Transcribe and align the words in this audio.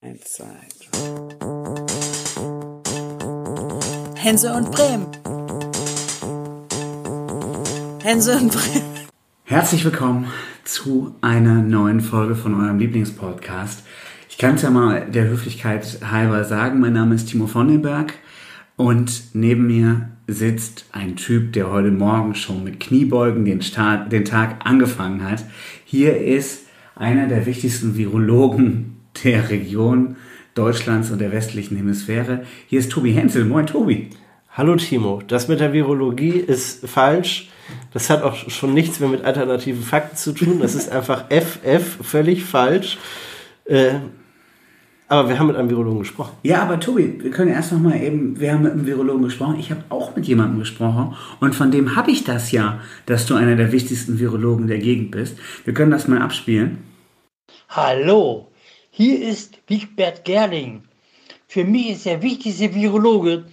Eins, 0.00 0.34
zwei, 0.34 0.44
drei. 0.92 1.00
Hense 4.14 4.54
und 4.54 4.70
Bremen. 4.70 5.06
Hense 8.00 8.36
und 8.36 8.52
Bremen. 8.52 9.08
Herzlich 9.42 9.84
willkommen 9.84 10.28
zu 10.62 11.16
einer 11.20 11.62
neuen 11.62 12.00
Folge 12.00 12.36
von 12.36 12.54
eurem 12.54 12.78
Lieblingspodcast. 12.78 13.82
Ich 14.30 14.38
kann 14.38 14.54
es 14.54 14.62
ja 14.62 14.70
mal 14.70 15.10
der 15.10 15.26
Höflichkeit 15.26 15.98
halber 16.08 16.44
sagen. 16.44 16.78
Mein 16.78 16.92
Name 16.92 17.16
ist 17.16 17.30
Timo 17.30 17.48
von 17.48 17.66
den 17.66 17.82
Berg 17.82 18.14
und 18.76 19.34
neben 19.34 19.66
mir 19.66 20.10
sitzt 20.28 20.84
ein 20.92 21.16
Typ, 21.16 21.54
der 21.54 21.72
heute 21.72 21.90
Morgen 21.90 22.36
schon 22.36 22.62
mit 22.62 22.78
Kniebeugen 22.78 23.44
den, 23.44 23.62
Start, 23.62 24.12
den 24.12 24.24
Tag 24.24 24.64
angefangen 24.64 25.28
hat. 25.28 25.44
Hier 25.84 26.24
ist 26.24 26.66
einer 26.94 27.26
der 27.26 27.46
wichtigsten 27.46 27.96
Virologen 27.96 28.97
der 29.24 29.50
Region 29.50 30.16
Deutschlands 30.54 31.10
und 31.10 31.20
der 31.20 31.32
westlichen 31.32 31.76
Hemisphäre. 31.76 32.44
Hier 32.66 32.80
ist 32.80 32.90
Tobi 32.90 33.12
Hensel. 33.12 33.44
Moin, 33.44 33.66
Tobi. 33.66 34.10
Hallo, 34.50 34.74
Timo. 34.76 35.22
Das 35.26 35.46
mit 35.46 35.60
der 35.60 35.72
Virologie 35.72 36.30
ist 36.30 36.88
falsch. 36.88 37.48
Das 37.92 38.10
hat 38.10 38.22
auch 38.22 38.34
schon 38.34 38.74
nichts 38.74 38.98
mehr 38.98 39.08
mit 39.08 39.24
alternativen 39.24 39.82
Fakten 39.82 40.16
zu 40.16 40.32
tun. 40.32 40.58
Das 40.60 40.74
ist 40.74 40.90
einfach 40.90 41.26
FF, 41.30 41.98
völlig 42.02 42.44
falsch. 42.44 42.98
Äh, 43.66 43.94
aber 45.10 45.28
wir 45.30 45.38
haben 45.38 45.46
mit 45.46 45.56
einem 45.56 45.70
Virologen 45.70 46.00
gesprochen. 46.00 46.36
Ja, 46.42 46.60
aber 46.60 46.78
Tobi, 46.80 47.22
wir 47.22 47.30
können 47.30 47.50
erst 47.50 47.72
noch 47.72 47.80
mal 47.80 47.96
eben, 47.98 48.38
wir 48.38 48.52
haben 48.52 48.62
mit 48.62 48.72
einem 48.72 48.86
Virologen 48.86 49.22
gesprochen. 49.22 49.56
Ich 49.58 49.70
habe 49.70 49.84
auch 49.88 50.14
mit 50.14 50.26
jemandem 50.26 50.58
gesprochen 50.58 51.16
und 51.40 51.54
von 51.54 51.70
dem 51.70 51.96
habe 51.96 52.10
ich 52.10 52.24
das 52.24 52.52
ja, 52.52 52.80
dass 53.06 53.24
du 53.24 53.34
einer 53.34 53.56
der 53.56 53.72
wichtigsten 53.72 54.18
Virologen 54.18 54.66
der 54.66 54.78
Gegend 54.78 55.12
bist. 55.12 55.38
Wir 55.64 55.72
können 55.72 55.90
das 55.90 56.08
mal 56.08 56.20
abspielen. 56.20 56.78
Hallo, 57.70 58.50
hier 58.98 59.22
ist 59.22 59.60
Wigbert 59.68 60.24
Gerling. 60.24 60.82
Für 61.46 61.62
mich 61.62 61.90
ist 61.90 62.06
der 62.06 62.20
wichtigste 62.20 62.74
Virologe 62.74 63.44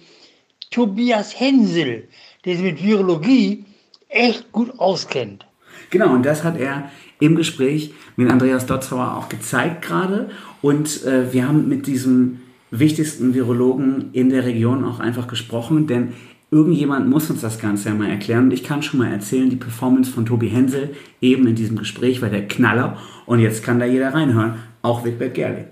Tobias 0.72 1.38
Hensel, 1.38 2.08
der 2.44 2.56
sich 2.56 2.64
mit 2.64 2.82
Virologie 2.82 3.64
echt 4.08 4.50
gut 4.50 4.76
auskennt. 4.80 5.46
Genau, 5.90 6.12
und 6.14 6.26
das 6.26 6.42
hat 6.42 6.58
er 6.58 6.90
im 7.20 7.36
Gespräch 7.36 7.94
mit 8.16 8.28
Andreas 8.28 8.66
Dotzauer 8.66 9.16
auch 9.16 9.28
gezeigt 9.28 9.82
gerade. 9.82 10.30
Und 10.62 11.04
äh, 11.04 11.32
wir 11.32 11.46
haben 11.46 11.68
mit 11.68 11.86
diesem 11.86 12.40
wichtigsten 12.72 13.32
Virologen 13.32 14.10
in 14.14 14.30
der 14.30 14.44
Region 14.44 14.84
auch 14.84 14.98
einfach 14.98 15.28
gesprochen, 15.28 15.86
denn 15.86 16.14
irgendjemand 16.50 17.08
muss 17.08 17.30
uns 17.30 17.40
das 17.40 17.60
Ganze 17.60 17.90
ja 17.90 17.94
mal 17.94 18.10
erklären. 18.10 18.46
Und 18.46 18.52
ich 18.52 18.64
kann 18.64 18.82
schon 18.82 18.98
mal 18.98 19.12
erzählen, 19.12 19.48
die 19.48 19.54
Performance 19.54 20.10
von 20.10 20.26
Tobi 20.26 20.48
Hensel 20.48 20.96
eben 21.20 21.46
in 21.46 21.54
diesem 21.54 21.76
Gespräch 21.76 22.20
war 22.20 22.30
der 22.30 22.48
Knaller. 22.48 22.98
Und 23.26 23.38
jetzt 23.38 23.62
kann 23.62 23.78
da 23.78 23.86
jeder 23.86 24.12
reinhören, 24.12 24.56
auch 24.86 25.04
Wigbert 25.04 25.34
Gerling. 25.34 25.66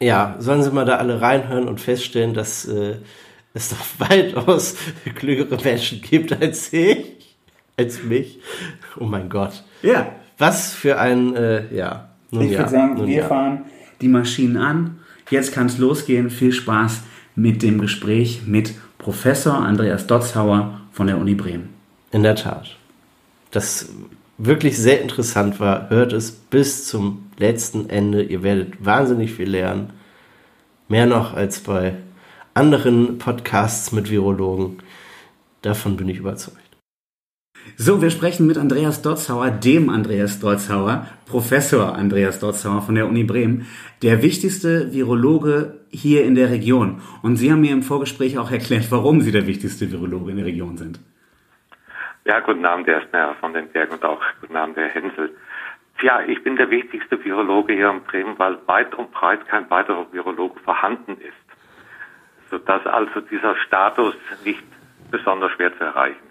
Ja, 0.00 0.36
sollen 0.38 0.62
Sie 0.62 0.70
mal 0.70 0.84
da 0.84 0.96
alle 0.96 1.20
reinhören 1.20 1.68
und 1.68 1.80
feststellen, 1.80 2.34
dass 2.34 2.66
äh, 2.66 2.96
es 3.54 3.70
doch 3.70 3.86
weitaus 4.10 4.76
klügere 5.14 5.58
Menschen 5.62 6.00
gibt 6.00 6.32
als 6.40 6.72
ich, 6.72 7.36
als 7.76 8.02
mich. 8.02 8.38
Oh 8.98 9.04
mein 9.04 9.28
Gott. 9.28 9.64
Ja. 9.82 10.12
Was 10.38 10.74
für 10.74 10.98
ein, 10.98 11.34
äh, 11.34 11.74
ja. 11.74 12.10
Nun 12.30 12.44
ich 12.44 12.52
ja, 12.52 12.58
würde 12.58 12.70
sagen, 12.70 13.06
wir 13.06 13.16
ja. 13.16 13.26
fahren 13.26 13.64
die 14.00 14.08
Maschinen 14.08 14.58
an. 14.58 14.98
Jetzt 15.30 15.52
kann 15.52 15.66
es 15.66 15.78
losgehen. 15.78 16.30
Viel 16.30 16.52
Spaß 16.52 17.02
mit 17.34 17.62
dem 17.62 17.80
Gespräch 17.80 18.42
mit 18.46 18.74
Professor 18.98 19.54
Andreas 19.54 20.06
Dotzhauer 20.06 20.80
von 20.92 21.06
der 21.06 21.18
Uni 21.18 21.34
Bremen. 21.34 21.70
In 22.10 22.22
der 22.22 22.34
Tat. 22.34 22.76
Das 23.50 23.88
wirklich 24.38 24.78
sehr 24.78 25.00
interessant 25.00 25.60
war, 25.60 25.90
hört 25.90 26.12
es 26.12 26.32
bis 26.32 26.86
zum 26.86 27.30
letzten 27.38 27.88
Ende. 27.90 28.22
Ihr 28.22 28.42
werdet 28.42 28.84
wahnsinnig 28.84 29.32
viel 29.32 29.48
lernen. 29.48 29.92
Mehr 30.88 31.06
noch 31.06 31.34
als 31.34 31.60
bei 31.60 31.94
anderen 32.54 33.18
Podcasts 33.18 33.92
mit 33.92 34.10
Virologen. 34.10 34.78
Davon 35.62 35.96
bin 35.96 36.08
ich 36.08 36.18
überzeugt. 36.18 36.58
So, 37.76 38.00
wir 38.00 38.10
sprechen 38.10 38.46
mit 38.46 38.58
Andreas 38.58 39.02
Dotzhauer, 39.02 39.50
dem 39.50 39.90
Andreas 39.90 40.38
Dotzhauer, 40.38 41.08
Professor 41.26 41.96
Andreas 41.96 42.38
Dotzhauer 42.38 42.82
von 42.82 42.94
der 42.94 43.08
Uni 43.08 43.24
Bremen, 43.24 43.66
der 44.02 44.22
wichtigste 44.22 44.92
Virologe 44.92 45.80
hier 45.90 46.24
in 46.24 46.36
der 46.36 46.50
Region. 46.50 47.00
Und 47.22 47.36
Sie 47.36 47.50
haben 47.50 47.62
mir 47.62 47.72
im 47.72 47.82
Vorgespräch 47.82 48.38
auch 48.38 48.52
erklärt, 48.52 48.86
warum 48.90 49.20
Sie 49.20 49.32
der 49.32 49.48
wichtigste 49.48 49.90
Virologe 49.90 50.30
in 50.30 50.36
der 50.36 50.46
Region 50.46 50.76
sind. 50.76 51.00
Ja, 52.26 52.40
guten 52.40 52.66
Abend, 52.66 52.88
Herr 52.88 53.02
Sner 53.08 53.36
von 53.38 53.52
den 53.52 53.68
Bergen 53.68 53.92
und 53.92 54.04
auch 54.04 54.20
guten 54.40 54.56
Abend, 54.56 54.76
Herr 54.76 54.88
Hensel. 54.88 55.30
Tja, 56.00 56.22
ich 56.26 56.42
bin 56.42 56.56
der 56.56 56.68
wichtigste 56.70 57.24
Virologe 57.24 57.72
hier 57.72 57.88
in 57.90 58.02
Bremen, 58.02 58.36
weil 58.36 58.58
weit 58.66 58.92
und 58.96 59.12
breit 59.12 59.46
kein 59.46 59.70
weiterer 59.70 60.06
Virologe 60.10 60.58
vorhanden 60.60 61.12
ist. 61.18 62.50
Sodass 62.50 62.84
also 62.84 63.20
dieser 63.20 63.54
Status 63.56 64.16
nicht 64.44 64.64
besonders 65.10 65.52
schwer 65.52 65.72
zu 65.78 65.84
erreichen 65.84 66.26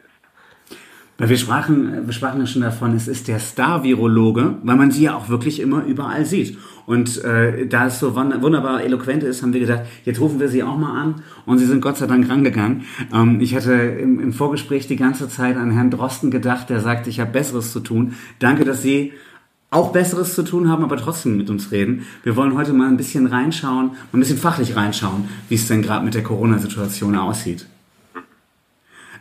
weil 1.17 1.29
wir 1.29 1.37
sprachen, 1.37 2.05
wir 2.05 2.13
sprachen 2.13 2.41
ja 2.41 2.45
schon 2.45 2.61
davon, 2.61 2.93
es 2.93 3.07
ist 3.07 3.29
der 3.29 3.39
Star-Virologe, 3.39 4.57
weil 4.63 4.75
man 4.75 4.91
sie 4.91 5.05
ja 5.05 5.15
auch 5.15 5.29
wirklich 5.29 5.61
immer 5.61 5.85
überall 5.85 6.25
sieht. 6.25 6.57
Und 6.85 7.23
äh, 7.23 7.65
da 7.67 7.87
es 7.87 7.99
so 7.99 8.15
wunderbar 8.15 8.83
eloquent 8.83 9.23
ist, 9.23 9.41
haben 9.41 9.53
wir 9.53 9.59
gedacht, 9.59 9.83
jetzt 10.03 10.19
rufen 10.19 10.39
wir 10.39 10.49
sie 10.49 10.63
auch 10.63 10.77
mal 10.77 11.01
an. 11.01 11.15
Und 11.45 11.57
sie 11.57 11.65
sind 11.65 11.81
Gott 11.81 11.97
sei 11.97 12.05
Dank 12.05 12.29
rangegangen. 12.29 12.83
Ähm, 13.13 13.39
ich 13.41 13.55
hatte 13.55 13.73
im, 13.73 14.19
im 14.19 14.33
Vorgespräch 14.33 14.87
die 14.87 14.95
ganze 14.95 15.27
Zeit 15.27 15.57
an 15.57 15.71
Herrn 15.71 15.91
Drosten 15.91 16.31
gedacht, 16.31 16.69
der 16.69 16.81
sagt, 16.81 17.07
ich 17.07 17.19
habe 17.19 17.31
Besseres 17.31 17.71
zu 17.71 17.79
tun. 17.79 18.13
Danke, 18.39 18.65
dass 18.65 18.81
Sie 18.81 19.13
auch 19.71 19.91
Besseres 19.91 20.35
zu 20.35 20.43
tun 20.43 20.69
haben, 20.69 20.83
aber 20.83 20.97
trotzdem 20.97 21.37
mit 21.37 21.49
uns 21.49 21.71
reden. 21.71 22.05
Wir 22.23 22.35
wollen 22.35 22.55
heute 22.55 22.71
mal 22.71 22.87
ein 22.87 22.97
bisschen 22.97 23.27
reinschauen, 23.27 23.87
mal 23.87 23.97
ein 24.13 24.19
bisschen 24.19 24.37
fachlich 24.37 24.75
reinschauen, 24.75 25.27
wie 25.49 25.55
es 25.55 25.67
denn 25.67 25.81
gerade 25.81 26.05
mit 26.05 26.13
der 26.13 26.23
Corona-Situation 26.23 27.15
aussieht. 27.15 27.67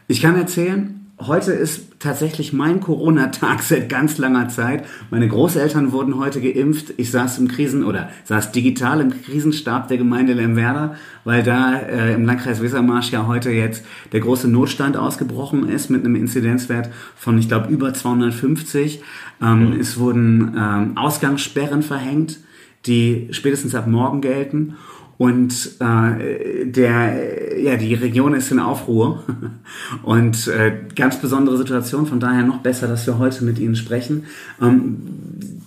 Ich 0.06 0.20
kann 0.20 0.36
erzählen, 0.36 1.03
heute 1.26 1.52
ist 1.52 2.00
tatsächlich 2.00 2.52
mein 2.52 2.80
Corona-Tag 2.80 3.62
seit 3.62 3.88
ganz 3.88 4.18
langer 4.18 4.48
Zeit. 4.48 4.84
Meine 5.10 5.28
Großeltern 5.28 5.92
wurden 5.92 6.18
heute 6.18 6.40
geimpft. 6.40 6.94
Ich 6.96 7.10
saß 7.10 7.38
im 7.38 7.48
Krisen- 7.48 7.84
oder 7.84 8.10
saß 8.24 8.52
digital 8.52 9.00
im 9.00 9.22
Krisenstab 9.22 9.88
der 9.88 9.98
Gemeinde 9.98 10.34
Lemwerder, 10.34 10.96
weil 11.24 11.42
da 11.42 11.76
äh, 11.76 12.14
im 12.14 12.24
Landkreis 12.24 12.62
Wesermarsch 12.62 13.10
ja 13.12 13.26
heute 13.26 13.50
jetzt 13.50 13.84
der 14.12 14.20
große 14.20 14.48
Notstand 14.48 14.96
ausgebrochen 14.96 15.68
ist 15.68 15.90
mit 15.90 16.04
einem 16.04 16.16
Inzidenzwert 16.16 16.90
von, 17.16 17.38
ich 17.38 17.48
glaube, 17.48 17.72
über 17.72 17.94
250. 17.94 19.02
Ähm, 19.42 19.70
mhm. 19.70 19.80
Es 19.80 19.98
wurden 19.98 20.54
ähm, 20.56 20.96
Ausgangssperren 20.96 21.82
verhängt, 21.82 22.38
die 22.86 23.28
spätestens 23.30 23.74
ab 23.74 23.86
morgen 23.86 24.20
gelten. 24.20 24.76
Und 25.16 25.76
äh, 25.80 26.66
der, 26.66 27.60
ja, 27.60 27.76
die 27.76 27.94
Region 27.94 28.34
ist 28.34 28.50
in 28.50 28.58
Aufruhr 28.58 29.22
und 30.02 30.48
äh, 30.48 30.76
ganz 30.96 31.20
besondere 31.20 31.56
Situation. 31.56 32.06
Von 32.06 32.20
daher 32.20 32.42
noch 32.42 32.58
besser, 32.58 32.88
dass 32.88 33.06
wir 33.06 33.18
heute 33.18 33.44
mit 33.44 33.58
Ihnen 33.58 33.76
sprechen. 33.76 34.26
Ähm, 34.60 35.62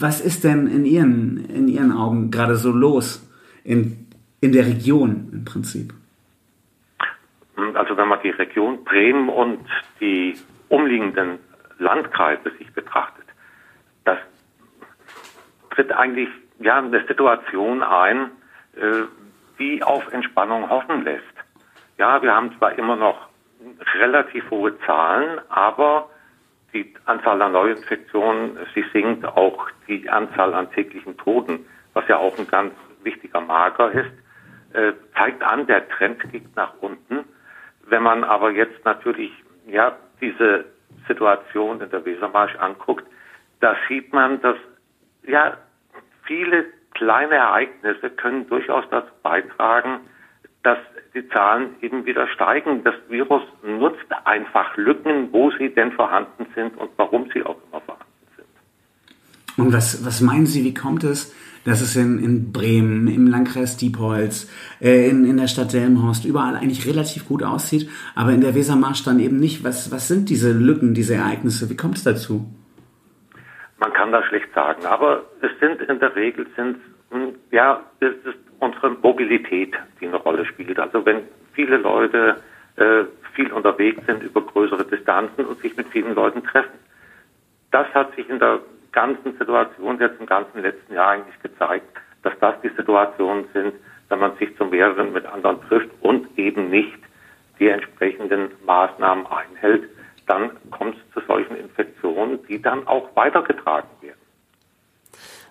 was 0.00 0.20
ist 0.20 0.44
denn 0.44 0.66
in 0.66 0.86
Ihren, 0.86 1.44
in 1.50 1.68
Ihren 1.68 1.92
Augen 1.92 2.30
gerade 2.30 2.56
so 2.56 2.70
los 2.72 3.26
in, 3.64 4.06
in 4.40 4.52
der 4.52 4.66
Region 4.66 5.28
im 5.32 5.44
Prinzip? 5.44 5.92
Also 7.74 7.96
wenn 7.98 8.08
man 8.08 8.20
die 8.22 8.30
Region 8.30 8.82
Bremen 8.84 9.28
und 9.28 9.60
die 10.00 10.36
umliegenden 10.70 11.38
Landkreise 11.78 12.50
sich 12.58 12.72
betrachtet, 12.72 13.26
das 14.04 14.16
tritt 15.70 15.92
eigentlich 15.92 16.28
ja 16.60 16.78
eine 16.78 17.06
Situation 17.06 17.82
ein, 17.82 18.30
äh, 18.76 19.04
die 19.58 19.82
auf 19.82 20.12
Entspannung 20.12 20.68
hoffen 20.68 21.04
lässt. 21.04 21.24
Ja, 21.98 22.22
wir 22.22 22.34
haben 22.34 22.56
zwar 22.58 22.78
immer 22.78 22.96
noch 22.96 23.28
relativ 23.94 24.50
hohe 24.50 24.78
Zahlen, 24.80 25.40
aber 25.50 26.08
die 26.72 26.94
Anzahl 27.04 27.42
an 27.42 27.52
Neuinfektionen, 27.52 28.58
sie 28.74 28.84
sinkt 28.92 29.24
auch 29.24 29.68
die 29.86 30.08
Anzahl 30.08 30.54
an 30.54 30.70
täglichen 30.72 31.16
Toten, 31.18 31.66
was 31.92 32.06
ja 32.08 32.16
auch 32.16 32.38
ein 32.38 32.46
ganz 32.46 32.72
wichtiger 33.02 33.40
Marker 33.40 33.90
ist, 33.92 34.12
äh, 34.72 34.92
zeigt 35.16 35.42
an, 35.42 35.66
der 35.66 35.88
Trend 35.88 36.20
geht 36.30 36.54
nach 36.56 36.74
unten. 36.80 37.24
Wenn 37.86 38.02
man 38.02 38.24
aber 38.24 38.50
jetzt 38.52 38.84
natürlich 38.84 39.32
ja 39.66 39.96
diese 40.20 40.64
Situation 41.08 41.80
in 41.80 41.90
der 41.90 42.04
Wesermarsch 42.04 42.54
anguckt, 42.56 43.04
da 43.60 43.76
sieht 43.88 44.12
man, 44.12 44.40
dass 44.40 44.56
ja 45.26 45.56
viele 46.24 46.66
kleine 46.94 47.34
Ereignisse 47.34 48.10
können 48.10 48.48
durchaus 48.48 48.84
dazu 48.90 49.10
beitragen, 49.22 50.00
dass 50.62 50.78
die 51.14 51.28
Zahlen 51.28 51.76
eben 51.80 52.04
wieder 52.04 52.28
steigen. 52.28 52.84
Das 52.84 52.94
Virus 53.08 53.42
nutzt 53.62 54.06
einfach 54.24 54.76
Lücken, 54.76 55.32
wo 55.32 55.50
sie 55.52 55.70
denn 55.70 55.92
vorhanden 55.92 56.46
sind 56.54 56.76
und 56.76 56.90
warum 56.96 57.30
sie 57.32 57.42
auch 57.42 57.56
immer 57.70 57.80
vorhanden 57.80 58.06
sind. 58.36 58.46
Und 59.56 59.72
was, 59.72 60.04
was 60.04 60.20
meinen 60.20 60.46
Sie, 60.46 60.64
wie 60.64 60.74
kommt 60.74 61.04
es, 61.04 61.34
dass 61.64 61.80
es 61.80 61.96
in, 61.96 62.18
in 62.22 62.52
Bremen, 62.52 63.08
im 63.08 63.26
Landkreis 63.26 63.76
Diepholz, 63.76 64.50
äh, 64.80 65.08
in, 65.08 65.24
in 65.24 65.36
der 65.36 65.48
Stadt 65.48 65.72
Delmenhorst 65.72 66.24
überall 66.24 66.56
eigentlich 66.56 66.86
relativ 66.86 67.26
gut 67.26 67.42
aussieht, 67.42 67.88
aber 68.14 68.32
in 68.32 68.40
der 68.40 68.54
Wesermarsch 68.54 69.02
dann 69.04 69.18
eben 69.18 69.38
nicht? 69.38 69.64
Was, 69.64 69.90
was 69.90 70.08
sind 70.08 70.30
diese 70.30 70.52
Lücken, 70.52 70.94
diese 70.94 71.14
Ereignisse? 71.14 71.68
Wie 71.68 71.76
kommt 71.76 71.96
es 71.96 72.04
dazu? 72.04 72.46
Man 73.80 73.92
kann 73.92 74.12
das 74.12 74.24
schlecht 74.26 74.52
sagen, 74.54 74.86
aber 74.86 75.24
es 75.40 75.50
sind 75.58 75.80
in 75.80 75.98
der 75.98 76.14
Regel 76.14 76.46
sind 76.54 76.76
hm, 77.10 77.34
ja, 77.50 77.82
es 78.00 78.14
ist 78.24 78.38
unsere 78.60 78.90
Mobilität, 78.90 79.74
die 80.00 80.06
eine 80.06 80.16
Rolle 80.16 80.44
spielt. 80.46 80.78
Also 80.78 81.04
wenn 81.04 81.22
viele 81.54 81.78
Leute 81.78 82.36
äh, 82.76 83.04
viel 83.34 83.52
unterwegs 83.52 84.04
sind 84.06 84.22
über 84.22 84.42
größere 84.42 84.84
Distanzen 84.84 85.44
und 85.44 85.58
sich 85.60 85.76
mit 85.76 85.88
vielen 85.88 86.14
Leuten 86.14 86.42
treffen. 86.44 86.78
Das 87.70 87.86
hat 87.94 88.14
sich 88.16 88.28
in 88.28 88.38
der 88.38 88.60
ganzen 88.92 89.36
Situation 89.38 89.98
jetzt 90.00 90.20
im 90.20 90.26
ganzen 90.26 90.62
letzten 90.62 90.94
Jahr 90.94 91.10
eigentlich 91.10 91.40
gezeigt, 91.42 91.86
dass 92.22 92.32
das 92.40 92.60
die 92.62 92.70
Situationen 92.70 93.44
sind, 93.52 93.74
wenn 94.08 94.18
man 94.18 94.36
sich 94.36 94.56
zu 94.56 94.64
mehreren 94.64 95.12
mit 95.12 95.24
anderen 95.26 95.60
trifft 95.68 95.90
und 96.00 96.26
eben 96.38 96.70
nicht 96.70 96.98
die 97.58 97.68
entsprechenden 97.68 98.50
Maßnahmen 98.66 99.26
einhält, 99.26 99.84
dann 100.30 100.50
kommt 100.70 100.94
es 100.96 101.12
zu 101.12 101.26
solchen 101.26 101.56
Infektionen, 101.56 102.38
die 102.48 102.62
dann 102.62 102.86
auch 102.86 103.08
weitergetragen 103.16 103.88
werden. 104.00 104.20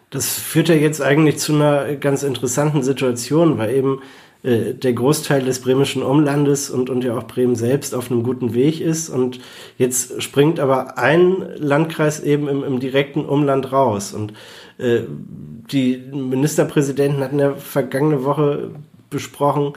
Das 0.09 0.39
führt 0.39 0.69
ja 0.69 0.75
jetzt 0.75 1.01
eigentlich 1.01 1.37
zu 1.37 1.53
einer 1.53 1.95
ganz 1.95 2.23
interessanten 2.23 2.81
Situation, 2.81 3.57
weil 3.57 3.75
eben 3.75 4.01
äh, 4.41 4.73
der 4.73 4.93
Großteil 4.93 5.43
des 5.43 5.61
bremischen 5.61 6.01
Umlandes 6.01 6.69
und, 6.69 6.89
und 6.89 7.03
ja 7.03 7.17
auch 7.17 7.25
Bremen 7.27 7.55
selbst 7.55 7.93
auf 7.93 8.09
einem 8.09 8.23
guten 8.23 8.53
Weg 8.53 8.79
ist. 8.79 9.09
Und 9.09 9.41
jetzt 9.77 10.23
springt 10.23 10.61
aber 10.61 10.97
ein 10.97 11.45
Landkreis 11.57 12.21
eben 12.21 12.47
im, 12.47 12.63
im 12.63 12.79
direkten 12.79 13.25
Umland 13.25 13.73
raus. 13.73 14.13
Und 14.13 14.33
äh, 14.77 15.01
die 15.71 15.97
Ministerpräsidenten 15.97 17.21
hatten 17.21 17.39
ja 17.39 17.53
vergangene 17.55 18.23
Woche 18.23 18.71
besprochen, 19.09 19.73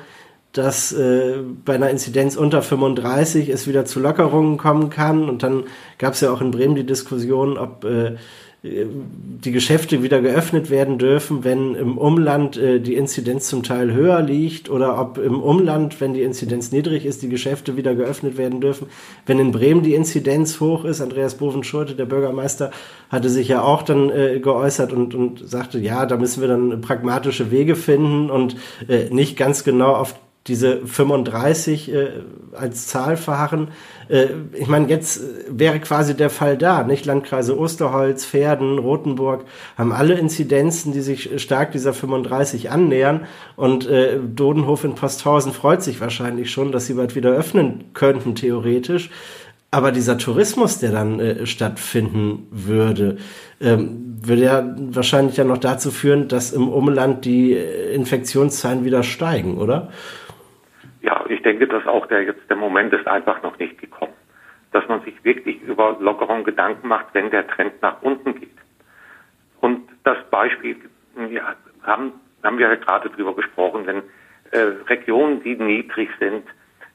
dass 0.52 0.92
äh, 0.92 1.38
bei 1.64 1.74
einer 1.74 1.90
Inzidenz 1.90 2.36
unter 2.36 2.62
35 2.62 3.48
es 3.48 3.66
wieder 3.66 3.84
zu 3.84 4.00
Lockerungen 4.00 4.58
kommen 4.58 4.90
kann. 4.90 5.28
Und 5.28 5.42
dann 5.42 5.64
gab 5.98 6.14
es 6.14 6.20
ja 6.20 6.32
auch 6.32 6.40
in 6.40 6.50
Bremen 6.50 6.74
die 6.74 6.86
Diskussion, 6.86 7.56
ob 7.56 7.84
äh, 7.84 8.16
die 8.64 9.50
Geschäfte 9.50 10.04
wieder 10.04 10.22
geöffnet 10.22 10.70
werden 10.70 10.96
dürfen, 10.96 11.42
wenn 11.42 11.74
im 11.74 11.98
Umland 11.98 12.56
äh, 12.56 12.78
die 12.78 12.94
Inzidenz 12.94 13.48
zum 13.48 13.64
Teil 13.64 13.92
höher 13.92 14.22
liegt 14.22 14.70
oder 14.70 15.00
ob 15.00 15.18
im 15.18 15.42
Umland, 15.42 16.00
wenn 16.00 16.14
die 16.14 16.22
Inzidenz 16.22 16.70
niedrig 16.70 17.04
ist, 17.04 17.22
die 17.22 17.28
Geschäfte 17.28 17.76
wieder 17.76 17.96
geöffnet 17.96 18.38
werden 18.38 18.60
dürfen. 18.60 18.86
Wenn 19.26 19.40
in 19.40 19.50
Bremen 19.50 19.82
die 19.82 19.94
Inzidenz 19.94 20.60
hoch 20.60 20.84
ist, 20.84 21.00
Andreas 21.00 21.34
Bovenschulte, 21.38 21.96
der 21.96 22.04
Bürgermeister, 22.04 22.70
hatte 23.08 23.30
sich 23.30 23.48
ja 23.48 23.62
auch 23.62 23.82
dann 23.82 24.10
äh, 24.10 24.38
geäußert 24.38 24.92
und, 24.92 25.12
und 25.16 25.42
sagte, 25.48 25.80
ja, 25.80 26.06
da 26.06 26.16
müssen 26.16 26.40
wir 26.40 26.48
dann 26.48 26.82
pragmatische 26.82 27.50
Wege 27.50 27.74
finden 27.74 28.30
und 28.30 28.54
äh, 28.86 29.10
nicht 29.10 29.36
ganz 29.36 29.64
genau 29.64 29.94
auf 29.94 30.14
diese 30.48 30.84
35 30.86 31.92
äh, 31.92 32.08
als 32.52 32.88
Zahl 32.88 33.16
verharren. 33.16 33.68
Äh, 34.08 34.26
ich 34.54 34.66
meine, 34.66 34.88
jetzt 34.88 35.20
wäre 35.48 35.78
quasi 35.78 36.16
der 36.16 36.30
Fall 36.30 36.58
da, 36.58 36.82
nicht? 36.82 37.06
Landkreise 37.06 37.56
Osterholz, 37.56 38.24
Pferden, 38.24 38.78
Rothenburg 38.78 39.44
haben 39.78 39.92
alle 39.92 40.14
Inzidenzen, 40.14 40.92
die 40.92 41.00
sich 41.00 41.40
stark 41.40 41.72
dieser 41.72 41.94
35 41.94 42.70
annähern. 42.70 43.26
Und 43.54 43.86
äh, 43.86 44.18
Dodenhof 44.18 44.82
in 44.82 44.96
Posthausen 44.96 45.52
freut 45.52 45.82
sich 45.82 46.00
wahrscheinlich 46.00 46.50
schon, 46.50 46.72
dass 46.72 46.86
sie 46.86 46.94
bald 46.94 47.14
wieder 47.14 47.30
öffnen 47.30 47.84
könnten, 47.94 48.34
theoretisch. 48.34 49.10
Aber 49.70 49.90
dieser 49.90 50.18
Tourismus, 50.18 50.80
der 50.80 50.90
dann 50.90 51.18
äh, 51.18 51.46
stattfinden 51.46 52.46
würde, 52.50 53.16
ähm, 53.60 54.18
würde 54.22 54.42
ja 54.42 54.76
wahrscheinlich 54.90 55.36
ja 55.38 55.44
noch 55.44 55.58
dazu 55.58 55.90
führen, 55.90 56.28
dass 56.28 56.52
im 56.52 56.68
Umland 56.68 57.24
die 57.24 57.54
äh, 57.54 57.94
Infektionszahlen 57.94 58.84
wieder 58.84 59.02
steigen, 59.02 59.56
oder? 59.56 59.88
Ja, 61.02 61.24
ich 61.28 61.42
denke, 61.42 61.66
dass 61.66 61.86
auch 61.86 62.06
der 62.06 62.22
jetzt 62.22 62.48
der 62.48 62.56
Moment 62.56 62.92
ist 62.92 63.06
einfach 63.06 63.42
noch 63.42 63.58
nicht 63.58 63.78
gekommen, 63.78 64.14
dass 64.70 64.86
man 64.88 65.02
sich 65.02 65.22
wirklich 65.24 65.60
über 65.62 65.96
Lockerung 66.00 66.44
Gedanken 66.44 66.88
macht, 66.88 67.06
wenn 67.12 67.30
der 67.30 67.46
Trend 67.48 67.82
nach 67.82 68.00
unten 68.02 68.34
geht. 68.38 68.56
Und 69.60 69.88
das 70.04 70.18
Beispiel 70.30 70.76
ja, 71.30 71.54
haben, 71.82 72.12
haben 72.42 72.58
wir 72.58 72.68
ja 72.68 72.74
gerade 72.76 73.10
drüber 73.10 73.34
gesprochen, 73.34 73.86
wenn 73.86 74.02
äh, 74.52 74.74
Regionen, 74.88 75.42
die 75.42 75.56
niedrig 75.56 76.08
sind, 76.18 76.46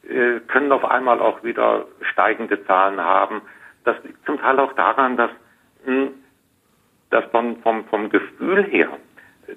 äh, 0.10 0.40
können 0.48 0.72
auf 0.72 0.86
einmal 0.86 1.20
auch 1.20 1.44
wieder 1.44 1.86
steigende 2.12 2.66
Zahlen 2.66 3.02
haben. 3.02 3.42
Das 3.84 4.02
liegt 4.04 4.26
zum 4.26 4.40
Teil 4.40 4.60
auch 4.60 4.74
daran, 4.74 5.18
dass, 5.18 5.32
mh, 5.86 5.94
hm, 5.94 6.14
dass 7.10 7.32
man 7.34 7.58
vom, 7.58 7.86
vom 7.86 8.10
Gefühl 8.10 8.64
her 8.64 8.90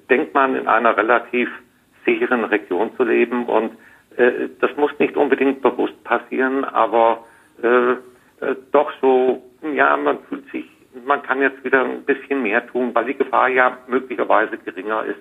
denkt 0.09 0.35
man 0.35 0.55
in 0.55 0.69
einer 0.69 0.97
relativ 0.97 1.49
sicheren 2.05 2.45
Region 2.45 2.95
zu 2.97 3.05
leben 3.05 3.47
und 3.47 3.77
äh, 4.21 4.49
das 4.61 4.77
muss 4.77 4.91
nicht 4.99 5.17
unbedingt 5.17 5.63
bewusst 5.63 6.03
passieren, 6.05 6.65
aber 6.65 7.25
äh, 7.63 7.93
äh, 7.93 7.97
doch 8.73 8.93
so, 9.01 9.43
ja, 9.75 9.97
man 9.97 10.19
fühlt 10.29 10.51
sich, 10.51 10.67
man 11.05 11.23
kann 11.23 11.41
jetzt 11.41 11.63
wieder 11.65 11.85
ein 11.85 12.05
bisschen 12.05 12.43
mehr 12.43 12.67
tun, 12.67 12.95
weil 12.95 13.07
die 13.07 13.15
Gefahr 13.15 13.49
ja 13.49 13.79
möglicherweise 13.87 14.59
geringer 14.59 15.05
ist. 15.05 15.21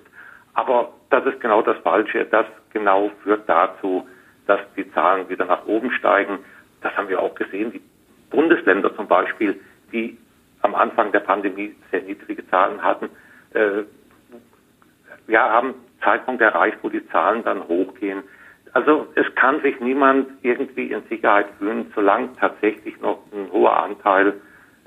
Aber 0.54 0.92
das 1.10 1.24
ist 1.26 1.40
genau 1.40 1.62
das 1.62 1.78
Falsche. 1.78 2.24
Das 2.24 2.46
genau 2.72 3.10
führt 3.22 3.48
dazu, 3.48 4.06
dass 4.46 4.60
die 4.76 4.90
Zahlen 4.92 5.28
wieder 5.28 5.44
nach 5.44 5.64
oben 5.66 5.92
steigen. 5.92 6.38
Das 6.82 6.96
haben 6.96 7.08
wir 7.08 7.20
auch 7.20 7.34
gesehen. 7.34 7.72
Die 7.72 7.82
Bundesländer 8.30 8.94
zum 8.96 9.06
Beispiel, 9.06 9.60
die 9.92 10.18
am 10.62 10.74
Anfang 10.74 11.12
der 11.12 11.20
Pandemie 11.20 11.74
sehr 11.90 12.02
niedrige 12.02 12.46
Zahlen 12.48 12.82
hatten, 12.82 13.08
äh, 13.54 13.84
ja, 15.28 15.48
haben 15.48 15.74
Zeitpunkt 16.02 16.42
erreicht, 16.42 16.78
wo 16.82 16.88
die 16.88 17.06
Zahlen 17.08 17.44
dann 17.44 17.68
hochgehen. 17.68 18.24
Also 18.72 19.06
es 19.16 19.26
kann 19.34 19.60
sich 19.62 19.80
niemand 19.80 20.28
irgendwie 20.42 20.92
in 20.92 21.02
Sicherheit 21.08 21.46
fühlen, 21.58 21.86
solange 21.94 22.28
tatsächlich 22.38 23.00
noch 23.00 23.18
ein 23.32 23.50
hoher 23.52 23.82
Anteil 23.82 24.34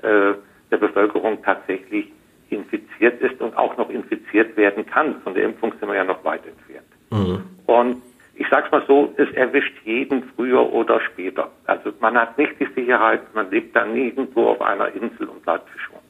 äh, 0.02 0.32
der 0.70 0.76
Bevölkerung 0.78 1.42
tatsächlich 1.42 2.10
infiziert 2.48 3.20
ist 3.20 3.40
und 3.40 3.56
auch 3.56 3.76
noch 3.76 3.90
infiziert 3.90 4.56
werden 4.56 4.86
kann. 4.86 5.20
Von 5.22 5.34
der 5.34 5.44
Impfung 5.44 5.72
sind 5.78 5.88
wir 5.88 5.96
ja 5.96 6.04
noch 6.04 6.24
weit 6.24 6.42
entfernt. 6.46 6.86
Mhm. 7.10 7.42
Und 7.66 8.02
ich 8.36 8.46
sage 8.48 8.66
es 8.66 8.72
mal 8.72 8.82
so, 8.86 9.14
es 9.16 9.30
erwischt 9.34 9.74
jeden 9.84 10.24
früher 10.34 10.72
oder 10.72 11.00
später. 11.00 11.50
Also 11.66 11.92
man 12.00 12.16
hat 12.16 12.38
nicht 12.38 12.52
die 12.58 12.68
Sicherheit, 12.74 13.22
man 13.34 13.50
lebt 13.50 13.76
dann 13.76 13.92
nirgendwo 13.92 14.48
auf 14.48 14.60
einer 14.60 14.88
Insel 14.88 15.28
und 15.28 15.42
bleibt 15.42 15.68
verschont. 15.70 16.00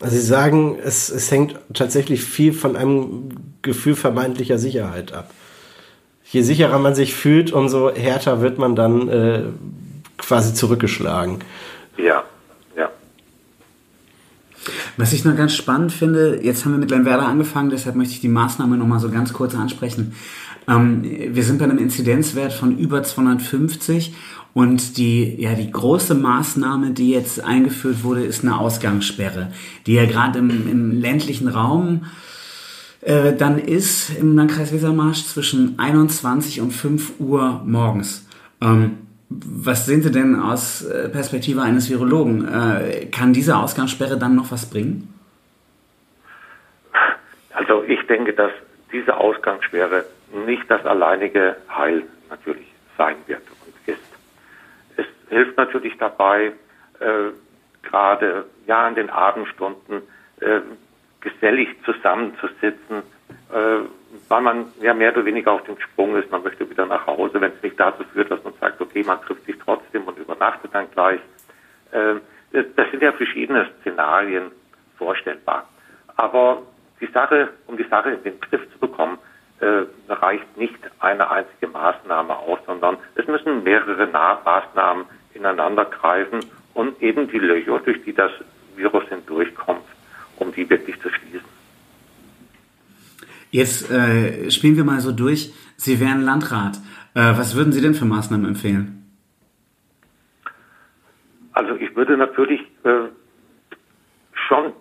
Also 0.00 0.14
Sie 0.14 0.22
sagen, 0.22 0.78
es, 0.80 1.08
es 1.08 1.30
hängt 1.32 1.58
tatsächlich 1.74 2.22
viel 2.22 2.52
von 2.52 2.76
einem 2.76 3.30
Gefühl 3.62 3.96
vermeintlicher 3.96 4.58
Sicherheit 4.58 5.12
ab 5.12 5.30
je 6.30 6.42
sicherer 6.42 6.78
man 6.78 6.94
sich 6.94 7.14
fühlt, 7.14 7.52
umso 7.52 7.90
härter 7.94 8.40
wird 8.40 8.58
man 8.58 8.76
dann 8.76 9.08
äh, 9.08 9.42
quasi 10.16 10.54
zurückgeschlagen. 10.54 11.38
Ja, 11.96 12.24
ja. 12.76 12.90
Was 14.96 15.12
ich 15.12 15.24
noch 15.24 15.36
ganz 15.36 15.54
spannend 15.54 15.92
finde, 15.92 16.40
jetzt 16.42 16.64
haben 16.64 16.72
wir 16.72 16.78
mit 16.78 16.90
Lernwerder 16.90 17.26
angefangen, 17.26 17.70
deshalb 17.70 17.96
möchte 17.96 18.14
ich 18.14 18.20
die 18.20 18.28
Maßnahme 18.28 18.76
nochmal 18.76 19.00
so 19.00 19.10
ganz 19.10 19.32
kurz 19.32 19.54
ansprechen. 19.54 20.14
Ähm, 20.68 21.02
wir 21.02 21.42
sind 21.42 21.58
bei 21.58 21.64
einem 21.64 21.78
Inzidenzwert 21.78 22.52
von 22.52 22.76
über 22.76 23.02
250 23.02 24.14
und 24.52 24.98
die, 24.98 25.40
ja, 25.40 25.54
die 25.54 25.70
große 25.70 26.14
Maßnahme, 26.14 26.90
die 26.90 27.10
jetzt 27.10 27.42
eingeführt 27.42 28.02
wurde, 28.02 28.24
ist 28.24 28.42
eine 28.42 28.58
Ausgangssperre, 28.58 29.52
die 29.86 29.94
ja 29.94 30.04
gerade 30.04 30.40
im, 30.40 30.50
im 30.50 31.00
ländlichen 31.00 31.48
Raum 31.48 32.04
äh, 33.00 33.32
dann 33.34 33.58
ist 33.58 34.18
im 34.18 34.36
Landkreis 34.36 34.72
Wesermarsch 34.72 35.24
zwischen 35.24 35.78
21 35.78 36.60
und 36.60 36.72
5 36.72 37.20
Uhr 37.20 37.62
morgens. 37.64 38.28
Ähm, 38.60 38.98
was 39.30 39.86
sehen 39.86 40.02
Sie 40.02 40.10
denn 40.10 40.40
aus 40.40 40.84
äh, 40.84 41.08
Perspektive 41.08 41.62
eines 41.62 41.90
Virologen? 41.90 42.48
Äh, 42.48 43.06
kann 43.06 43.32
diese 43.32 43.56
Ausgangssperre 43.56 44.18
dann 44.18 44.34
noch 44.34 44.50
was 44.50 44.68
bringen? 44.68 45.12
Also 47.52 47.82
ich 47.82 48.00
denke, 48.06 48.32
dass 48.32 48.52
diese 48.90 49.16
Ausgangssperre 49.16 50.04
nicht 50.46 50.64
das 50.68 50.84
alleinige 50.86 51.56
Heil 51.68 52.04
natürlich 52.30 52.66
sein 52.96 53.16
wird 53.26 53.42
und 53.64 53.74
ist. 53.94 54.00
Es 54.96 55.06
hilft 55.28 55.56
natürlich 55.56 55.96
dabei, 55.98 56.52
äh, 57.00 57.30
gerade 57.82 58.46
ja 58.66 58.88
in 58.88 58.94
den 58.94 59.10
Abendstunden 59.10 60.02
äh, 60.40 60.60
gesellig 61.20 61.68
zusammenzusitzen, 61.84 63.02
äh, 63.52 63.80
weil 64.28 64.40
man 64.40 64.66
ja 64.80 64.94
mehr 64.94 65.12
oder 65.12 65.24
weniger 65.24 65.52
auf 65.52 65.64
dem 65.64 65.78
Sprung 65.80 66.16
ist. 66.16 66.30
Man 66.30 66.42
möchte 66.42 66.68
wieder 66.68 66.86
nach 66.86 67.06
Hause, 67.06 67.40
wenn 67.40 67.52
es 67.52 67.62
nicht 67.62 67.78
dazu 67.78 68.04
führt, 68.12 68.30
dass 68.30 68.42
man 68.44 68.54
sagt, 68.60 68.80
okay, 68.80 69.02
man 69.04 69.20
trifft 69.22 69.44
sich 69.44 69.56
trotzdem 69.58 70.04
und 70.04 70.18
übernachtet 70.18 70.70
dann 70.72 70.90
gleich. 70.90 71.20
Äh, 71.90 72.14
das 72.52 72.90
sind 72.90 73.02
ja 73.02 73.12
verschiedene 73.12 73.68
Szenarien 73.80 74.50
vorstellbar. 74.96 75.68
Aber 76.16 76.62
die 77.00 77.06
Sache, 77.06 77.50
um 77.66 77.76
die 77.76 77.84
Sache 77.84 78.10
in 78.10 78.22
den 78.22 78.40
Griff 78.40 78.62
zu 78.72 78.78
bekommen, 78.78 79.18
äh, 79.60 79.84
reicht 80.08 80.56
nicht 80.56 80.78
eine 81.00 81.30
einzige 81.30 81.68
Maßnahme 81.68 82.36
aus, 82.36 82.60
sondern 82.66 82.96
es 83.16 83.26
müssen 83.26 83.64
mehrere 83.64 84.06
Maßnahmen 84.06 85.04
ineinander 85.34 85.84
greifen 85.84 86.40
und 86.74 87.00
eben 87.02 87.28
die 87.28 87.38
Löcher, 87.38 87.78
durch 87.80 88.02
die 88.04 88.12
das 88.12 88.30
Virus 88.76 89.04
hindurchkommt, 89.08 89.84
um 90.38 90.52
die 90.52 90.68
wirklich 90.68 91.00
zu 91.00 91.08
schließen. 91.10 91.48
Jetzt 93.50 93.90
äh, 93.90 94.50
spielen 94.50 94.76
wir 94.76 94.84
mal 94.84 95.00
so 95.00 95.12
durch. 95.12 95.52
Sie 95.76 96.00
wären 96.00 96.22
Landrat. 96.22 96.76
Äh, 97.14 97.36
was 97.36 97.56
würden 97.56 97.72
Sie 97.72 97.80
denn 97.80 97.94
für 97.94 98.04
Maßnahmen 98.04 98.46
empfehlen? 98.46 98.98
Also 101.52 101.74
ich 101.76 101.96
würde 101.96 102.16
natürlich 102.16 102.60
äh, 102.84 103.08
schon 104.32 104.72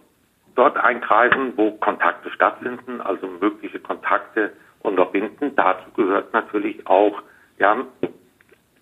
dort 0.56 0.78
einkreisen, 0.78 1.54
wo 1.56 1.72
Kontakte 1.72 2.30
stattfinden, 2.32 3.00
also 3.02 3.28
mögliche 3.28 3.80
Kontakte 3.80 4.52
unterbinden. 4.80 5.56
Dazu 5.56 5.90
gehört 5.96 6.34
natürlich 6.34 6.86
auch 6.88 7.22
ja, 7.60 7.86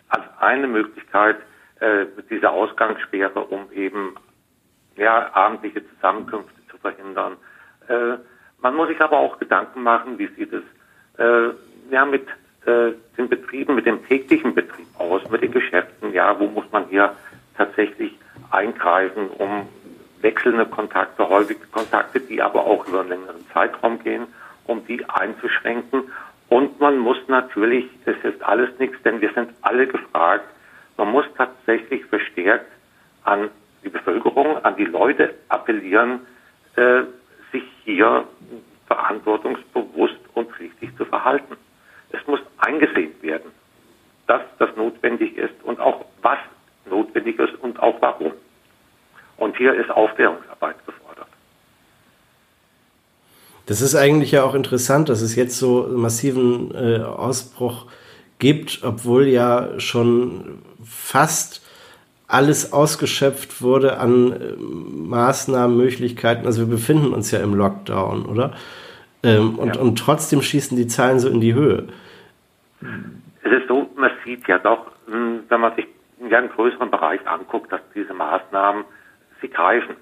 als 0.10 0.24
eine 0.40 0.68
Möglichkeit 0.68 1.38
äh, 1.80 2.06
diese 2.30 2.50
Ausgangssperre, 2.50 3.40
um 3.40 3.72
eben 3.72 4.16
ja, 4.96 5.34
abendliche 5.34 5.88
Zusammenkünfte 5.90 6.55
zu 6.55 6.55
verhindern. 6.86 7.38
Äh, 7.88 8.18
man 8.62 8.76
muss 8.76 8.90
sich 8.90 9.02
aber 9.02 9.18
auch 9.18 9.40
Gedanken 9.40 9.82
machen, 9.84 10.18
wie 10.20 10.28
sieht 10.28 10.54
es 10.54 10.64
äh, 11.18 11.50
ja, 11.92 12.06
mit 12.06 12.28
äh, 12.66 12.92
den 13.18 13.30
Betrieben, 13.30 13.76
mit 13.76 13.86
dem 13.86 14.06
täglichen 14.06 14.54
Betrieb 14.54 14.88
aus, 14.98 15.22
mit 15.30 15.42
den 15.42 15.52
Geschäften, 15.52 16.14
ja, 16.14 16.40
wo 16.40 16.48
muss 16.48 16.66
man 16.72 16.86
hier 16.90 17.16
tatsächlich 17.58 18.18
eingreifen, 18.52 19.30
um 19.30 19.68
wechselnde 20.22 20.66
Kontakte, 20.66 21.28
häufige 21.28 21.66
Kontakte, 21.72 22.20
die 22.20 22.42
aber 22.42 22.66
auch 22.66 22.88
über 22.88 23.02
einen 23.02 23.10
längeren 23.10 23.46
Zeitraum 23.54 24.00
gehen, 24.04 24.28
um 24.66 24.86
die 24.86 25.08
einzuschränken. 25.10 26.12
Und 26.50 26.80
man 26.80 26.98
muss 26.98 27.18
natürlich, 27.28 27.86
es 28.06 28.18
ist 28.24 28.44
alles 28.44 28.70
nichts, 28.80 29.02
denn 29.04 29.22
wir 29.22 29.32
sind 29.34 29.50
alle 29.62 29.88
gefragt, 29.88 30.46
man 30.98 31.12
muss 31.12 31.26
tatsächlich 31.38 32.06
verstärkt 32.06 32.72
an 33.24 33.50
die 33.84 33.90
Bevölkerung, 33.90 34.64
an 34.64 34.76
die 34.76 34.86
Leute 34.86 35.34
appellieren, 35.50 36.22
äh, 36.76 37.04
sich 37.52 37.64
hier 37.84 38.26
verantwortungsbewusst 38.88 40.20
und 40.34 40.60
richtig 40.60 40.96
zu 40.98 41.06
verhalten. 41.06 41.56
Es 42.12 42.26
muss 42.28 42.40
eingesehen 42.58 43.12
werden, 43.22 43.52
dass 44.28 44.42
das 44.60 44.76
notwendig 44.76 45.38
ist 45.38 45.54
und 45.64 45.80
auch 45.80 46.06
was 46.22 46.38
notwendig 46.90 47.40
ist 47.40 47.56
und 47.62 47.80
auch 47.80 48.02
warum. 48.02 48.34
Und 49.38 49.58
hier 49.58 49.74
ist 49.74 49.90
Aufklärungsarbeit 49.90 50.76
gefordert. 50.86 51.28
Das 53.66 53.82
ist 53.82 53.96
eigentlich 53.96 54.32
ja 54.32 54.44
auch 54.44 54.54
interessant, 54.54 55.10
dass 55.10 55.22
es 55.22 55.36
jetzt 55.36 55.58
so 55.58 55.88
massiven 55.90 56.74
äh, 56.76 57.02
Ausbruch 57.02 57.88
gibt, 58.38 58.82
obwohl 58.84 59.28
ja 59.28 59.80
schon 59.80 60.60
fast 60.84 61.65
alles 62.28 62.74
ausgeschöpft 62.74 63.62
wurde 63.62 63.98
an 63.98 64.32
äh, 64.32 64.56
Maßnahmen, 64.58 65.78
Möglichkeiten. 65.78 66.46
Also 66.46 66.62
wir 66.62 66.70
befinden 66.70 67.14
uns 67.14 67.32
ja 67.32 67.40
im 67.40 67.54
Lockdown, 67.54 68.26
oder? 68.26 68.54
Ähm, 69.24 69.56
und, 69.60 69.76
ja. 69.76 69.82
und 69.82 69.98
trotzdem 69.98 70.42
schießen 70.42 70.78
die 70.78 70.88
Zahlen 70.88 71.20
so 71.20 71.30
in 71.30 71.42
die 71.42 71.54
Höhe. 71.54 71.88
Es 73.44 73.52
ist 73.52 73.68
so, 73.68 73.90
man 73.96 74.12
sieht 74.24 74.48
ja 74.48 74.58
doch, 74.60 74.88
hm, 75.08 75.44
wenn 75.50 75.62
man 75.62 75.76
sich 75.76 75.88
einen 76.32 76.50
größeren 76.50 76.90
Bereich 76.90 77.26
anguckt, 77.28 77.72
dass 77.72 77.82
diese 77.94 78.14
Maßnahmen, 78.14 78.86
sie 79.42 79.50
greifen. 79.50 79.96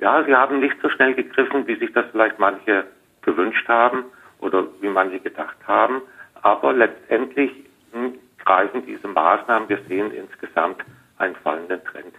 Ja, 0.00 0.24
sie 0.24 0.34
haben 0.34 0.60
nicht 0.60 0.76
so 0.82 0.88
schnell 0.88 1.14
gegriffen, 1.14 1.66
wie 1.66 1.76
sich 1.76 1.92
das 1.92 2.06
vielleicht 2.10 2.38
manche 2.38 2.84
gewünscht 3.22 3.68
haben 3.68 4.04
oder 4.40 4.64
wie 4.80 4.88
manche 4.88 5.20
gedacht 5.20 5.56
haben. 5.66 6.02
Aber 6.42 6.72
letztendlich 6.72 7.50
hm, 7.92 8.14
greifen 8.44 8.84
diese 8.86 9.08
Maßnahmen. 9.08 9.68
Wir 9.68 9.78
sehen 9.88 10.10
insgesamt 10.12 10.84
einen 11.18 11.36
fallenden 11.36 11.82
Trend. 11.84 12.14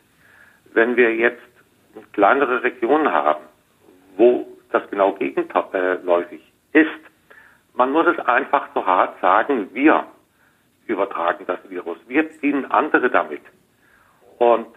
Wenn 0.74 0.96
wir 0.96 1.16
jetzt 1.16 1.42
kleinere 2.14 2.64
Regionen 2.64 3.12
haben, 3.12 3.44
wo 4.18 4.48
das 4.72 4.90
genau 4.90 5.14
gegenläufig 5.14 6.42
ist, 6.74 6.90
man 7.74 7.92
muss 7.92 8.08
es 8.08 8.20
einfach 8.20 8.70
so 8.74 8.86
hart 8.86 9.20
sagen, 9.22 9.70
wir 9.74 10.06
übertragen 10.88 11.46
das 11.46 11.60
Virus. 11.70 11.98
Wir 12.08 12.30
ziehen 12.40 12.70
andere 12.72 13.10
damit. 13.10 13.42
Und 14.40 14.68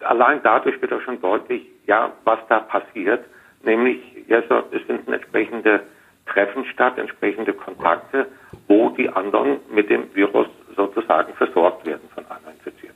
allein 0.00 0.42
dadurch 0.42 0.80
wird 0.80 0.92
auch 0.92 1.02
schon 1.02 1.20
deutlich, 1.20 1.66
ja, 1.86 2.12
was 2.24 2.38
da 2.48 2.60
passiert. 2.60 3.24
Nämlich, 3.62 4.00
es 4.28 4.82
finden 4.86 5.12
entsprechende 5.12 5.82
Treffen 6.26 6.64
statt, 6.66 6.98
entsprechende 6.98 7.52
Kontakte, 7.52 8.26
wo 8.68 8.90
die 8.90 9.08
anderen 9.08 9.60
mit 9.70 9.90
dem 9.90 10.14
Virus 10.14 10.48
sozusagen 10.76 11.32
versorgt 11.34 11.86
werden 11.86 12.08
von 12.14 12.24
einer 12.26 12.52
infizierten. 12.52 12.95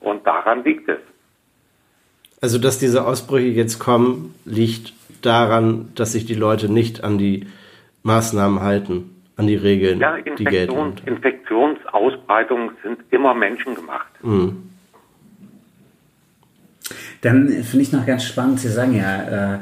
Und 0.00 0.26
daran 0.26 0.64
liegt 0.64 0.88
es. 0.88 0.98
Also, 2.40 2.58
dass 2.58 2.78
diese 2.78 3.06
Ausbrüche 3.06 3.48
jetzt 3.48 3.78
kommen, 3.78 4.34
liegt 4.44 4.92
daran, 5.22 5.90
dass 5.94 6.12
sich 6.12 6.24
die 6.24 6.34
Leute 6.34 6.72
nicht 6.72 7.02
an 7.02 7.18
die 7.18 7.46
Maßnahmen 8.04 8.60
halten 8.60 9.18
an 9.38 9.46
die 9.46 9.54
Regeln, 9.54 10.00
ja, 10.00 10.16
die 10.20 10.44
gelten. 10.44 10.94
Infektionsausbreitungen 11.06 12.72
sind 12.82 12.98
immer 13.10 13.34
menschengemacht. 13.34 14.08
Mhm. 14.22 14.70
Dann 17.20 17.48
finde 17.48 17.82
ich 17.82 17.92
noch 17.92 18.04
ganz 18.04 18.24
spannend, 18.24 18.58
Sie 18.60 18.68
sagen 18.68 18.96
ja, 18.96 19.54
äh, 19.54 19.58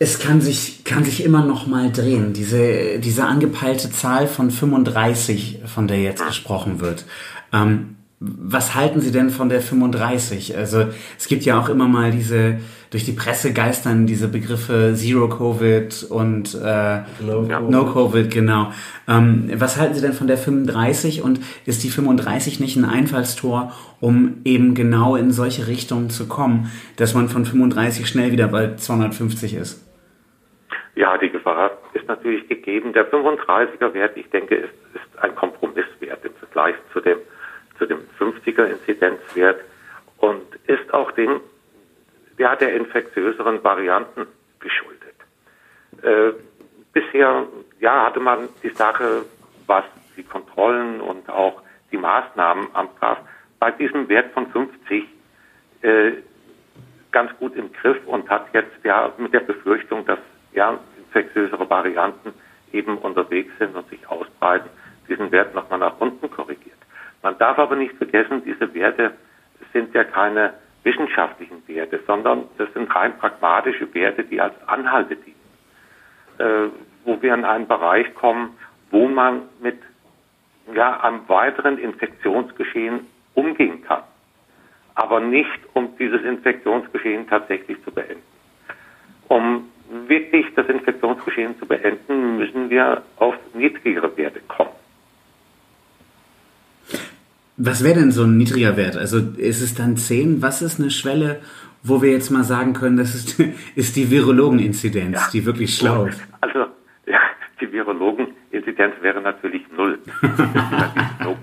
es 0.00 0.18
kann 0.18 0.40
sich, 0.40 0.84
kann 0.84 1.04
sich 1.04 1.24
immer 1.24 1.44
noch 1.44 1.66
mal 1.66 1.92
drehen. 1.92 2.32
Diese, 2.32 2.98
diese 2.98 3.24
angepeilte 3.24 3.90
Zahl 3.90 4.26
von 4.26 4.50
35, 4.50 5.60
von 5.66 5.86
der 5.86 6.00
jetzt 6.00 6.26
gesprochen 6.26 6.80
wird. 6.80 7.04
Ähm, 7.52 7.96
was 8.22 8.74
halten 8.74 9.00
Sie 9.00 9.12
denn 9.12 9.30
von 9.30 9.48
der 9.48 9.62
35? 9.62 10.54
Also 10.54 10.88
es 11.16 11.26
gibt 11.26 11.42
ja 11.44 11.58
auch 11.58 11.70
immer 11.70 11.88
mal 11.88 12.10
diese, 12.10 12.58
durch 12.90 13.06
die 13.06 13.12
Presse 13.12 13.54
geistern 13.54 14.06
diese 14.06 14.28
Begriffe 14.28 14.92
Zero 14.94 15.30
Covid 15.30 16.06
und 16.10 16.54
äh, 16.54 16.98
No, 17.20 17.46
Covid. 17.48 17.70
no 17.70 17.86
Covid, 17.86 18.30
genau. 18.30 18.72
Ähm, 19.08 19.50
was 19.54 19.78
halten 19.78 19.94
Sie 19.94 20.02
denn 20.02 20.12
von 20.12 20.26
der 20.26 20.36
35 20.36 21.22
und 21.22 21.40
ist 21.64 21.82
die 21.82 21.88
35 21.88 22.60
nicht 22.60 22.76
ein 22.76 22.84
Einfallstor, 22.84 23.72
um 24.00 24.42
eben 24.44 24.74
genau 24.74 25.16
in 25.16 25.32
solche 25.32 25.66
Richtungen 25.66 26.10
zu 26.10 26.28
kommen, 26.28 26.70
dass 26.98 27.14
man 27.14 27.30
von 27.30 27.46
35 27.46 28.06
schnell 28.06 28.32
wieder 28.32 28.48
bei 28.48 28.74
250 28.76 29.54
ist? 29.54 29.86
Ja, 30.94 31.16
die 31.16 31.30
Gefahr 31.30 31.70
ist 31.94 32.06
natürlich 32.06 32.46
gegeben. 32.48 32.92
Der 32.92 33.10
35er 33.10 33.94
Wert, 33.94 34.14
ich 34.18 34.28
denke, 34.28 34.56
ist, 34.56 34.74
ist 34.92 35.22
ein 35.22 35.34
Kompromisswert 35.34 36.22
im 36.22 36.34
Vergleich 36.34 36.74
zu 36.92 37.00
dem 37.00 37.16
zu 37.16 37.16
dem 37.16 37.18
50er 38.20 38.64
Inzidenzwert 38.66 39.60
und 40.18 40.42
ist 40.66 40.92
auch 40.92 41.10
den 41.12 41.40
ja, 42.38 42.56
der 42.56 42.74
infektiöseren 42.74 43.62
Varianten 43.62 44.26
geschuldet. 44.60 45.14
Äh, 46.02 46.32
bisher 46.92 47.46
ja, 47.80 48.06
hatte 48.06 48.20
man 48.20 48.48
die 48.62 48.70
Sache, 48.70 49.26
was 49.66 49.84
die 50.16 50.22
Kontrollen 50.22 51.00
und 51.00 51.28
auch 51.28 51.62
die 51.92 51.98
Maßnahmen 51.98 52.74
antraf, 52.74 53.18
bei 53.58 53.70
diesem 53.72 54.08
Wert 54.08 54.32
von 54.32 54.50
50 54.50 55.04
äh, 55.82 56.12
ganz 57.12 57.36
gut 57.38 57.54
im 57.56 57.72
Griff 57.72 57.98
und 58.06 58.28
hat 58.30 58.46
jetzt 58.54 58.84
ja 58.84 59.12
mit 59.18 59.32
der 59.32 59.40
Befürchtung, 59.40 60.06
dass 60.06 60.18
ja 60.52 60.78
infektiösere 60.98 61.68
Varianten 61.68 62.32
eben 62.72 62.98
unterwegs 62.98 63.52
sind 63.58 63.74
und 63.74 63.88
sich 63.90 64.08
ausbreiten, 64.08 64.70
diesen 65.08 65.30
Wert 65.32 65.54
nochmal 65.54 65.80
nach 65.80 66.00
unten 66.00 66.30
korrigiert. 66.30 66.79
Man 67.22 67.36
darf 67.38 67.58
aber 67.58 67.76
nicht 67.76 67.94
vergessen, 67.96 68.42
diese 68.44 68.72
Werte 68.74 69.12
sind 69.72 69.94
ja 69.94 70.04
keine 70.04 70.54
wissenschaftlichen 70.82 71.62
Werte, 71.68 72.00
sondern 72.06 72.44
das 72.56 72.72
sind 72.72 72.94
rein 72.94 73.18
pragmatische 73.18 73.92
Werte, 73.94 74.24
die 74.24 74.40
als 74.40 74.54
Anhalte 74.66 75.16
dienen, 75.16 75.36
äh, 76.38 76.70
wo 77.04 77.20
wir 77.20 77.34
in 77.34 77.44
einen 77.44 77.68
Bereich 77.68 78.14
kommen, 78.14 78.56
wo 78.90 79.08
man 79.08 79.42
mit 79.60 79.78
ja, 80.74 81.00
einem 81.00 81.28
weiteren 81.28 81.78
Infektionsgeschehen 81.78 83.06
umgehen 83.34 83.82
kann, 83.84 84.02
aber 84.94 85.20
nicht 85.20 85.60
um 85.74 85.96
dieses 85.98 86.22
Infektionsgeschehen 86.22 87.28
tatsächlich 87.28 87.82
zu 87.84 87.90
beenden. 87.90 88.22
Um 89.28 89.70
wirklich 90.06 90.46
das 90.54 90.68
Infektionsgeschehen 90.68 91.58
zu 91.58 91.66
beenden, 91.66 92.38
müssen 92.38 92.70
wir 92.70 93.02
auf 93.16 93.34
niedrigere 93.54 94.16
Werte 94.16 94.40
kommen. 94.48 94.79
Was 97.62 97.84
wäre 97.84 97.98
denn 97.98 98.10
so 98.10 98.24
ein 98.24 98.38
niedriger 98.38 98.78
Wert? 98.78 98.96
Also 98.96 99.18
ist 99.36 99.60
es 99.60 99.74
dann 99.74 99.98
10? 99.98 100.40
Was 100.40 100.62
ist 100.62 100.80
eine 100.80 100.90
Schwelle, 100.90 101.40
wo 101.82 102.00
wir 102.00 102.10
jetzt 102.10 102.30
mal 102.30 102.42
sagen 102.42 102.72
können, 102.72 102.96
das 102.96 103.14
ist, 103.14 103.38
ist 103.74 103.96
die 103.96 104.10
Virologeninzidenz, 104.10 105.16
ja. 105.16 105.28
die 105.30 105.44
wirklich 105.44 105.74
schlau 105.74 106.06
ist? 106.06 106.22
Also 106.40 106.66
ja, 107.06 107.20
die 107.60 107.70
Virologeninzidenz 107.70 108.94
wäre 109.02 109.20
natürlich 109.20 109.62
null. 109.76 109.98
no. 111.22 111.36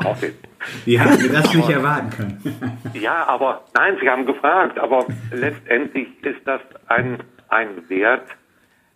Die 0.87 0.99
hätten 0.99 1.21
wir 1.21 1.31
das 1.31 1.53
nicht 1.53 1.69
erwarten 1.69 2.09
können. 2.09 2.79
ja, 2.93 3.27
aber 3.27 3.63
nein, 3.75 3.97
Sie 4.01 4.09
haben 4.09 4.25
gefragt, 4.25 4.79
aber 4.79 5.05
letztendlich 5.31 6.07
ist 6.23 6.41
das 6.45 6.61
ein, 6.87 7.19
ein 7.49 7.87
Wert, 7.89 8.27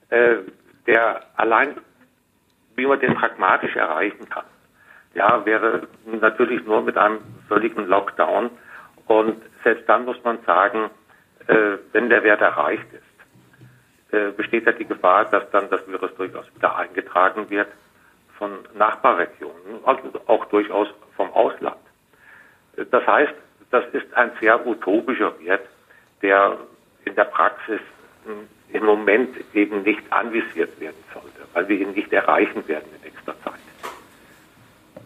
äh, 0.09 0.37
der 0.87 1.21
allein, 1.35 1.75
wie 2.75 2.87
man 2.87 2.99
den 2.99 3.13
pragmatisch 3.13 3.75
erreichen 3.75 4.27
kann 4.27 4.45
ja, 5.13 5.45
wäre 5.45 5.87
natürlich 6.05 6.65
nur 6.65 6.81
mit 6.81 6.97
einem 6.97 7.19
völligen 7.47 7.87
Lockdown. 7.87 8.49
Und 9.07 9.41
selbst 9.63 9.87
dann 9.89 10.05
muss 10.05 10.23
man 10.23 10.39
sagen, 10.45 10.89
äh, 11.47 11.77
wenn 11.91 12.09
der 12.09 12.23
Wert 12.23 12.41
erreicht 12.41 12.87
ist, 12.93 14.13
äh, 14.13 14.31
besteht 14.31 14.65
ja 14.65 14.71
die 14.71 14.85
Gefahr, 14.85 15.25
dass 15.25 15.49
dann 15.51 15.69
das 15.69 15.85
Virus 15.87 16.13
durchaus 16.15 16.45
wieder 16.55 16.75
eingetragen 16.75 17.49
wird 17.49 17.67
von 18.37 18.51
Nachbarregionen, 18.73 19.83
also 19.83 20.03
auch 20.27 20.45
durchaus 20.45 20.87
vom 21.15 21.31
Ausland. 21.33 21.77
Das 22.75 23.05
heißt, 23.05 23.33
das 23.69 23.85
ist 23.93 24.13
ein 24.13 24.31
sehr 24.39 24.65
utopischer 24.65 25.37
Wert, 25.39 25.67
der 26.21 26.57
in 27.05 27.15
der 27.15 27.25
Praxis 27.25 27.81
mh, 28.25 28.33
im 28.73 28.85
Moment 28.85 29.35
eben 29.53 29.83
nicht 29.83 30.01
anvisiert 30.11 30.79
werden 30.79 31.03
sollte, 31.13 31.41
weil 31.53 31.67
wir 31.67 31.79
ihn 31.79 31.91
nicht 31.91 32.11
erreichen 32.13 32.67
werden 32.67 32.89
in 32.95 33.01
nächster. 33.11 33.35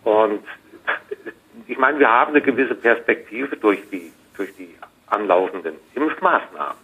Und 0.05 0.43
ich 1.67 1.77
meine, 1.77 1.99
wir 1.99 2.09
haben 2.09 2.29
eine 2.29 2.41
gewisse 2.41 2.75
Perspektive 2.75 3.57
durch 3.57 3.81
die, 3.91 4.13
durch 4.37 4.55
die 4.55 4.75
anlaufenden 5.07 5.75
Impfmaßnahmen. 5.95 6.77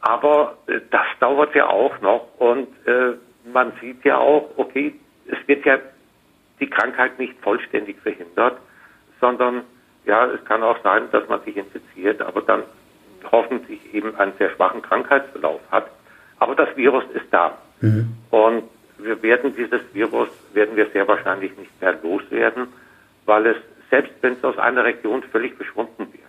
Aber 0.00 0.58
äh, 0.66 0.80
das 0.90 1.06
dauert 1.18 1.54
ja 1.54 1.66
auch 1.66 2.00
noch 2.00 2.28
und 2.38 2.68
äh, 2.86 3.14
man 3.52 3.72
sieht 3.80 4.04
ja 4.04 4.18
auch, 4.18 4.50
okay, 4.56 4.94
es 5.26 5.38
wird 5.48 5.64
ja 5.64 5.78
die 6.60 6.68
Krankheit 6.68 7.18
nicht 7.18 7.34
vollständig 7.40 7.98
verhindert, 8.00 8.58
sondern 9.20 9.62
ja, 10.04 10.26
es 10.26 10.44
kann 10.44 10.62
auch 10.62 10.80
sein, 10.82 11.10
dass 11.10 11.28
man 11.28 11.42
sich 11.42 11.56
infiziert, 11.56 12.20
aber 12.20 12.42
dann 12.42 12.62
hoffentlich 13.32 13.94
eben 13.94 14.14
einen 14.16 14.32
sehr 14.38 14.50
schwachen 14.50 14.82
Krankheitsverlauf 14.82 15.60
hat. 15.70 15.90
Aber 16.38 16.54
das 16.54 16.76
Virus 16.76 17.04
ist 17.14 17.26
da. 17.30 17.58
Mhm. 17.80 18.14
Und 18.30 18.64
wir 18.98 19.22
werden 19.22 19.54
dieses 19.54 19.80
Virus, 19.92 20.28
werden 20.52 20.76
wir 20.76 20.86
sehr 20.90 21.06
wahrscheinlich 21.06 21.56
nicht 21.56 21.80
mehr 21.80 21.98
loswerden, 22.02 22.68
weil 23.24 23.46
es, 23.46 23.56
selbst 23.90 24.12
wenn 24.22 24.34
es 24.34 24.44
aus 24.44 24.58
einer 24.58 24.84
Region 24.84 25.22
völlig 25.24 25.54
verschwunden 25.54 26.08
wäre, 26.12 26.26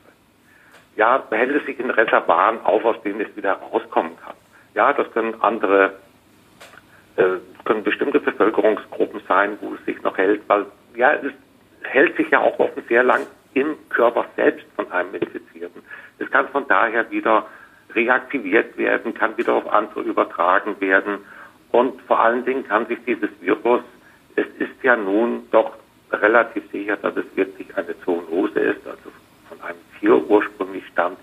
ja, 0.96 1.24
hält 1.30 1.56
es 1.56 1.66
sich 1.66 1.80
in 1.80 1.90
Reservaren 1.90 2.60
auf, 2.62 2.84
aus 2.84 3.02
denen 3.04 3.22
es 3.22 3.36
wieder 3.36 3.54
rauskommen 3.54 4.18
kann. 4.24 4.36
Ja, 4.74 4.94
das 4.94 5.12
können 5.12 5.40
andere, 5.42 5.94
äh, 7.16 7.38
können 7.66 7.84
bestimmte 7.84 8.20
Bevölkerungsgruppen 8.20 9.22
sein, 9.28 9.58
wo 9.62 9.76
es 9.76 9.86
sich 9.86 10.02
noch 10.02 10.18
hält, 10.18 10.42
weil, 10.48 10.66
ja, 10.96 11.14
es 11.14 11.34
hält 11.84 12.18
sich 12.18 12.30
ja 12.32 12.40
auch 12.40 12.58
offen 12.60 12.84
sehr 12.88 13.04
lang 13.04 13.26
im 13.54 13.76
Körper 13.90 14.26
selbst 14.36 14.66
von 14.76 14.92
einem 14.92 15.16
Infizierten. 15.16 15.82
Es 16.20 16.30
kann 16.32 16.48
von 16.50 16.68
daher 16.68 17.10
wieder 17.12 17.48
reaktiviert 17.94 18.78
werden, 18.78 19.14
kann 19.14 19.38
wieder 19.38 19.54
auf 19.54 19.72
andere 19.72 20.02
übertragen 20.02 20.80
werden. 20.80 21.20
Und 21.72 22.02
vor 22.04 22.20
allen 22.20 22.46
Dingen 22.46 22.66
kann 22.68 22.88
sich 22.88 23.00
dieses 23.06 23.30
Virus, 23.42 23.82
es 24.36 24.48
ist 24.60 24.84
ja 24.84 24.96
nun 24.96 25.48
doch 25.52 25.74
relativ 26.12 26.64
sicher, 26.72 26.98
dass 26.98 27.16
es 27.18 27.26
wirklich 27.36 27.76
eine 27.76 28.00
Zoonose 28.02 28.60
ist, 28.60 28.88
also 28.88 29.12
von 29.50 29.62
einem 29.62 29.80
Tier 30.00 30.16
ursprünglich 30.30 30.86
stammt, 30.92 31.18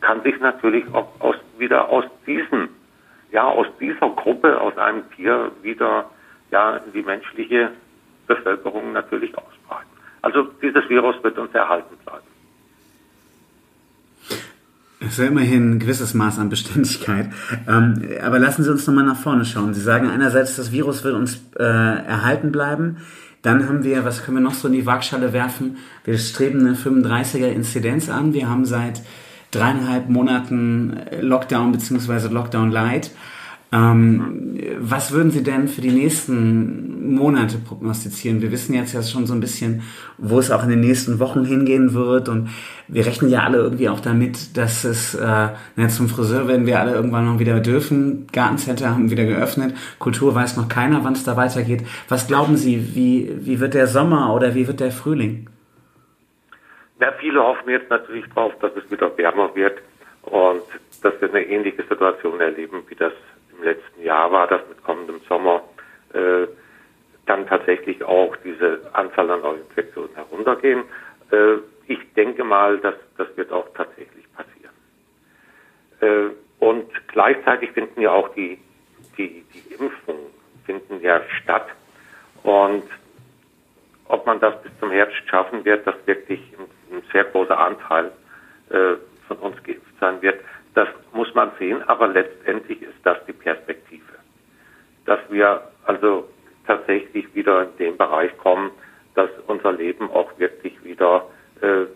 kann 0.00 0.22
sich 0.22 0.38
natürlich 0.40 0.84
auch 0.94 1.08
aus, 1.20 1.36
wieder 1.58 1.88
aus 1.88 2.04
diesem, 2.26 2.68
ja, 3.32 3.44
aus 3.44 3.66
dieser 3.80 4.08
Gruppe, 4.10 4.60
aus 4.60 4.76
einem 4.78 5.10
Tier 5.12 5.50
wieder, 5.62 6.08
ja, 6.50 6.76
in 6.76 6.92
die 6.92 7.02
menschliche 7.02 7.72
Bevölkerung 8.26 8.92
natürlich 8.92 9.36
ausbreiten. 9.36 9.88
Also 10.22 10.44
dieses 10.62 10.88
Virus 10.88 11.22
wird 11.24 11.38
uns 11.38 11.52
erhalten 11.54 11.96
bleiben. 12.04 12.27
Es 15.00 15.12
ist 15.12 15.18
ja 15.18 15.26
immerhin 15.26 15.74
ein 15.74 15.78
gewisses 15.78 16.12
Maß 16.14 16.38
an 16.38 16.48
Beständigkeit. 16.48 17.28
Ähm, 17.68 18.02
aber 18.22 18.38
lassen 18.38 18.64
Sie 18.64 18.70
uns 18.70 18.86
nochmal 18.86 19.04
nach 19.04 19.18
vorne 19.18 19.44
schauen. 19.44 19.72
Sie 19.74 19.80
sagen 19.80 20.08
einerseits, 20.08 20.56
das 20.56 20.72
Virus 20.72 21.04
wird 21.04 21.14
uns 21.14 21.40
äh, 21.58 21.62
erhalten 21.62 22.50
bleiben. 22.50 22.96
Dann 23.42 23.68
haben 23.68 23.84
wir, 23.84 24.04
was 24.04 24.24
können 24.24 24.38
wir 24.38 24.42
noch 24.42 24.54
so 24.54 24.66
in 24.66 24.74
die 24.74 24.86
Waagschale 24.86 25.32
werfen? 25.32 25.76
Wir 26.04 26.18
streben 26.18 26.60
eine 26.60 26.74
35er 26.74 27.46
Inzidenz 27.46 28.08
an. 28.08 28.34
Wir 28.34 28.48
haben 28.48 28.64
seit 28.64 29.02
dreieinhalb 29.52 30.08
Monaten 30.08 31.00
Lockdown 31.20 31.72
bzw. 31.72 32.28
Lockdown 32.28 32.70
Light. 32.70 33.12
Ähm, 33.70 34.58
was 34.78 35.12
würden 35.12 35.30
Sie 35.30 35.42
denn 35.42 35.68
für 35.68 35.82
die 35.82 35.90
nächsten 35.90 37.14
Monate 37.14 37.58
prognostizieren? 37.58 38.40
Wir 38.40 38.50
wissen 38.50 38.72
jetzt 38.72 38.94
ja 38.94 39.02
schon 39.02 39.26
so 39.26 39.34
ein 39.34 39.40
bisschen, 39.40 39.82
wo 40.16 40.38
es 40.38 40.50
auch 40.50 40.62
in 40.62 40.70
den 40.70 40.80
nächsten 40.80 41.18
Wochen 41.18 41.44
hingehen 41.44 41.92
wird 41.92 42.30
und 42.30 42.48
wir 42.88 43.04
rechnen 43.04 43.30
ja 43.30 43.40
alle 43.40 43.58
irgendwie 43.58 43.90
auch 43.90 44.00
damit, 44.00 44.56
dass 44.56 44.84
es, 44.84 45.14
äh, 45.14 45.48
na, 45.76 45.88
zum 45.88 46.08
Friseur 46.08 46.48
werden 46.48 46.64
wir 46.64 46.80
alle 46.80 46.94
irgendwann 46.94 47.26
noch 47.26 47.38
wieder 47.38 47.60
dürfen. 47.60 48.26
Gartencenter 48.32 48.90
haben 48.90 49.10
wieder 49.10 49.26
geöffnet. 49.26 49.74
Kultur 49.98 50.34
weiß 50.34 50.56
noch 50.56 50.68
keiner, 50.70 51.04
wann 51.04 51.12
es 51.12 51.24
da 51.24 51.36
weitergeht. 51.36 51.84
Was 52.08 52.26
glauben 52.26 52.56
Sie, 52.56 52.94
wie, 52.94 53.30
wie 53.40 53.60
wird 53.60 53.74
der 53.74 53.86
Sommer 53.86 54.34
oder 54.34 54.54
wie 54.54 54.66
wird 54.66 54.80
der 54.80 54.92
Frühling? 54.92 55.50
Ja, 57.00 57.12
viele 57.20 57.40
hoffen 57.40 57.68
jetzt 57.68 57.90
natürlich 57.90 58.24
drauf, 58.30 58.52
dass 58.60 58.72
es 58.76 58.90
wieder 58.90 59.16
wärmer 59.18 59.54
wird 59.54 59.78
und 60.22 60.62
dass 61.02 61.20
wir 61.20 61.28
eine 61.28 61.42
ähnliche 61.42 61.82
Situation 61.82 62.40
erleben, 62.40 62.82
wie 62.88 62.94
das 62.94 63.12
im 63.58 63.64
letzten 63.64 64.02
Jahr 64.02 64.30
war, 64.32 64.46
dass 64.46 64.66
mit 64.68 64.82
kommendem 64.82 65.20
Sommer 65.28 65.62
äh, 66.14 66.46
dann 67.26 67.46
tatsächlich 67.46 68.02
auch 68.02 68.34
diese 68.36 68.80
Anzahl 68.92 69.30
an 69.30 69.42
Neuinfektionen 69.42 70.14
heruntergehen. 70.14 70.84
Äh, 71.30 71.56
ich 71.86 71.98
denke 72.14 72.44
mal, 72.44 72.78
dass 72.78 72.94
das 73.16 73.28
wird 73.36 73.52
auch 73.52 73.68
tatsächlich 73.74 74.24
passieren. 74.32 74.74
Äh, 76.00 76.34
und 76.58 76.90
gleichzeitig 77.08 77.72
finden 77.72 78.00
ja 78.00 78.12
auch 78.12 78.34
die, 78.34 78.58
die, 79.16 79.44
die 79.52 79.74
Impfungen 79.74 80.26
finden 80.64 81.00
ja 81.00 81.20
statt. 81.42 81.68
Und 82.42 82.84
ob 84.06 84.26
man 84.26 84.40
das 84.40 84.60
bis 84.62 84.72
zum 84.80 84.90
Herbst 84.90 85.16
schaffen 85.28 85.64
wird, 85.64 85.86
dass 85.86 85.94
wirklich 86.06 86.40
ein, 86.58 86.96
ein 86.96 87.02
sehr 87.12 87.24
großer 87.24 87.58
Anteil 87.58 88.10
äh, 88.70 88.94
von 89.26 89.36
uns 89.38 89.62
geimpft 89.62 89.98
sein 90.00 90.20
wird, 90.22 90.40
das 90.78 90.88
muss 91.12 91.34
man 91.34 91.50
sehen, 91.58 91.82
aber 91.88 92.06
letztendlich 92.06 92.80
ist 92.82 93.00
das 93.02 93.18
die 93.26 93.32
Perspektive. 93.32 94.14
Dass 95.06 95.18
wir 95.28 95.62
also 95.84 96.28
tatsächlich 96.68 97.34
wieder 97.34 97.62
in 97.64 97.76
den 97.78 97.96
Bereich 97.96 98.36
kommen, 98.38 98.70
dass 99.16 99.28
unser 99.48 99.72
Leben 99.72 100.08
auch 100.08 100.38
wirklich 100.38 100.84
wieder 100.84 101.26
äh, 101.62 101.86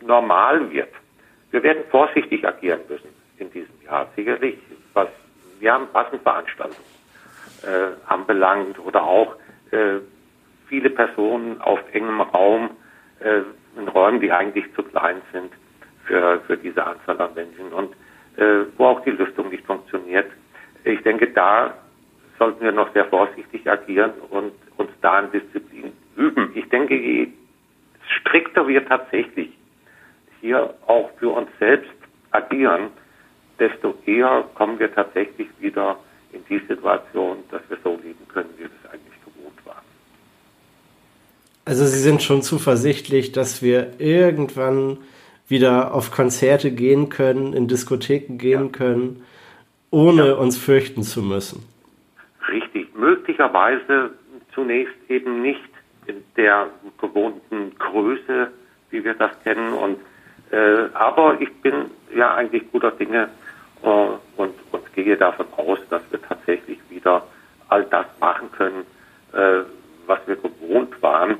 normal 0.00 0.70
wird. 0.70 0.90
Wir 1.50 1.64
werden 1.64 1.82
vorsichtig 1.90 2.46
agieren 2.46 2.82
müssen 2.88 3.08
in 3.38 3.50
diesem 3.50 3.82
Jahr, 3.84 4.06
sicherlich, 4.14 4.58
was 4.92 5.08
wir 5.58 5.72
haben 5.72 5.88
Massenveranstaltungen 5.92 6.84
äh, 7.64 7.96
anbelangt 8.06 8.78
oder 8.78 9.02
auch 9.02 9.34
äh, 9.72 9.98
viele 10.68 10.90
Personen 10.90 11.60
auf 11.60 11.80
engem 11.92 12.20
Raum, 12.20 12.70
äh, 13.18 13.40
in 13.76 13.88
Räumen, 13.88 14.20
die 14.20 14.30
eigentlich 14.30 14.72
zu 14.76 14.84
klein 14.84 15.20
sind 15.32 15.52
für, 16.04 16.40
für 16.46 16.56
diese 16.56 16.86
Anzahl 16.86 17.20
an 17.20 17.34
Menschen 17.34 17.72
und 17.72 17.96
äh, 18.36 18.64
wo 18.76 18.86
auch 18.86 19.04
die 19.04 19.10
Lüftung 19.10 19.50
nicht 19.50 19.64
funktioniert. 19.64 20.30
Ich 20.84 21.00
denke, 21.02 21.30
da 21.30 21.74
sollten 22.38 22.64
wir 22.64 22.72
noch 22.72 22.92
sehr 22.92 23.06
vorsichtig 23.06 23.68
agieren 23.70 24.12
und 24.30 24.52
uns 24.76 24.90
da 25.00 25.20
in 25.20 25.30
Disziplin 25.30 25.92
üben. 26.16 26.50
Ich 26.54 26.68
denke, 26.68 26.94
je 26.94 27.28
strikter 28.20 28.66
wir 28.66 28.86
tatsächlich 28.86 29.50
hier 30.40 30.74
auch 30.86 31.10
für 31.18 31.30
uns 31.30 31.48
selbst 31.58 31.92
agieren, 32.32 32.90
desto 33.58 33.94
eher 34.04 34.44
kommen 34.54 34.78
wir 34.78 34.92
tatsächlich 34.92 35.48
wieder 35.60 35.96
in 36.32 36.44
die 36.48 36.64
Situation, 36.66 37.38
dass 37.50 37.62
wir 37.68 37.78
so 37.82 37.90
leben 38.02 38.26
können, 38.28 38.50
wie 38.58 38.64
es 38.64 38.90
eigentlich 38.90 39.14
gewohnt 39.24 39.64
waren. 39.64 39.84
Also 41.64 41.86
Sie 41.86 42.00
sind 42.00 42.22
schon 42.22 42.42
zuversichtlich, 42.42 43.32
dass 43.32 43.62
wir 43.62 43.92
irgendwann 43.98 44.98
wieder 45.48 45.94
auf 45.94 46.10
Konzerte 46.10 46.70
gehen 46.70 47.08
können, 47.08 47.52
in 47.52 47.68
Diskotheken 47.68 48.38
gehen 48.38 48.66
ja. 48.66 48.68
können, 48.70 49.24
ohne 49.90 50.28
ja. 50.28 50.34
uns 50.34 50.56
fürchten 50.56 51.02
zu 51.02 51.22
müssen. 51.22 51.64
Richtig. 52.48 52.94
Möglicherweise 52.94 54.10
zunächst 54.54 54.94
eben 55.08 55.42
nicht 55.42 55.60
in 56.06 56.16
der 56.36 56.68
gewohnten 57.00 57.74
Größe, 57.78 58.48
wie 58.90 59.04
wir 59.04 59.14
das 59.14 59.30
kennen. 59.42 59.72
Und 59.72 59.98
äh, 60.50 60.88
aber 60.94 61.40
ich 61.40 61.52
bin 61.62 61.90
ja 62.14 62.34
eigentlich 62.34 62.70
guter 62.70 62.90
Dinge 62.90 63.28
äh, 63.82 63.86
und, 63.86 64.54
und 64.72 64.92
gehe 64.94 65.16
davon 65.16 65.46
aus, 65.56 65.78
dass 65.90 66.02
wir 66.10 66.20
tatsächlich 66.22 66.78
wieder 66.90 67.26
all 67.68 67.84
das 67.84 68.06
machen 68.20 68.50
können, 68.52 68.84
äh, 69.32 69.64
was 70.06 70.18
wir 70.26 70.36
gewohnt 70.36 71.02
waren. 71.02 71.36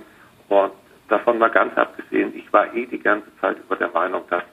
Und 0.49 0.73
davon 1.09 1.39
mal 1.39 1.51
ganz 1.51 1.77
abgesehen, 1.77 2.35
ich 2.37 2.53
war 2.53 2.73
eh 2.75 2.87
die 2.87 2.99
ganze 2.99 3.29
Zeit 3.41 3.59
über 3.59 3.77
der 3.77 3.91
Meinung, 3.91 4.23
dass, 4.31 4.45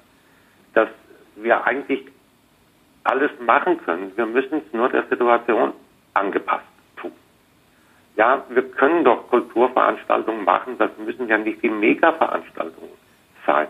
dass 0.73 0.89
wir 1.35 1.65
eigentlich 1.65 2.05
alles 3.03 3.31
machen 3.39 3.83
können. 3.83 4.11
Wir 4.15 4.25
müssen 4.25 4.61
es 4.65 4.73
nur 4.73 4.89
der 4.89 5.03
Situation 5.07 5.73
angepasst 6.13 6.65
tun. 6.97 7.11
Ja, 8.15 8.43
wir 8.49 8.69
können 8.71 9.03
doch 9.03 9.29
Kulturveranstaltungen 9.29 10.43
machen, 10.43 10.77
das 10.77 10.91
müssen 10.97 11.27
ja 11.27 11.37
nicht 11.37 11.63
die 11.63 11.69
Mega-Veranstaltungen 11.69 12.91
sein, 13.45 13.67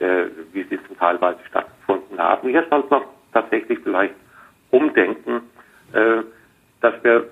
äh, 0.00 0.26
wie 0.52 0.64
sie 0.64 0.78
zum 0.86 0.98
teilweise 0.98 1.38
stattgefunden 1.48 2.18
haben. 2.18 2.48
Hier 2.48 2.66
sollte 2.68 2.88
man 2.90 3.02
tatsächlich 3.32 3.78
vielleicht 3.80 4.14
umdenken, 4.70 5.42
äh, 5.92 6.22
dass 6.80 7.02
wir 7.02 7.28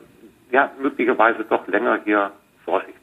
ja 0.50 0.70
möglicherweise 0.80 1.44
doch 1.44 1.66
länger 1.66 2.00
hier 2.04 2.30
vorsichtig. 2.64 2.95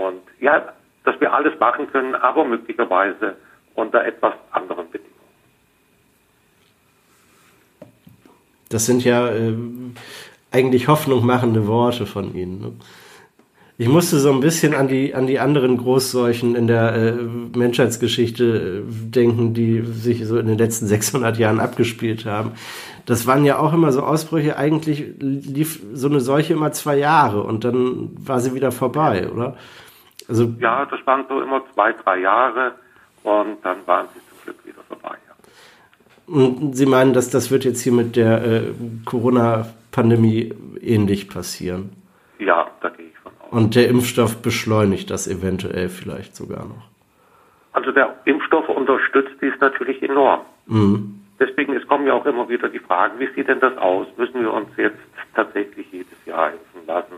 Und 0.00 0.22
ja, 0.40 0.72
dass 1.04 1.20
wir 1.20 1.30
alles 1.34 1.60
machen 1.60 1.86
können, 1.92 2.14
aber 2.14 2.42
möglicherweise 2.44 3.36
unter 3.74 4.02
etwas 4.02 4.32
anderen 4.50 4.90
Bedingungen. 4.90 5.10
Das 8.70 8.86
sind 8.86 9.04
ja 9.04 9.28
äh, 9.28 9.54
eigentlich 10.50 10.88
hoffnungmachende 10.88 11.66
Worte 11.66 12.06
von 12.06 12.34
Ihnen. 12.34 12.60
Ne? 12.60 12.72
Ich 13.76 13.88
musste 13.88 14.18
so 14.18 14.30
ein 14.30 14.40
bisschen 14.40 14.74
an 14.74 14.88
die, 14.88 15.14
an 15.14 15.26
die 15.26 15.38
anderen 15.38 15.76
Großseuchen 15.78 16.54
in 16.54 16.66
der 16.66 16.94
äh, 16.94 17.12
Menschheitsgeschichte 17.12 18.84
äh, 18.86 19.10
denken, 19.10 19.52
die 19.52 19.82
sich 19.82 20.26
so 20.26 20.38
in 20.38 20.46
den 20.46 20.58
letzten 20.58 20.86
600 20.86 21.38
Jahren 21.38 21.60
abgespielt 21.60 22.24
haben. 22.24 22.52
Das 23.06 23.26
waren 23.26 23.44
ja 23.44 23.58
auch 23.58 23.72
immer 23.72 23.90
so 23.92 24.02
Ausbrüche. 24.02 24.56
Eigentlich 24.56 25.04
lief 25.18 25.80
so 25.92 26.08
eine 26.08 26.20
Seuche 26.20 26.52
immer 26.52 26.72
zwei 26.72 26.96
Jahre 26.96 27.42
und 27.42 27.64
dann 27.64 28.10
war 28.16 28.40
sie 28.40 28.54
wieder 28.54 28.70
vorbei, 28.70 29.30
oder? 29.30 29.56
Also, 30.30 30.54
ja, 30.60 30.86
das 30.86 31.04
waren 31.06 31.24
so 31.28 31.42
immer 31.42 31.60
zwei, 31.74 31.92
drei 31.92 32.20
Jahre 32.20 32.76
und 33.24 33.58
dann 33.64 33.78
waren 33.86 34.06
sie 34.14 34.20
zum 34.20 34.38
Glück 34.44 34.64
wieder 34.64 34.80
vorbei. 34.88 35.16
Und 36.28 36.76
Sie 36.76 36.86
meinen, 36.86 37.12
dass 37.12 37.30
das 37.30 37.50
wird 37.50 37.64
jetzt 37.64 37.82
hier 37.82 37.92
mit 37.92 38.14
der 38.14 38.44
äh, 38.44 38.62
Corona-Pandemie 39.04 40.54
ähnlich 40.80 41.28
passieren? 41.28 41.90
Ja, 42.38 42.68
da 42.80 42.90
gehe 42.90 43.06
ich 43.06 43.18
von 43.18 43.32
aus. 43.40 43.50
Und 43.50 43.74
der 43.74 43.88
Impfstoff 43.88 44.40
beschleunigt 44.40 45.10
das 45.10 45.26
eventuell 45.26 45.88
vielleicht 45.88 46.36
sogar 46.36 46.64
noch? 46.64 46.88
Also 47.72 47.90
der 47.90 48.14
Impfstoff 48.24 48.68
unterstützt 48.68 49.34
dies 49.42 49.54
natürlich 49.60 50.00
enorm. 50.00 50.42
Mhm. 50.66 51.22
Deswegen, 51.40 51.74
es 51.74 51.84
kommen 51.88 52.06
ja 52.06 52.12
auch 52.12 52.26
immer 52.26 52.48
wieder 52.48 52.68
die 52.68 52.78
Fragen, 52.78 53.18
wie 53.18 53.28
sieht 53.34 53.48
denn 53.48 53.58
das 53.58 53.76
aus? 53.78 54.06
Müssen 54.16 54.42
wir 54.42 54.52
uns 54.52 54.68
jetzt 54.76 55.00
tatsächlich 55.34 55.90
jedes 55.90 56.24
Jahr 56.26 56.52
impfen 56.52 56.86
lassen? 56.86 57.16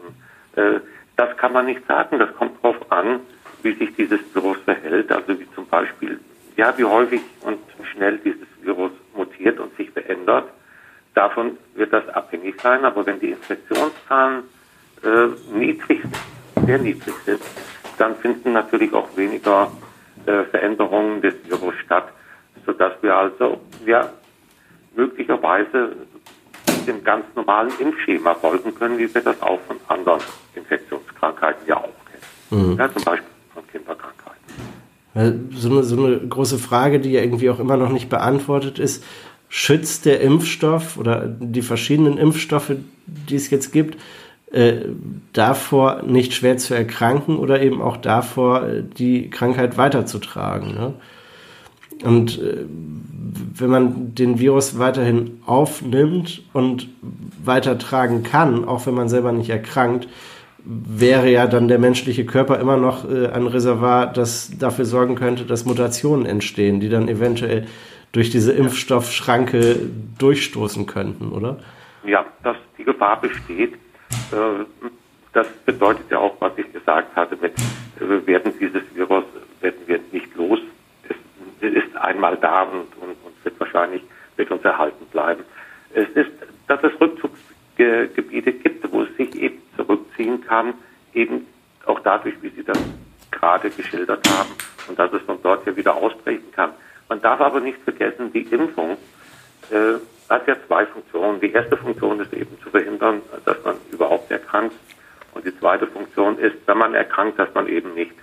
Äh, 0.57 0.81
das 1.17 1.37
kann 1.37 1.53
man 1.53 1.67
nicht 1.67 1.87
sagen. 1.87 2.19
Das 2.19 2.35
kommt 2.37 2.63
darauf 2.63 2.91
an, 2.91 3.21
wie 3.63 3.75
sich 3.75 3.95
dieses 3.97 4.21
Virus 4.35 4.59
verhält. 4.65 5.11
Also 5.13 5.39
wie 5.39 5.49
zum 5.55 5.67
Beispiel, 5.67 6.21
ja, 6.57 6.77
wie 6.77 6.85
häufig 6.85 7.21
und 7.43 7.59
schnell 7.93 8.19
dieses 8.19 8.49
Virus 8.63 8.93
mutiert 9.15 9.59
und 9.61 9.77
sich 9.77 9.91
verändert. 9.91 10.49
Davon 11.15 11.59
wird 11.75 11.93
das 11.93 12.09
abhängig 12.09 12.61
sein. 12.61 12.85
Aber 12.85 13.05
wenn 13.07 13.21
die 13.21 13.31
Infektionszahlen 13.31 14.45
äh, 15.05 15.57
niedrig 15.57 16.01
sehr 16.67 16.79
niedrig 16.79 17.15
sind, 17.25 17.41
dann 17.99 18.17
finden 18.17 18.53
natürlich 18.53 18.93
auch 18.93 19.09
weniger 19.17 19.71
äh, 20.27 20.45
Veränderungen 20.45 21.21
des 21.21 21.35
Virus 21.45 21.75
statt, 21.85 22.09
sodass 22.65 22.93
wir 23.03 23.17
also 23.17 23.61
ja, 23.87 24.11
möglicherweise 24.95 25.97
dem 26.87 27.05
ganz 27.05 27.25
normalen 27.35 27.71
Impfschema 27.79 28.35
folgen 28.35 28.75
können, 28.75 28.99
wie 28.99 29.13
wir 29.13 29.21
das 29.21 29.41
auch 29.43 29.61
von 29.67 29.77
anderen 29.89 30.21
Infektionskrankheiten 30.55 31.67
ja 31.67 31.77
auch 31.77 31.91
kennen. 32.51 32.71
Mhm. 32.71 32.79
Ja, 32.79 32.93
zum 32.93 33.05
Beispiel 33.05 33.29
von 33.55 33.67
Kinderkrankheiten. 33.69 35.51
So 35.55 35.71
eine, 35.71 35.83
so 35.83 36.05
eine 36.05 36.19
große 36.19 36.59
Frage, 36.59 37.01
die 37.01 37.13
ja 37.13 37.21
irgendwie 37.21 37.51
auch 37.51 37.59
immer 37.59 37.77
noch 37.77 37.91
nicht 37.91 38.09
beantwortet 38.09 38.79
ist, 38.79 39.05
schützt 39.49 40.07
der 40.07 40.21
Impfstoff 40.23 40.97
oder 40.97 41.27
die 41.27 41.61
verschiedenen 41.61 42.17
Impfstoffe, 42.17 42.73
die 43.07 43.37
es 43.37 43.51
jetzt 43.51 43.71
gibt, 43.73 43.99
äh, 44.51 44.87
davor 45.33 46.03
nicht 46.03 46.33
schwer 46.33 46.57
zu 46.57 46.75
erkranken 46.75 47.37
oder 47.37 47.61
eben 47.61 47.83
auch 47.83 47.99
davor, 47.99 48.67
die 48.67 49.29
Krankheit 49.29 49.77
weiterzutragen. 49.77 50.75
Ne? 50.75 50.95
Und 52.03 52.41
äh, 52.41 52.65
wenn 53.55 53.71
man 53.71 54.15
den 54.15 54.39
Virus 54.39 54.79
weiterhin 54.79 55.41
aufnimmt 55.47 56.43
und 56.53 56.89
weitertragen 57.45 58.23
kann, 58.23 58.65
auch 58.65 58.87
wenn 58.87 58.95
man 58.95 59.09
selber 59.09 59.33
nicht 59.33 59.51
erkrankt, 59.51 60.09
wäre 60.65 61.29
ja 61.31 61.47
dann 61.47 61.69
der 61.69 61.79
menschliche 61.79 62.25
Körper 62.25 62.61
immer 62.61 62.77
noch 62.77 63.09
äh, 63.11 63.29
ein 63.29 63.47
Reservoir, 63.47 64.07
das 64.07 64.57
dafür 64.59 64.85
sorgen 64.85 65.17
könnte, 65.17 65.45
dass 65.45 65.65
Mutationen 65.65 66.27
entstehen, 66.27 66.81
die 66.81 66.89
dann 66.89 67.09
eventuell 67.09 67.67
durch 68.13 68.31
diese 68.31 68.53
Impfstoffschranke 68.53 69.81
durchstoßen 70.19 70.87
könnten, 70.87 71.33
oder? 71.33 71.59
Ja, 72.05 72.25
dass 72.43 72.57
die 72.79 72.85
Gefahr 72.85 73.21
besteht. 73.21 73.75
Äh, 73.75 74.65
das 75.33 75.49
bedeutet 75.65 76.11
ja 76.11 76.19
auch, 76.19 76.37
was 76.41 76.53
ich 76.57 76.71
gesagt 76.73 77.17
hatte, 77.17 77.37
mit, 77.41 77.55
wir 77.99 78.27
werden 78.27 78.53
dieses 78.61 78.83
Virus 78.95 79.25
werden 79.61 79.81
wir 79.87 80.01
nicht 80.13 80.35
los 80.37 80.61
ist 81.67 81.97
einmal 81.97 82.37
da 82.37 82.63
und, 82.63 82.97
und, 83.01 83.17
und 83.25 83.45
wird 83.45 83.59
wahrscheinlich 83.61 84.03
mit 84.37 84.51
uns 84.51 84.65
erhalten 84.65 85.07
bleiben. 85.07 85.45
Es 85.95 86.09
ist, 86.11 86.31
dass 86.69 86.83
es 86.83 86.93
Rückzugsgebiete 87.01 88.53
gibt, 88.53 88.93
wo 88.93 89.03
es 89.03 89.17
sich 89.17 89.35
eben 89.37 89.63
zurückziehen 89.77 90.41
kann, 90.45 90.75
eben 91.15 91.47
auch 91.87 92.01
dadurch, 92.01 92.35
wie 92.43 92.51
Sie 92.51 92.65
das 92.65 92.79
gerade 93.31 93.71
geschildert 93.71 94.29
haben, 94.29 94.51
und 94.89 94.99
dass 94.99 95.13
es 95.13 95.23
von 95.23 95.39
dort 95.43 95.67
ja 95.67 95.77
wieder 95.77 95.95
ausbrechen 95.95 96.53
kann. 96.53 96.71
Man 97.09 97.21
darf 97.21 97.41
aber 97.41 97.61
nicht 97.61 97.79
vergessen, 97.83 98.33
die 98.33 98.43
Impfung 98.43 98.97
äh, 99.71 99.95
hat 100.29 100.47
ja 100.47 100.57
zwei 100.67 100.87
Funktionen. 100.87 101.41
Die 101.41 101.53
erste 101.53 101.77
Funktion 101.77 102.21
ist 102.21 102.33
eben 102.33 102.59
zu 102.63 102.71
verhindern, 102.71 103.21
dass 103.45 103.63
man 103.65 103.77
überhaupt 103.91 104.31
erkrankt. 104.31 104.75
Und 105.35 105.47
die 105.47 105.59
zweite 105.59 105.87
Funktion 105.87 106.39
ist, 106.39 106.57
wenn 106.67 106.79
man 106.79 106.95
erkrankt, 106.95 107.39
dass 107.39 107.53
man 107.55 107.69
eben 107.69 107.95
nicht, 107.95 108.15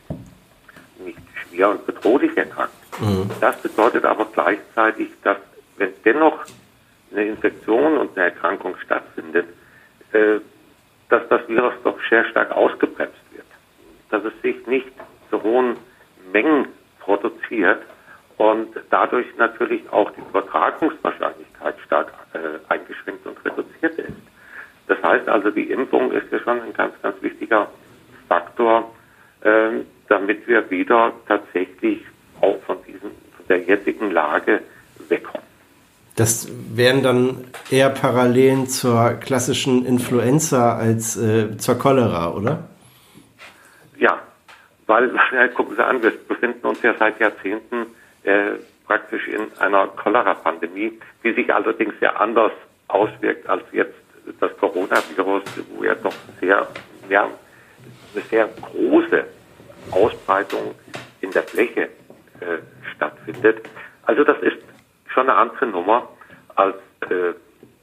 nicht 1.03 1.19
schwer 1.35 1.69
und 1.69 1.85
bedrohlich 1.85 2.35
erkrankt. 2.37 2.73
Mhm. 2.99 3.29
Das 3.39 3.61
bedeutet 3.61 4.05
aber 4.05 4.25
gleichzeitig, 4.25 5.09
dass 5.23 5.37
wenn 5.77 5.93
dennoch 6.03 6.45
eine 7.11 7.25
Infektion 7.25 7.97
und 7.97 8.17
eine 8.17 8.25
Erkrankung 8.25 8.75
stattfindet, 8.83 9.47
äh, 10.11 10.39
dass 11.09 11.27
das 11.29 11.47
Virus 11.47 11.73
doch 11.83 11.97
sehr 12.09 12.25
stark 12.25 12.51
ausgebremst 12.51 13.17
wird. 13.31 13.45
Dass 14.11 14.23
es 14.23 14.41
sich 14.41 14.67
nicht 14.67 14.91
zu 15.29 15.41
hohen 15.41 15.77
Mengen 16.31 16.67
produziert 16.99 17.81
und 18.37 18.69
dadurch 18.89 19.25
natürlich 19.37 19.81
auch 19.91 20.11
die 20.11 20.21
Übertragungswahrscheinlichkeit 20.21 21.75
stark 21.85 22.13
äh, 22.33 22.59
eingeschränkt 22.71 23.25
und 23.25 23.43
reduziert 23.43 23.97
ist. 23.97 24.17
Das 24.87 25.01
heißt 25.03 25.27
also, 25.27 25.51
die 25.51 25.71
Impfung 25.71 26.11
ist 26.11 26.31
ja 26.31 26.39
schon 26.39 26.61
ein 26.61 26.73
ganz, 26.73 26.93
ganz 27.01 27.21
wichtiger 27.21 27.69
Faktor, 28.27 28.93
äh, 29.41 29.81
damit 30.07 30.47
wir 30.47 30.69
wieder 30.69 31.13
tatsächlich 31.27 32.03
auch 32.41 32.61
von, 32.65 32.77
diesem, 32.85 33.11
von 33.35 33.47
der 33.47 33.59
jetzigen 33.59 34.11
Lage 34.11 34.61
wegkommen. 35.07 35.47
Das 36.15 36.49
wären 36.75 37.01
dann 37.01 37.45
eher 37.71 37.89
Parallelen 37.89 38.67
zur 38.67 39.13
klassischen 39.13 39.85
Influenza 39.85 40.77
als 40.77 41.15
äh, 41.15 41.57
zur 41.57 41.79
Cholera, 41.79 42.33
oder? 42.33 42.67
Ja, 43.97 44.19
weil, 44.87 45.15
ja, 45.33 45.47
gucken 45.47 45.75
Sie 45.77 45.85
an, 45.85 46.03
wir 46.03 46.11
befinden 46.11 46.67
uns 46.67 46.81
ja 46.81 46.93
seit 46.99 47.19
Jahrzehnten 47.19 47.85
äh, 48.23 48.51
praktisch 48.85 49.27
in 49.27 49.47
einer 49.59 49.87
Cholera-Pandemie, 49.87 50.99
die 51.23 51.33
sich 51.33 51.53
allerdings 51.53 51.93
sehr 51.99 52.19
anders 52.19 52.51
auswirkt 52.89 53.47
als 53.47 53.63
jetzt 53.71 53.95
das 54.39 54.55
Coronavirus, 54.57 55.43
wo 55.75 55.83
ja 55.83 55.95
doch 55.95 56.13
sehr, 56.41 56.67
ja, 57.07 57.29
eine 58.13 58.23
sehr 58.29 58.47
große 58.47 59.23
Ausbreitung 59.91 60.75
in 61.21 61.31
der 61.31 61.43
Fläche 61.43 61.89
äh, 62.41 62.59
stattfindet. 62.95 63.67
Also 64.03 64.23
das 64.23 64.41
ist 64.41 64.57
schon 65.07 65.29
eine 65.29 65.37
andere 65.37 65.67
Nummer 65.67 66.09
als 66.55 66.75
äh, 67.09 67.33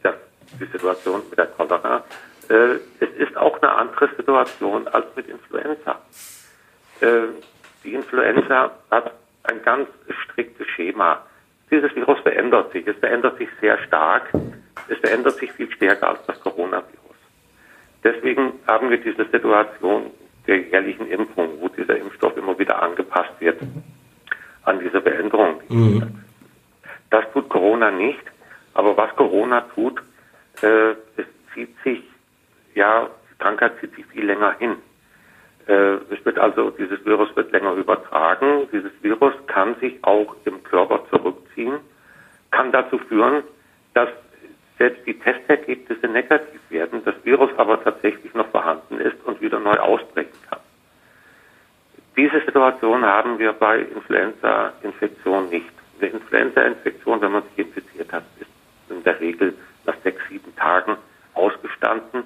das, 0.03 0.15
die 0.61 0.65
Situation 0.67 1.23
mit 1.29 1.39
der 1.39 1.47
Cholera. 1.47 2.05
Äh, 2.49 2.79
es 3.01 3.11
ist 3.19 3.37
auch 3.37 3.61
eine 3.63 3.73
andere 3.73 4.09
Situation 4.17 4.89
als 4.89 5.07
mit 5.15 5.29
Influenza. 5.29 6.01
Äh, 7.01 7.29
die 7.85 7.95
Influenza 7.95 8.73
hat 8.91 9.13
ein 9.45 9.63
ganz 9.63 9.89
striktes 10.25 10.67
Schema. 10.69 11.25
Dieses 11.71 11.95
Virus 11.95 12.19
verändert 12.21 12.73
sich. 12.73 12.87
Es 12.87 12.97
verändert 12.97 13.39
sich 13.39 13.49
sehr 13.61 13.79
stark. 13.85 14.31
Es 14.89 14.99
verändert 14.99 15.35
sich 15.35 15.53
viel 15.53 15.71
stärker 15.73 16.11
als 16.11 16.27
das 16.27 16.41
Coronavirus. 16.41 16.97
Deswegen 18.05 18.53
haben 18.67 18.91
wir 18.91 18.99
diese 18.99 19.25
Situation 19.31 20.11
der 20.47 20.59
jährlichen 20.59 21.09
Impfung, 21.09 21.61
wo 21.61 21.69
dieser 21.69 21.97
Impfstoff 21.97 22.37
immer 22.37 22.59
wieder 22.59 22.81
angepasst 22.81 23.33
wird 23.41 23.61
an 24.67 24.81
dieser 24.81 25.01
Veränderung. 25.03 25.61
Mhm. 25.69 26.23
Das 27.11 27.25
tut 27.33 27.49
Corona 27.49 27.91
nicht, 27.91 28.23
aber 28.75 28.97
was 28.97 29.15
Corona 29.17 29.63
tut, 29.75 30.03
äh, 30.63 30.91
es 31.17 31.27
zieht 31.55 31.75
sich, 31.83 32.03
ja, 32.75 33.09
die 33.31 33.39
Krankheit 33.39 33.73
zieht 33.81 33.95
sich 33.95 34.07
viel 34.07 34.27
länger 34.27 34.55
hin. 34.59 34.77
Äh, 35.67 35.99
es 36.11 36.25
wird 36.25 36.39
also, 36.39 36.71
dieses 36.71 37.05
Virus 37.05 37.35
wird 37.37 37.53
länger 37.53 37.73
übertragen. 37.75 38.69
Dieses 38.73 38.93
Virus 39.03 39.35
kann 39.47 39.75
sich 39.81 40.03
auch 40.03 40.37
im 40.45 40.63
Körper 40.63 41.05
zurückziehen, 41.11 41.79
kann 42.51 42.73
dazu 42.73 42.99
führen, 42.99 43.43
dass 43.95 44.09
selbst 44.79 45.07
die 45.07 45.19
Testergebnisse 45.19 46.07
negativ 46.07 46.61
werden, 46.69 47.03
das 47.05 47.15
Virus 47.25 47.51
aber 47.57 47.83
tatsächlich 47.83 48.33
noch 48.35 48.49
vorhanden 48.49 49.01
ist 49.01 49.17
und 49.25 49.41
wieder 49.41 49.59
neu 49.59 49.79
ausbrechen 49.79 50.37
kann. 50.51 50.61
Diese 52.17 52.41
Situation 52.45 53.05
haben 53.05 53.39
wir 53.39 53.53
bei 53.53 53.81
Influenza-Infektionen 53.81 55.51
nicht. 55.51 55.67
Eine 56.01 56.11
Influenza-Infektion, 56.11 57.21
wenn 57.21 57.33
man 57.33 57.43
sich 57.45 57.67
infiziert 57.67 58.13
hat, 58.13 58.25
ist 58.41 58.51
in 58.91 59.03
der 59.03 59.21
Regel 59.21 59.55
nach 59.85 59.95
sechs, 60.03 60.21
sieben 60.29 60.55
Tagen 60.57 60.97
ausgestanden. 61.35 62.25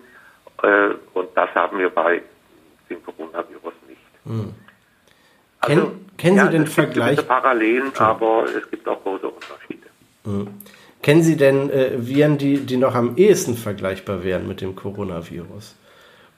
Äh, 0.63 0.91
und 1.15 1.29
das 1.35 1.55
haben 1.55 1.79
wir 1.79 1.91
bei 1.91 2.23
dem 2.89 3.03
Coronavirus 3.05 3.75
nicht. 3.89 4.01
Hm. 4.25 4.55
Also, 5.61 5.81
Ken, 5.83 6.17
kennen 6.17 6.37
ja, 6.37 6.47
Sie 6.47 6.51
den 6.51 6.67
Vergleich? 6.67 7.17
Gibt 7.17 7.29
Parallelen, 7.29 7.93
aber 7.99 8.45
es 8.45 8.71
gibt 8.71 8.89
auch 8.89 9.03
große 9.03 9.29
Unterschiede. 9.29 9.87
Hm. 10.25 10.49
Kennen 11.03 11.23
Sie 11.23 11.37
denn 11.37 11.71
äh, 11.71 11.93
Viren, 11.97 12.39
die, 12.39 12.67
die 12.67 12.77
noch 12.77 12.95
am 12.95 13.17
ehesten 13.17 13.55
vergleichbar 13.55 14.23
wären 14.23 14.47
mit 14.47 14.61
dem 14.61 14.77
Coronavirus? 14.77 15.77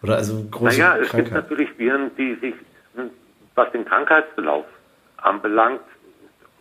Oder 0.03 0.17
also 0.17 0.45
große 0.51 0.79
Naja, 0.79 0.95
es 0.95 1.01
gibt 1.01 1.11
Krankheiten? 1.11 1.35
natürlich 1.35 1.79
Viren, 1.79 2.11
die 2.17 2.35
sich, 2.37 2.55
was 3.55 3.71
den 3.73 3.85
Krankheitsverlauf 3.85 4.65
anbelangt, 5.19 5.81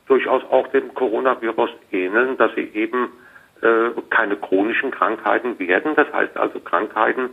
durchaus 0.08 0.44
auch 0.50 0.68
dem 0.68 0.94
Coronavirus 0.94 1.70
ähneln, 1.92 2.38
dass 2.38 2.54
sie 2.56 2.70
eben 2.74 3.10
äh, 3.62 3.90
keine 4.10 4.36
chronischen 4.36 4.92
Krankheiten 4.92 5.58
werden. 5.60 5.96
Das 5.96 6.12
heißt 6.12 6.36
also 6.38 6.60
Krankheiten, 6.60 7.30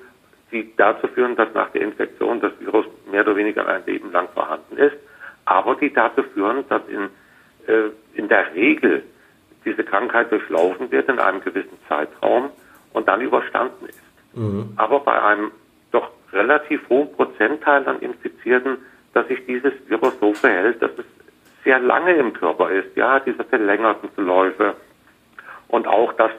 die 0.53 0.75
dazu 0.77 1.09
führen, 1.09 1.37
dass 1.37 1.53
nach 1.55 1.71
der 1.71 1.83
Infektion 1.83 2.41
das 2.41 2.53
Virus 2.61 2.87
mehr 3.11 3.23
oder 3.23 3.37
weniger 3.37 3.67
ein 3.67 3.85
Leben 3.87 4.13
lang 4.13 4.29
vorhanden 4.35 4.77
ist, 4.77 4.97
aber 5.45 5.75
die 5.75 5.93
dazu 5.93 6.23
führen, 6.35 6.65
dass 6.69 6.83
in, 6.89 7.09
äh, 7.67 7.91
in 8.15 8.29
der 8.29 8.55
Regel 8.55 9.03
diese 9.65 9.85
Krankheit 9.85 10.31
durchlaufen 10.33 10.91
wird 10.91 11.09
in 11.09 11.19
einem 11.19 11.41
gewissen 11.43 11.79
Zeitraum 11.89 12.51
und 12.93 13.09
dann 13.09 13.21
überstanden 13.21 13.87
ist. 13.87 14.01
Aber 14.77 15.01
bei 15.01 15.21
einem 15.23 15.51
doch 15.91 16.11
relativ 16.33 16.89
hohen 16.89 17.13
Prozentteil 17.13 17.87
an 17.87 17.99
Infizierten, 18.01 18.79
dass 19.15 19.27
sich 19.29 19.45
dieses 19.47 19.73
Virus 19.89 20.19
so 20.21 20.35
verhält, 20.35 20.81
dass 20.83 20.93
es 20.99 21.05
sehr 21.65 21.79
lange 21.79 22.15
im 22.15 22.33
Körper 22.33 22.71
ist, 22.71 22.97
ja, 22.97 23.21
diese 23.21 23.45
verlängerten 23.45 24.09
Verläufe 24.11 24.75
und 25.69 25.87
auch, 25.87 26.13
dass 26.15 26.31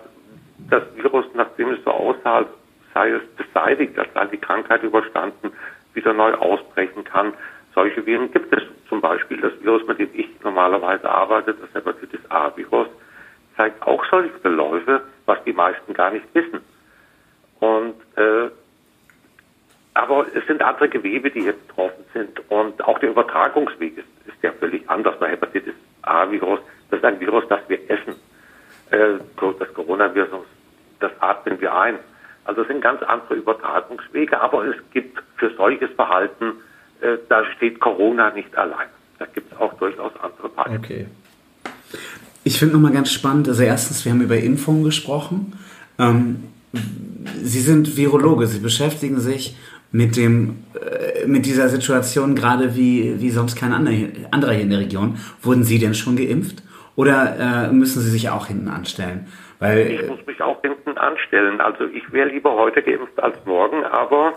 das 0.70 0.84
Virus, 0.96 1.26
nachdem 1.34 1.70
es 1.72 1.84
so 1.84 1.92
aussah, 1.92 2.46
sei 2.94 3.12
es 3.12 3.22
beseitigt, 3.36 3.98
als 3.98 4.14
sei 4.14 4.26
die 4.26 4.38
Krankheit 4.38 4.84
überstanden, 4.84 5.52
wieder 5.94 6.14
neu 6.14 6.34
ausbrechen 6.34 7.04
kann. 7.04 7.34
Solche 7.74 8.06
Viren 8.06 8.32
gibt 8.32 8.54
es. 8.54 8.64
Zum 8.88 9.02
Beispiel 9.02 9.40
das 9.40 9.54
Virus, 9.62 9.86
mit 9.88 10.00
dem 10.00 10.10
ich 10.14 10.28
normalerweise 10.44 11.10
arbeite, 11.10 11.54
das 11.54 11.72
Hepatitis 11.74 12.20
A-Virus, 12.30 12.88
zeigt 13.56 13.82
auch 13.84 14.04
solche 14.10 14.34
Verläufe, 14.40 15.02
was 15.26 15.44
die 15.44 15.54
meisten 15.54 15.94
gar 15.94 16.12
nicht 16.12 16.26
wissen. 16.34 16.62
Und 17.60 17.96
äh, 18.18 18.50
aber 19.94 20.26
es 20.34 20.46
sind 20.48 20.62
andere 20.62 20.90
Gewebe, 20.90 21.30
die 21.32 21.42
hier 21.42 21.54
betroffen 21.54 22.04
sind. 22.14 22.42
Und 22.50 22.84
auch 22.84 23.00
der 23.00 23.10
Übertragungsweg 23.10 23.98
ist, 23.98 24.08
ist 24.28 24.42
ja 24.42 24.52
völlig 24.54 24.88
anders. 24.90 25.18
Bei 25.20 25.32
Hepatitis 25.32 25.74
A-Virus, 26.04 26.60
das 26.90 27.00
ist 27.00 27.06
ein 27.06 27.20
Virus, 27.20 27.44
das 27.50 27.60
wir 27.68 27.80
essen. 27.90 28.16
Äh, 28.92 29.20
das 29.60 29.74
Coronavirus, 29.74 30.46
das 31.00 31.12
atmen 31.20 31.60
wir 31.60 31.76
ein. 31.76 32.00
Also 32.46 32.62
es 32.62 32.68
sind 32.68 32.82
ganz 32.82 33.02
andere 33.04 33.36
Übertragungswege. 33.36 34.40
Aber 34.40 34.66
es 34.66 34.76
gibt 34.92 35.22
für 35.38 35.52
solches 35.56 35.92
Verhalten, 35.92 36.54
äh, 37.02 37.18
da 37.28 37.44
steht 37.56 37.80
Corona 37.80 38.32
nicht 38.32 38.56
allein. 38.58 38.88
Da 39.18 39.26
gibt 39.26 39.52
es 39.52 39.60
auch 39.60 39.74
durchaus 39.74 40.14
andere 40.22 40.50
Beispiele. 40.50 40.80
Okay. 40.80 41.08
Ich 42.44 42.58
finde 42.58 42.76
nochmal 42.76 42.94
ganz 42.94 43.12
spannend, 43.12 43.48
also 43.48 43.64
erstens, 43.64 44.06
wir 44.06 44.12
haben 44.12 44.22
über 44.22 44.38
Impfungen 44.38 44.84
gesprochen. 44.84 45.60
Ähm, 45.98 46.46
Sie 46.72 47.60
sind 47.60 47.98
Virologe, 47.98 48.48
Sie 48.48 48.60
beschäftigen 48.60 49.20
sich 49.20 49.58
mit 49.92 50.16
dem 50.18 50.66
äh, 50.74 51.26
mit 51.26 51.46
dieser 51.46 51.70
Situation 51.70 52.36
gerade 52.36 52.76
wie, 52.76 53.20
wie 53.20 53.30
sonst 53.30 53.56
kein 53.56 53.74
anderer, 53.74 54.54
hier 54.54 54.64
in 54.64 54.70
der 54.70 54.80
Region. 54.80 55.18
Wurden 55.42 55.64
Sie 55.64 55.80
denn 55.80 55.94
schon 55.94 56.16
geimpft? 56.16 56.64
Oder 56.96 57.70
äh, 57.70 57.74
müssen 57.74 58.02
Sie 58.02 58.10
sich 58.10 58.30
auch 58.30 58.48
hinten 58.48 58.68
anstellen? 58.68 59.28
Weil 59.60 59.92
Ich 59.92 60.08
muss 60.08 60.26
mich 60.26 60.42
auch 60.42 60.62
hinten 60.62 60.98
anstellen. 60.98 61.62
Also 61.62 61.86
ich 61.86 62.12
wäre 62.12 62.30
lieber 62.30 62.56
heute 62.56 62.82
geimpft 62.82 63.22
als 63.22 63.38
morgen, 63.46 63.84
aber 63.84 64.34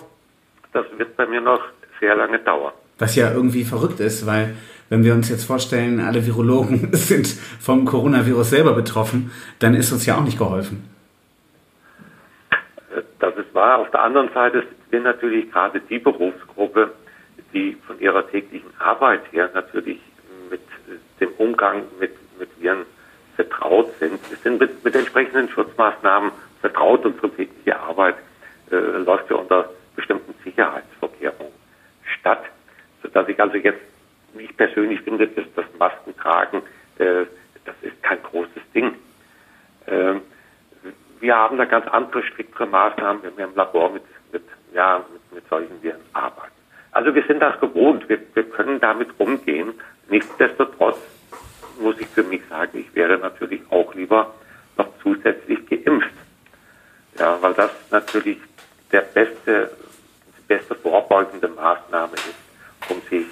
das 0.72 0.86
wird 0.96 1.16
bei 1.16 1.26
mir 1.26 1.40
noch 1.40 1.60
sehr 2.00 2.16
lange 2.16 2.38
dauern. 2.38 2.72
Was 2.98 3.16
ja 3.16 3.32
irgendwie 3.32 3.64
verrückt 3.64 4.00
ist, 4.00 4.26
weil 4.26 4.54
wenn 4.88 5.04
wir 5.04 5.14
uns 5.14 5.30
jetzt 5.30 5.44
vorstellen, 5.44 6.00
alle 6.00 6.26
Virologen 6.26 6.90
sind 6.92 7.26
vom 7.26 7.84
Coronavirus 7.84 8.50
selber 8.50 8.74
betroffen, 8.74 9.30
dann 9.58 9.74
ist 9.74 9.92
uns 9.92 10.06
ja 10.06 10.16
auch 10.16 10.24
nicht 10.24 10.38
geholfen. 10.38 10.91
Wahr. 13.62 13.78
Auf 13.78 13.90
der 13.92 14.02
anderen 14.02 14.28
Seite 14.34 14.64
sind 14.90 15.04
natürlich 15.04 15.50
gerade 15.52 15.80
die 15.80 16.00
Berufsgruppe, 16.00 16.92
die 17.54 17.76
von 17.86 17.98
ihrer 18.00 18.28
täglichen 18.28 18.70
Arbeit 18.80 19.20
her 19.30 19.50
natürlich 19.54 20.00
mit 20.50 20.60
dem 21.20 21.30
Umgang 21.38 21.84
mit, 22.00 22.10
mit 22.40 22.48
Viren 22.60 22.84
vertraut 23.36 23.88
sind. 24.00 24.18
Wir 24.28 24.36
sind 24.38 24.58
mit, 24.60 24.84
mit 24.84 24.96
entsprechenden 24.96 25.48
Schutzmaßnahmen 25.48 26.32
vertraut. 26.60 27.06
Unsere 27.06 27.30
tägliche 27.30 27.78
Arbeit 27.78 28.16
äh, 28.72 28.76
läuft 28.76 29.30
ja 29.30 29.36
unter 29.36 29.70
bestimmten 29.94 30.34
Sicherheitsvorkehrungen 30.42 31.52
statt, 32.18 32.42
sodass 33.02 33.28
ich 33.28 33.38
also 33.40 33.56
jetzt, 33.58 33.80
ich 34.36 34.56
persönlich 34.56 35.00
finde, 35.02 35.28
dass 35.28 35.44
das 35.54 35.66
Maskentragen, 35.78 36.62
äh, 36.98 37.26
das 37.64 37.76
ist 37.82 38.02
kein 38.02 38.20
großes 38.24 38.62
Ding. 38.74 38.94
Ähm, 39.86 40.22
wir 41.22 41.36
haben 41.36 41.56
da 41.56 41.64
ganz 41.64 41.86
andere 41.86 42.24
striktere 42.24 42.66
Maßnahmen, 42.66 43.22
wenn 43.22 43.36
wir 43.36 43.44
im 43.44 43.54
Labor 43.54 43.92
mit, 43.92 44.02
mit, 44.32 44.42
ja, 44.74 45.04
mit, 45.12 45.32
mit 45.32 45.48
solchen 45.48 45.80
Viren 45.80 46.00
arbeiten. 46.12 46.52
Also 46.90 47.14
wir 47.14 47.22
sind 47.26 47.40
das 47.40 47.58
gewohnt, 47.60 48.08
wir, 48.08 48.18
wir 48.34 48.42
können 48.50 48.80
damit 48.80 49.08
umgehen. 49.18 49.72
Nichtsdestotrotz 50.08 50.98
muss 51.80 51.98
ich 52.00 52.08
für 52.08 52.24
mich 52.24 52.42
sagen, 52.50 52.76
ich 52.76 52.92
wäre 52.94 53.18
natürlich 53.18 53.62
auch 53.70 53.94
lieber 53.94 54.34
noch 54.76 54.88
zusätzlich 55.00 55.64
geimpft. 55.66 56.10
Ja, 57.18 57.38
weil 57.40 57.54
das 57.54 57.70
natürlich 57.90 58.38
der 58.90 59.02
beste, 59.02 59.70
die 60.36 60.42
beste 60.48 60.74
vorbeugende 60.74 61.48
Maßnahme 61.48 62.14
ist, 62.14 62.90
um 62.90 63.00
sich 63.08 63.26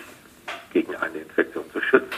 gegen 0.73 0.95
eine 0.95 1.19
Infektion 1.19 1.65
zu 1.73 1.81
schützen. 1.81 2.09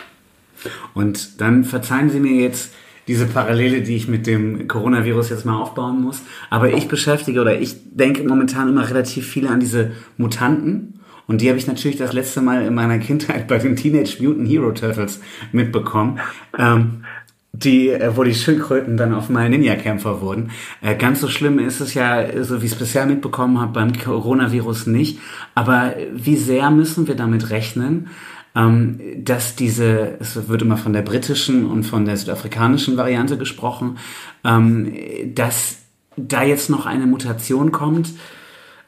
Und 0.92 1.40
dann 1.40 1.64
verzeihen 1.64 2.11
Sie 2.11 2.20
mir 2.20 2.42
jetzt 2.42 2.74
diese 3.08 3.26
Parallele, 3.26 3.82
die 3.82 3.96
ich 3.96 4.08
mit 4.08 4.26
dem 4.26 4.68
Coronavirus 4.68 5.30
jetzt 5.30 5.44
mal 5.44 5.60
aufbauen 5.60 6.00
muss. 6.00 6.22
Aber 6.50 6.72
ich 6.72 6.88
beschäftige 6.88 7.40
oder 7.40 7.60
ich 7.60 7.76
denke 7.92 8.22
momentan 8.24 8.68
immer 8.68 8.88
relativ 8.88 9.26
viele 9.26 9.50
an 9.50 9.60
diese 9.60 9.92
Mutanten. 10.16 11.00
Und 11.26 11.40
die 11.40 11.48
habe 11.48 11.58
ich 11.58 11.66
natürlich 11.66 11.96
das 11.96 12.12
letzte 12.12 12.42
Mal 12.42 12.62
in 12.62 12.74
meiner 12.74 12.98
Kindheit 12.98 13.48
bei 13.48 13.58
den 13.58 13.76
Teenage 13.76 14.22
Mutant 14.22 14.48
Hero 14.48 14.72
Turtles 14.72 15.20
mitbekommen. 15.52 16.18
Ähm, 16.58 17.04
die, 17.52 17.90
äh, 17.90 18.16
wo 18.16 18.24
die 18.24 18.34
Schildkröten 18.34 18.96
dann 18.96 19.14
auf 19.14 19.28
mal 19.28 19.48
Ninja-Kämpfer 19.48 20.20
wurden. 20.20 20.50
Äh, 20.80 20.96
ganz 20.96 21.20
so 21.20 21.28
schlimm 21.28 21.58
ist 21.58 21.80
es 21.80 21.94
ja, 21.94 22.42
so 22.42 22.62
wie 22.62 22.66
ich 22.66 22.72
es 22.72 22.78
bisher 22.78 23.06
mitbekommen 23.06 23.60
habe, 23.60 23.72
beim 23.72 23.92
Coronavirus 23.92 24.86
nicht. 24.86 25.18
Aber 25.54 25.94
wie 26.14 26.36
sehr 26.36 26.70
müssen 26.70 27.06
wir 27.08 27.14
damit 27.14 27.50
rechnen, 27.50 28.08
ähm, 28.54 29.00
dass 29.16 29.56
diese, 29.56 30.16
es 30.20 30.48
wird 30.48 30.62
immer 30.62 30.76
von 30.76 30.92
der 30.92 31.02
britischen 31.02 31.66
und 31.66 31.84
von 31.84 32.04
der 32.04 32.16
südafrikanischen 32.16 32.96
Variante 32.96 33.38
gesprochen, 33.38 33.98
ähm, 34.44 34.94
dass 35.34 35.82
da 36.16 36.42
jetzt 36.42 36.68
noch 36.68 36.86
eine 36.86 37.06
Mutation 37.06 37.72
kommt 37.72 38.10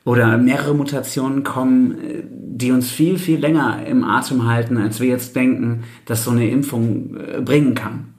oder 0.04 0.36
mehrere 0.36 0.74
Mutationen 0.74 1.44
kommen, 1.44 1.92
äh, 1.92 2.22
die 2.26 2.72
uns 2.72 2.90
viel, 2.90 3.18
viel 3.18 3.40
länger 3.40 3.86
im 3.86 4.04
Atem 4.04 4.46
halten, 4.46 4.76
als 4.76 5.00
wir 5.00 5.08
jetzt 5.08 5.34
denken, 5.34 5.84
dass 6.06 6.24
so 6.24 6.30
eine 6.30 6.48
Impfung 6.48 7.16
äh, 7.16 7.40
bringen 7.40 7.74
kann. 7.74 8.14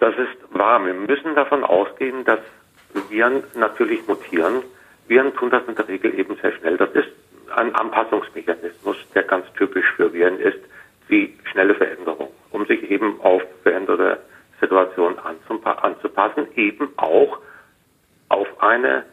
Das 0.00 0.14
ist 0.14 0.56
wahr. 0.56 0.84
Wir 0.84 0.94
müssen 0.94 1.34
davon 1.34 1.64
ausgehen, 1.64 2.24
dass 2.24 2.40
Viren 3.10 3.42
natürlich 3.56 4.06
mutieren. 4.06 4.62
Viren 5.06 5.34
tun 5.34 5.50
das 5.50 5.62
in 5.66 5.74
der 5.74 5.88
Regel 5.88 6.18
eben 6.18 6.36
sehr 6.40 6.52
schnell. 6.52 6.76
Das 6.76 6.90
ist 6.92 7.08
ein 7.50 7.74
Anpassungsmechanismus, 7.74 8.96
der 9.14 9.24
ganz 9.24 9.46
typisch 9.54 9.86
für 9.96 10.12
Viren 10.12 10.38
ist, 10.38 10.58
wie 11.08 11.34
schnelle 11.50 11.74
Veränderung, 11.74 12.30
um 12.50 12.66
sich 12.66 12.90
eben 12.90 13.20
auf 13.20 13.42
veränderte 13.62 14.20
Situationen 14.60 15.18
anzupassen, 15.18 16.48
eben 16.56 16.90
auch 16.96 17.38
auf 18.28 18.62
eine 18.62 19.04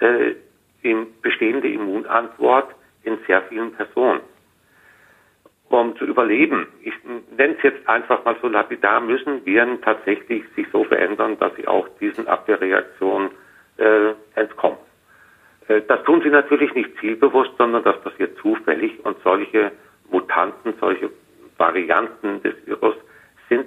äh, 0.00 0.34
bestehende 1.22 1.68
Immunantwort 1.68 2.74
in 3.04 3.18
sehr 3.26 3.42
vielen 3.42 3.72
Personen. 3.72 4.20
Um 5.68 5.96
zu 5.96 6.04
überleben, 6.04 6.66
ich 6.82 6.94
nenne 7.36 7.54
es 7.56 7.62
jetzt 7.62 7.88
einfach 7.88 8.24
mal 8.24 8.36
so 8.42 8.48
lapidar, 8.48 9.00
müssen 9.00 9.46
Viren 9.46 9.80
tatsächlich 9.82 10.42
sich 10.56 10.66
so 10.72 10.82
verändern, 10.84 11.38
dass 11.38 11.54
sie 11.54 11.68
auch 11.68 11.88
diesen 12.00 12.26
Abwehrreaktionen 12.26 13.30
äh, 13.76 14.14
entkommen. 14.34 14.78
Äh, 15.70 15.82
das 15.86 16.02
tun 16.02 16.20
sie 16.22 16.30
natürlich 16.30 16.74
nicht 16.74 16.90
zielbewusst, 16.98 17.52
sondern 17.56 17.84
das 17.84 18.00
passiert 18.02 18.36
zufällig 18.38 18.92
und 19.04 19.16
solche 19.22 19.72
Mutanten, 20.10 20.74
solche 20.80 21.10
Varianten 21.56 22.42
des 22.42 22.54
Virus 22.66 22.96
sind 23.48 23.66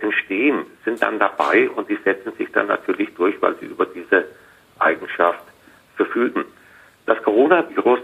entstehen, 0.00 0.66
sind 0.84 1.02
dann 1.02 1.18
dabei 1.18 1.70
und 1.70 1.88
die 1.88 1.98
setzen 2.04 2.32
sich 2.32 2.50
dann 2.52 2.66
natürlich 2.66 3.14
durch, 3.14 3.40
weil 3.40 3.54
sie 3.56 3.66
über 3.66 3.86
diese 3.86 4.26
Eigenschaft 4.78 5.44
verfügen. 5.96 6.44
Das 7.06 7.22
Coronavirus 7.22 8.00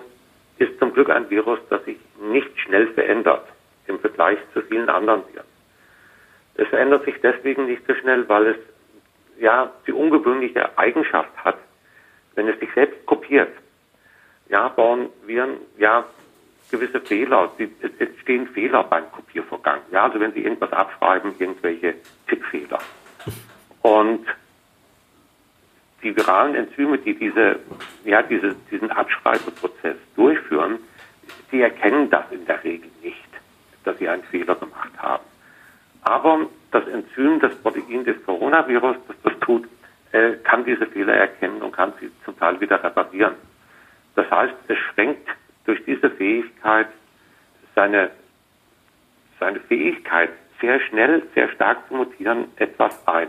ist 0.58 0.78
zum 0.78 0.92
Glück 0.92 1.10
ein 1.10 1.28
Virus, 1.30 1.58
das 1.70 1.84
sich 1.84 1.98
nicht 2.20 2.58
schnell 2.60 2.88
verändert 2.88 3.46
im 3.86 3.98
Vergleich 3.98 4.38
zu 4.52 4.62
vielen 4.62 4.88
anderen 4.88 5.22
Viren. 5.32 5.46
Es 6.56 6.68
verändert 6.68 7.04
sich 7.04 7.16
deswegen 7.20 7.66
nicht 7.66 7.86
so 7.86 7.94
schnell, 7.94 8.28
weil 8.28 8.46
es 8.46 8.56
ja 9.40 9.72
die 9.86 9.92
ungewöhnliche 9.92 10.76
Eigenschaft 10.78 11.36
hat, 11.44 11.58
wenn 12.34 12.48
es 12.48 12.58
sich 12.60 12.70
selbst 12.74 13.04
kopiert. 13.06 13.50
Ja, 14.48 14.68
bauen 14.68 15.08
Viren 15.26 15.56
ja 15.78 16.04
gewisse 16.70 17.00
Fehler, 17.00 17.52
es 17.58 17.90
entstehen 17.98 18.48
Fehler 18.48 18.84
beim 18.84 19.10
Kopiervorgang. 19.12 19.80
Ja, 19.92 20.04
also 20.04 20.20
wenn 20.20 20.32
Sie 20.32 20.42
irgendwas 20.42 20.72
abschreiben, 20.72 21.34
irgendwelche 21.38 21.94
Tippfehler. 22.28 22.78
Und 23.82 24.26
die 26.02 26.16
viralen 26.16 26.54
Enzyme, 26.54 26.98
die 26.98 27.14
diese 27.14 27.60
ja, 28.04 28.22
diese, 28.22 28.54
diesen 28.70 28.90
Abschreibeprozess 28.90 29.96
durchführen, 30.16 30.78
die 31.50 31.62
erkennen 31.62 32.10
das 32.10 32.24
in 32.30 32.44
der 32.46 32.62
Regel 32.62 32.90
nicht, 33.02 33.18
dass 33.84 33.98
sie 33.98 34.08
einen 34.08 34.22
Fehler 34.24 34.54
gemacht 34.54 34.92
haben. 34.98 35.24
Aber 36.02 36.46
das 36.70 36.86
Enzym, 36.86 37.40
das 37.40 37.54
Protein 37.56 38.04
des 38.04 38.22
Coronavirus, 38.24 38.96
das 39.08 39.16
das 39.22 39.40
tut, 39.40 39.66
äh, 40.14 40.36
kann 40.44 40.64
diese 40.64 40.86
Fehler 40.86 41.14
erkennen 41.14 41.60
und 41.60 41.72
kann 41.72 41.92
sie 42.00 42.08
zum 42.24 42.38
Teil 42.38 42.60
wieder 42.60 42.82
reparieren. 42.82 43.34
Das 44.14 44.30
heißt, 44.30 44.54
es 44.68 44.78
schränkt 44.78 45.28
durch 45.64 45.84
diese 45.84 46.08
Fähigkeit 46.08 46.86
seine, 47.74 48.12
seine 49.40 49.58
Fähigkeit, 49.58 50.30
sehr 50.60 50.78
schnell, 50.82 51.24
sehr 51.34 51.48
stark 51.48 51.78
zu 51.88 51.94
mutieren, 51.94 52.46
etwas 52.56 52.96
ein. 53.08 53.26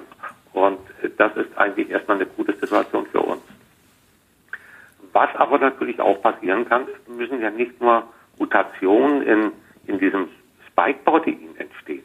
Und 0.54 0.78
das 1.18 1.36
ist 1.36 1.58
eigentlich 1.58 1.90
erstmal 1.90 2.18
eine 2.18 2.28
gute 2.28 2.54
Situation 2.54 3.08
für 3.08 3.22
uns. 3.22 3.42
Was 5.12 5.36
aber 5.38 5.58
natürlich 5.58 6.00
auch 6.00 6.22
passieren 6.22 6.70
kann, 6.70 6.88
müssen 7.08 7.42
ja 7.42 7.50
nicht 7.50 7.82
nur 7.82 8.04
Mutationen 8.38 9.24
in, 9.24 9.52
in 9.88 9.98
diesem 9.98 10.30
Spike-Protein 10.68 11.56
entstehen, 11.58 12.04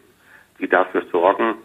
die 0.59 0.69
dafür 0.69 1.03
sorgen, 1.13 1.57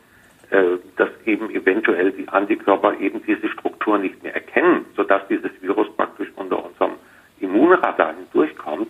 dass 0.49 1.10
eben 1.25 1.49
eventuell 1.49 2.12
die 2.12 2.27
Antikörper 2.29 2.99
eben 2.99 3.23
diese 3.25 3.49
Struktur 3.49 3.97
nicht 3.97 4.21
mehr 4.23 4.36
erkennen, 4.36 4.86
sodass 4.95 5.27
dieses 5.27 5.51
Virus 5.62 5.88
praktisch 5.95 6.29
unter 6.36 6.63
unserem 6.63 6.93
Immunradar 7.39 8.13
hindurchkommt, 8.15 8.89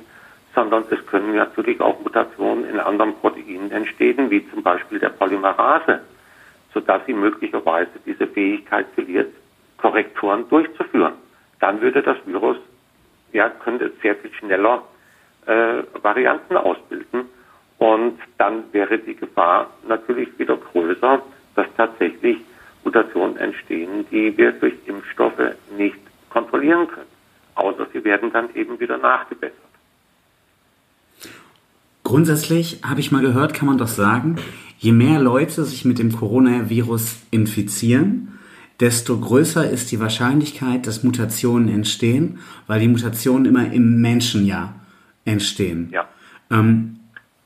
sondern 0.53 0.85
es 0.89 1.05
können 1.07 1.35
natürlich 1.35 1.79
auch 1.81 1.99
Mutationen 2.01 2.67
in 2.69 2.79
anderen 2.79 3.13
Proteinen 3.15 3.71
entstehen, 3.71 4.29
wie 4.29 4.49
zum 4.49 4.63
Beispiel 4.63 4.99
der 4.99 5.09
Polymerase, 5.09 6.01
sodass 6.73 7.05
sie 7.05 7.13
möglicherweise 7.13 7.91
diese 8.05 8.27
Fähigkeit 8.27 8.87
verliert, 8.95 9.33
Korrekturen 9.77 10.47
durchzuführen. 10.49 11.13
Dann 11.59 11.81
würde 11.81 12.01
das 12.01 12.17
Virus, 12.25 12.57
ja, 13.33 13.49
könnte 13.49 13.91
sehr 14.01 14.15
viel 14.15 14.33
schneller 14.33 14.83
äh, 15.45 15.83
Varianten 16.01 16.57
ausbilden 16.57 17.29
und 17.77 18.19
dann 18.37 18.63
wäre 18.71 18.97
die 18.97 19.15
Gefahr 19.15 19.69
natürlich 19.87 20.37
wieder 20.39 20.57
größer, 20.57 21.21
dass 21.55 21.67
tatsächlich 21.75 22.37
Mutationen 22.83 23.37
entstehen, 23.37 24.05
die 24.11 24.37
wir 24.37 24.51
durch 24.53 24.75
Impfstoffe 24.85 25.55
nicht 25.77 25.97
kontrollieren 26.29 26.87
können. 26.87 27.07
Außer 27.55 27.87
sie 27.93 28.03
werden 28.03 28.31
dann 28.31 28.53
eben 28.53 28.79
wieder 28.79 28.97
nachgebessert. 28.97 29.55
Grundsätzlich 32.03 32.81
habe 32.83 32.99
ich 32.99 33.11
mal 33.11 33.21
gehört, 33.21 33.53
kann 33.53 33.67
man 33.67 33.77
doch 33.79 33.87
sagen, 33.87 34.35
je 34.77 34.91
mehr 34.91 35.19
Leute 35.19 35.63
sich 35.63 35.85
mit 35.85 35.97
dem 35.97 36.11
Coronavirus 36.11 37.17
infizieren, 37.31 38.37
desto 38.79 39.17
größer 39.17 39.67
ist 39.69 39.91
die 39.91 39.99
Wahrscheinlichkeit, 39.99 40.85
dass 40.85 41.03
Mutationen 41.03 41.69
entstehen, 41.69 42.39
weil 42.67 42.81
die 42.81 42.87
Mutationen 42.87 43.45
immer 43.45 43.71
im 43.71 44.01
Menschen 44.01 44.45
ja 44.45 44.75
entstehen. 45.23 45.89
Ja. 45.91 46.07
Ähm, 46.51 46.99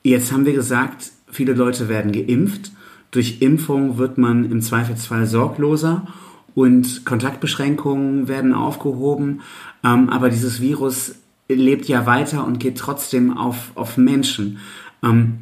jetzt 0.04 0.32
haben 0.32 0.45
wir 0.45 0.54
gesagt, 0.54 1.12
viele 1.32 1.54
Leute 1.54 1.88
werden 1.88 2.12
geimpft. 2.12 2.72
Durch 3.12 3.41
Impfung 3.41 3.98
wird 3.98 4.17
man 4.17 4.50
im 4.50 4.62
Zweifelsfall 4.62 5.26
sorgloser 5.26 6.08
und 6.56 7.06
Kontaktbeschränkungen 7.06 8.28
werden 8.28 8.54
aufgehoben. 8.54 9.41
Ähm, 9.84 10.10
aber 10.10 10.30
dieses 10.30 10.62
Virus 10.62 11.15
lebt 11.48 11.88
ja 11.88 12.06
weiter 12.06 12.45
und 12.45 12.60
geht 12.60 12.78
trotzdem 12.78 13.36
auf, 13.36 13.72
auf 13.76 13.98
Menschen. 13.98 14.60
Ähm, 15.04 15.39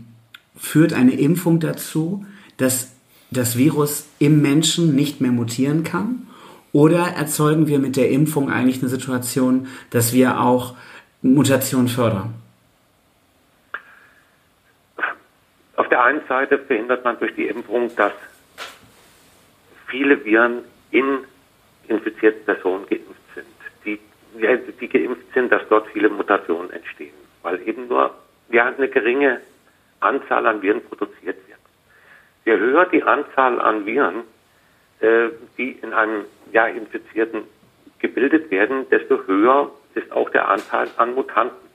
führt 0.55 0.93
eine 0.93 1.11
Impfung 1.11 1.59
dazu, 1.59 2.25
dass 2.57 2.91
das 3.31 3.57
Virus 3.57 4.05
im 4.19 4.41
Menschen 4.41 4.95
nicht 4.95 5.19
mehr 5.19 5.31
mutieren 5.31 5.83
kann? 5.83 6.27
Oder 6.71 7.07
erzeugen 7.07 7.67
wir 7.67 7.79
mit 7.79 7.95
der 7.95 8.09
Impfung 8.11 8.49
eigentlich 8.49 8.81
eine 8.81 8.89
Situation, 8.89 9.67
dass 9.89 10.13
wir 10.13 10.39
auch 10.41 10.75
Mutation 11.21 11.87
fördern? 11.87 12.33
Auf 15.77 15.87
der 15.89 16.03
einen 16.03 16.21
Seite 16.27 16.57
verhindert 16.57 17.05
man 17.05 17.19
durch 17.19 17.35
die 17.35 17.47
Impfung, 17.47 17.95
dass 17.95 18.13
viele 19.85 20.25
Viren 20.25 20.63
in 20.89 21.19
infizierten 21.87 22.43
Personen 22.45 22.87
geimpft 22.87 23.21
sind, 23.35 23.47
die, 23.85 23.99
die 24.81 24.89
geimpft 24.89 25.33
sind, 25.35 25.51
dass 25.51 25.61
dort 25.69 25.87
viele 25.89 26.09
Mutationen 26.09 26.71
entstehen, 26.71 27.13
weil 27.43 27.65
eben 27.67 27.87
nur 27.87 28.13
ja, 28.49 28.65
eine 28.65 28.89
geringe 28.89 29.39
Anzahl 29.99 30.47
an 30.47 30.63
Viren 30.63 30.83
produziert 30.83 31.37
wird. 31.47 31.59
Je 32.45 32.57
höher 32.57 32.85
die 32.87 33.03
Anzahl 33.03 33.61
an 33.61 33.85
Viren, 33.85 34.23
äh, 34.99 35.29
die 35.59 35.73
in 35.73 35.93
einem 35.93 36.25
ja, 36.53 36.65
Infizierten 36.65 37.43
gebildet 37.99 38.49
werden, 38.49 38.89
desto 38.89 39.25
höher 39.27 39.71
ist 39.93 40.11
auch 40.11 40.31
der 40.31 40.47
Anteil 40.47 40.89
an 40.97 41.13
Mutanten. 41.13 41.67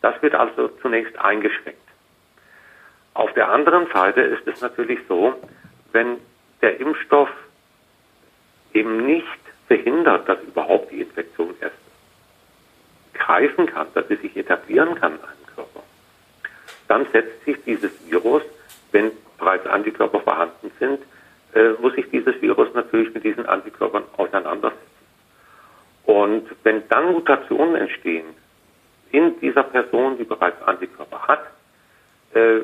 Das 0.00 0.20
wird 0.22 0.34
also 0.34 0.68
zunächst 0.80 1.18
eingeschränkt. 1.18 1.81
Auf 3.14 3.32
der 3.34 3.50
anderen 3.50 3.86
Seite 3.92 4.22
ist 4.22 4.46
es 4.46 4.60
natürlich 4.60 5.00
so, 5.08 5.34
wenn 5.92 6.18
der 6.62 6.80
Impfstoff 6.80 7.28
eben 8.72 9.04
nicht 9.06 9.26
verhindert, 9.66 10.28
dass 10.28 10.42
überhaupt 10.42 10.90
die 10.90 11.00
Infektion 11.00 11.54
erst 11.60 11.76
greifen 13.14 13.66
kann, 13.66 13.88
dass 13.94 14.08
sie 14.08 14.16
sich 14.16 14.36
etablieren 14.36 14.94
kann 14.94 15.12
in 15.12 15.24
einem 15.24 15.46
Körper, 15.54 15.82
dann 16.88 17.06
setzt 17.12 17.44
sich 17.44 17.56
dieses 17.64 17.92
Virus, 18.08 18.42
wenn 18.92 19.12
bereits 19.38 19.66
Antikörper 19.66 20.20
vorhanden 20.20 20.70
sind, 20.78 21.00
äh, 21.54 21.70
muss 21.80 21.94
sich 21.94 22.08
dieses 22.10 22.40
Virus 22.40 22.72
natürlich 22.74 23.12
mit 23.12 23.24
diesen 23.24 23.44
Antikörpern 23.46 24.04
auseinandersetzen. 24.16 24.78
Und 26.04 26.48
wenn 26.62 26.88
dann 26.88 27.12
Mutationen 27.12 27.76
entstehen 27.76 28.24
in 29.10 29.38
dieser 29.40 29.62
Person, 29.62 30.16
die 30.16 30.24
bereits 30.24 30.60
Antikörper 30.62 31.28
hat, 31.28 31.46
äh, 32.34 32.62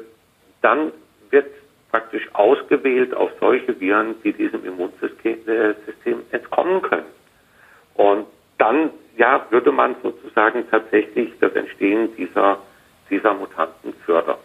dann 0.62 0.92
wird 1.30 1.46
praktisch 1.90 2.28
ausgewählt 2.34 3.14
auf 3.14 3.30
solche 3.40 3.78
Viren, 3.80 4.14
die 4.22 4.32
diesem 4.32 4.64
Immunsystem 4.64 5.38
äh, 5.46 5.74
entkommen 6.30 6.82
können. 6.82 7.06
Und 7.94 8.26
dann 8.58 8.90
ja, 9.16 9.46
würde 9.50 9.72
man 9.72 9.96
sozusagen 10.02 10.64
tatsächlich 10.70 11.32
das 11.40 11.52
Entstehen 11.54 12.10
dieser, 12.16 12.58
dieser 13.10 13.34
Mutanten 13.34 13.92
fördern. 14.04 14.38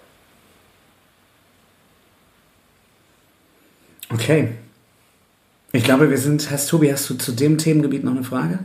Okay. 4.11 4.49
Ich 5.71 5.83
glaube, 5.83 6.09
wir 6.09 6.17
sind. 6.17 6.51
Hast 6.51 6.69
Tobi, 6.69 6.91
hast 6.91 7.09
du 7.09 7.15
zu 7.15 7.31
dem 7.31 7.57
Themengebiet 7.57 8.03
noch 8.03 8.13
eine 8.13 8.23
Frage? 8.23 8.59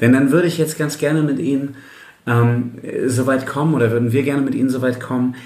Denn 0.00 0.12
dann 0.12 0.32
würde 0.32 0.48
ich 0.48 0.58
jetzt 0.58 0.78
ganz 0.78 0.98
gerne 0.98 1.22
mit 1.22 1.38
Ihnen 1.38 1.76
ähm, 2.26 2.80
so 3.06 3.26
weit 3.26 3.46
kommen 3.46 3.74
oder 3.74 3.90
würden 3.92 4.12
wir 4.12 4.22
gerne 4.22 4.42
mit 4.42 4.54
Ihnen 4.54 4.68
so 4.68 4.82
weit 4.82 5.00
kommen. 5.00 5.36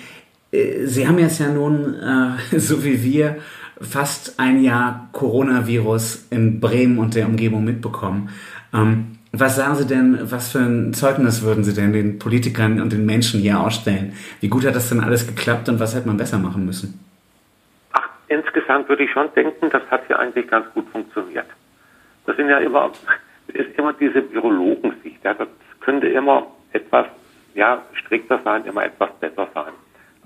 Äh, 0.53 0.87
Sie 0.87 1.07
haben 1.07 1.19
jetzt 1.19 1.41
ja 1.41 1.49
nun, 1.49 1.95
äh, 1.95 2.59
so 2.59 2.85
wie 2.85 3.03
wir, 3.03 3.37
fast 3.81 4.41
ein 4.41 4.63
Jahr 4.63 5.09
Coronavirus 5.13 6.29
in 6.31 6.61
Bremen 6.61 6.99
und 6.99 7.15
der 7.15 7.27
Umgebung 7.27 7.65
mitbekommen. 7.65 8.31
Ähm, 8.75 9.19
was 9.33 9.57
sagen 9.57 9.75
Sie 9.75 9.87
denn, 9.87 10.19
was 10.31 10.53
für 10.53 10.59
ein 10.59 10.95
Zeugnis 10.95 11.43
würden 11.43 11.63
Sie 11.63 11.75
denn 11.75 11.93
den 11.93 12.19
Politikern 12.19 12.81
und 12.81 12.93
den 12.93 13.05
Menschen 13.05 13.41
hier 13.41 13.61
ausstellen? 13.61 14.15
Wie 14.41 14.49
gut 14.49 14.67
hat 14.67 14.75
das 14.75 14.89
denn 14.89 15.01
alles 15.01 15.27
geklappt 15.27 15.69
und 15.69 15.81
was 15.81 15.95
hätte 15.95 16.09
man 16.09 16.17
besser 16.17 16.39
machen 16.39 16.65
müssen? 16.65 16.99
Ach, 17.93 18.09
insgesamt 18.29 18.89
würde 18.89 19.05
ich 19.05 19.11
schon 19.13 19.29
denken, 19.35 19.69
das 19.71 19.83
hat 19.91 20.07
hier 20.07 20.19
eigentlich 20.19 20.49
ganz 20.49 20.67
gut 20.73 20.89
funktioniert. 20.91 21.47
Das 22.27 22.37
sind 22.37 22.49
ja 22.49 22.59
immer, 22.59 22.91
ist 23.49 23.79
immer 23.79 23.93
diese 23.93 24.29
Virologensicht. 24.33 25.23
Ja, 25.23 25.35
das 25.35 25.49
könnte 25.81 26.09
immer 26.09 26.47
etwas, 26.73 27.07
ja, 27.55 27.83
strikter 27.93 28.41
sein, 28.45 28.65
immer 28.65 28.85
etwas 28.85 29.11
besser 29.21 29.47
sein. 29.55 29.73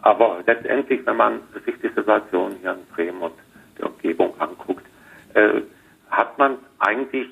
Aber 0.02 0.42
letztendlich, 0.46 1.06
wenn 1.06 1.16
man 1.16 1.40
sich 1.64 1.74
die 1.80 1.88
Situation 1.88 2.56
hier 2.60 2.72
in 2.72 2.86
Bremen 2.94 3.22
und 3.22 3.34
der 3.78 3.86
Umgebung 3.86 4.34
anguckt, 4.40 4.84
äh, 5.34 5.62
hat 6.10 6.36
man 6.38 6.58
eigentlich 6.80 7.28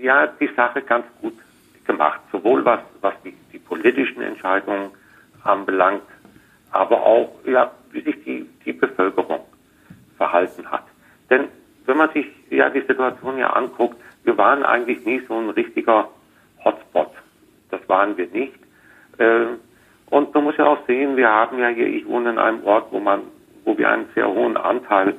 ja 0.00 0.26
die 0.26 0.50
Sache 0.56 0.82
ganz 0.82 1.06
gut 1.20 1.34
gemacht, 1.86 2.20
sowohl 2.32 2.64
was, 2.64 2.80
was 3.00 3.14
die, 3.24 3.34
die 3.52 3.58
politischen 3.58 4.22
Entscheidungen 4.22 4.90
anbelangt, 5.44 6.02
aber 6.72 7.00
auch 7.00 7.32
ja, 7.46 7.70
wie 7.92 8.02
sich 8.02 8.22
die, 8.24 8.50
die 8.64 8.72
Bevölkerung 8.72 9.40
verhalten 10.16 10.70
hat. 10.70 10.84
Denn 11.30 11.48
wenn 11.86 11.96
man 11.96 12.12
sich 12.12 12.26
ja 12.50 12.70
die 12.70 12.82
Situation 12.82 13.38
ja 13.38 13.50
anguckt, 13.50 13.96
wir 14.24 14.36
waren 14.36 14.64
eigentlich 14.64 15.04
nie 15.06 15.22
so 15.26 15.38
ein 15.38 15.50
richtiger 15.50 16.08
Hotspot. 16.64 17.12
Das 17.70 17.80
waren 17.88 18.16
wir 18.16 18.26
nicht. 18.28 18.58
Äh, 19.18 19.46
und 20.10 20.34
man 20.34 20.44
muss 20.44 20.56
ja 20.56 20.66
auch 20.66 20.86
sehen, 20.86 21.16
wir 21.16 21.28
haben 21.28 21.58
ja 21.58 21.68
hier, 21.68 21.86
ich 21.86 22.06
wohne 22.06 22.30
in 22.30 22.38
einem 22.38 22.64
Ort, 22.64 22.88
wo 22.90 22.98
man, 22.98 23.22
wo 23.64 23.78
wir 23.78 23.88
einen 23.88 24.08
sehr 24.14 24.28
hohen 24.28 24.56
Anteil 24.56 25.14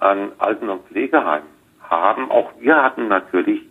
an 0.00 0.32
Alten- 0.38 0.68
und 0.68 0.86
Pflegeheimen 0.86 1.48
haben. 1.80 2.30
Auch 2.30 2.52
wir 2.60 2.82
hatten 2.82 3.08
natürlich 3.08 3.62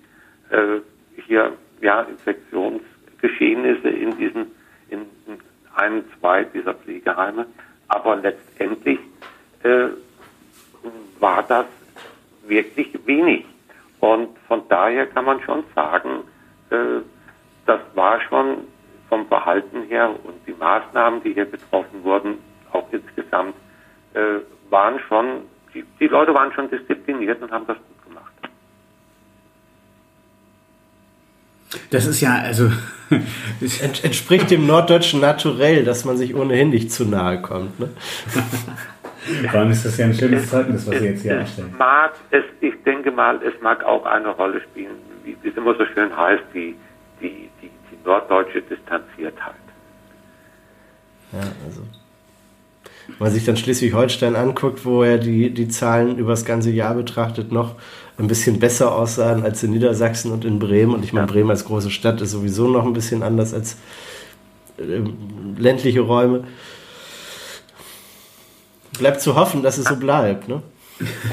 äh, 0.50 0.80
hier 1.28 1.54
ja 1.82 2.02
Infektionsgeschehnisse 2.02 3.90
in 3.90 4.18
diesen 4.18 4.52
in, 4.90 5.02
in 5.28 5.38
einem, 5.76 6.04
zwei 6.20 6.44
dieser 6.44 6.74
Pflegeheime. 6.74 7.46
Aber 7.88 8.16
letztendlich 8.16 9.00
äh, 9.64 9.90
war 11.20 11.44
das 11.44 11.66
wirklich 12.48 12.98
wenig. 13.06 13.46
Und 14.00 14.38
von 14.48 14.64
daher 14.70 15.06
kann 15.06 15.26
man 15.26 15.40
schon 15.42 15.64
sagen, 15.76 16.24
äh, 16.72 17.02
Verkehr 19.94 20.10
und 20.24 20.36
die 20.48 20.54
Maßnahmen, 20.54 21.22
die 21.24 21.34
hier 21.34 21.46
getroffen 21.46 22.04
wurden, 22.04 22.38
auch 22.72 22.88
insgesamt, 22.92 23.56
äh, 24.14 24.40
waren 24.70 25.00
schon, 25.08 25.42
die, 25.74 25.84
die 26.00 26.08
Leute 26.08 26.34
waren 26.34 26.52
schon 26.54 26.70
diszipliniert 26.70 27.42
und 27.42 27.52
haben 27.52 27.68
das 27.68 27.78
gut 27.78 28.04
gemacht. 28.08 28.34
Das 31.92 32.06
ist 32.08 32.22
ja, 32.22 32.36
also. 32.36 32.72
Ent, 33.82 34.04
entspricht 34.04 34.50
dem 34.50 34.66
norddeutschen 34.66 35.22
Naturell, 35.22 35.84
dass 35.84 36.06
man 36.06 36.18
sich 36.18 36.34
ohnehin 36.34 36.72
nicht 36.72 36.92
zu 36.92 37.06
nahe 37.06 37.42
kommt. 37.42 37.80
Ne? 37.80 37.90
Vor 39.52 39.60
allem 39.60 39.72
ist 39.72 39.86
das 39.86 39.98
ja 39.98 40.06
ein 40.06 40.14
schönes 40.14 40.50
Zeugnis, 40.50 40.88
was 40.88 41.00
Sie 41.00 41.06
jetzt 41.06 41.22
hier 41.22 41.40
anstellen. 41.40 41.74
mag, 41.78 42.14
es, 42.32 42.44
ich 42.60 42.74
denke 42.84 43.12
mal, 43.12 43.40
es 43.44 43.54
mag 43.62 43.84
auch 43.84 44.06
eine 44.06 44.30
Rolle 44.30 44.62
spielen, 44.62 44.96
wie 45.24 45.38
wie 45.42 45.50
es 45.50 45.56
immer 45.56 45.76
so 45.76 45.86
schön 45.94 46.16
heißt, 46.16 46.44
die, 46.54 46.76
die, 47.22 47.50
norddeutsche 48.06 48.62
Distanziertheit. 48.62 49.56
Ja, 51.32 51.40
also. 51.66 51.82
Wenn 53.08 53.18
man 53.20 53.32
sich 53.32 53.46
dann 53.46 53.58
Schleswig-Holstein 53.58 54.36
anguckt, 54.36 54.86
wo 54.86 55.04
er 55.04 55.18
die, 55.18 55.50
die 55.54 55.68
Zahlen 55.68 56.18
über 56.18 56.32
das 56.32 56.46
ganze 56.46 56.72
Jahr 56.72 56.96
betrachtet 56.96 57.52
noch 57.52 57.76
ein 58.18 58.28
bisschen 58.28 58.60
besser 58.60 58.96
aussahen 58.96 59.44
als 59.44 59.64
in 59.64 59.72
Niedersachsen 59.72 60.32
und 60.32 60.46
in 60.46 60.60
Bremen. 60.60 60.94
Und 60.94 61.04
ich 61.04 61.14
meine, 61.14 61.28
Bremen 61.28 61.50
als 61.50 61.66
große 61.66 61.92
Stadt 61.92 62.22
ist 62.22 62.32
sowieso 62.32 62.70
noch 62.70 62.86
ein 62.86 62.94
bisschen 62.94 63.24
anders 63.24 63.54
als 63.54 63.78
ähm, 64.80 65.56
ländliche 65.58 66.02
Räume. 66.02 66.46
Bleibt 68.98 69.22
zu 69.22 69.36
hoffen, 69.36 69.64
dass 69.64 69.78
es 69.78 69.86
so 69.86 69.96
bleibt. 69.96 70.48
Ne? 70.48 70.62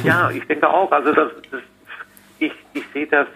Ja, 0.05 0.31
ich 0.31 0.45
denke 0.47 0.69
auch. 0.69 0.91
Also 0.91 1.13
das, 1.13 1.31
das, 1.51 1.61
ich, 2.39 2.53
ich 2.73 2.83
sehe 2.93 3.07
das 3.07 3.27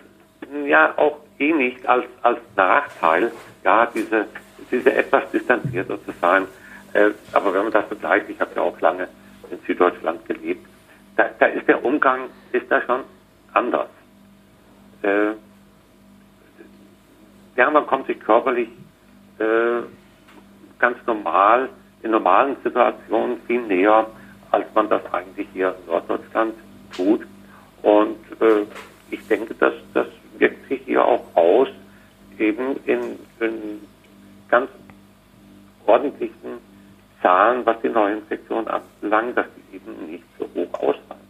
ja 0.66 0.94
auch 0.96 1.18
eh 1.38 1.52
nicht 1.52 1.86
als, 1.86 2.04
als 2.22 2.38
Nachteil, 2.56 3.32
ja, 3.64 3.86
diese, 3.86 4.26
diese 4.70 4.92
etwas 4.94 5.30
distanzierter 5.30 6.02
zu 6.04 6.12
sein. 6.20 6.46
Äh, 6.92 7.10
aber 7.32 7.52
wenn 7.52 7.64
man 7.64 7.72
das 7.72 7.86
vergleicht, 7.86 8.28
ich 8.28 8.40
habe 8.40 8.52
ja 8.54 8.62
auch 8.62 8.80
lange 8.80 9.08
in 9.50 9.58
Süddeutschland 9.66 10.24
gelebt, 10.26 10.66
da, 11.16 11.30
da 11.38 11.46
ist 11.46 11.66
der 11.68 11.84
Umgang, 11.84 12.28
ist 12.52 12.70
da 12.70 12.80
schon 12.82 13.00
anders. 13.52 13.88
Äh, 15.02 15.32
ja, 17.56 17.70
man 17.70 17.86
kommt 17.86 18.06
sich 18.06 18.18
körperlich 18.20 18.68
äh, 19.38 19.82
ganz 20.78 20.98
normal, 21.06 21.68
in 22.02 22.10
normalen 22.10 22.56
Situationen 22.62 23.40
viel 23.46 23.62
näher, 23.62 24.06
als 24.50 24.66
man 24.74 24.88
das 24.88 25.02
eigentlich 25.12 25.48
hier 25.52 25.74
in 25.80 25.86
Norddeutschland 25.86 26.54
tut. 26.94 27.22
Und 27.82 28.18
äh, 28.40 28.66
ich 29.10 29.26
denke, 29.26 29.54
dass 29.54 29.74
das 29.94 30.06
wirkt 30.38 30.68
sich 30.68 30.80
hier 30.84 31.04
auch 31.04 31.24
aus, 31.34 31.68
eben 32.38 32.76
in, 32.86 33.00
in 33.40 33.80
ganz 34.48 34.68
ordentlichen 35.86 36.58
Zahlen, 37.22 37.64
was 37.64 37.76
die 37.82 37.88
Neuinfektion 37.88 38.66
anbelangt, 38.68 39.36
dass 39.36 39.46
die 39.56 39.76
eben 39.76 40.10
nicht 40.10 40.24
so 40.38 40.48
hoch 40.54 40.72
ausfallen. 40.74 41.20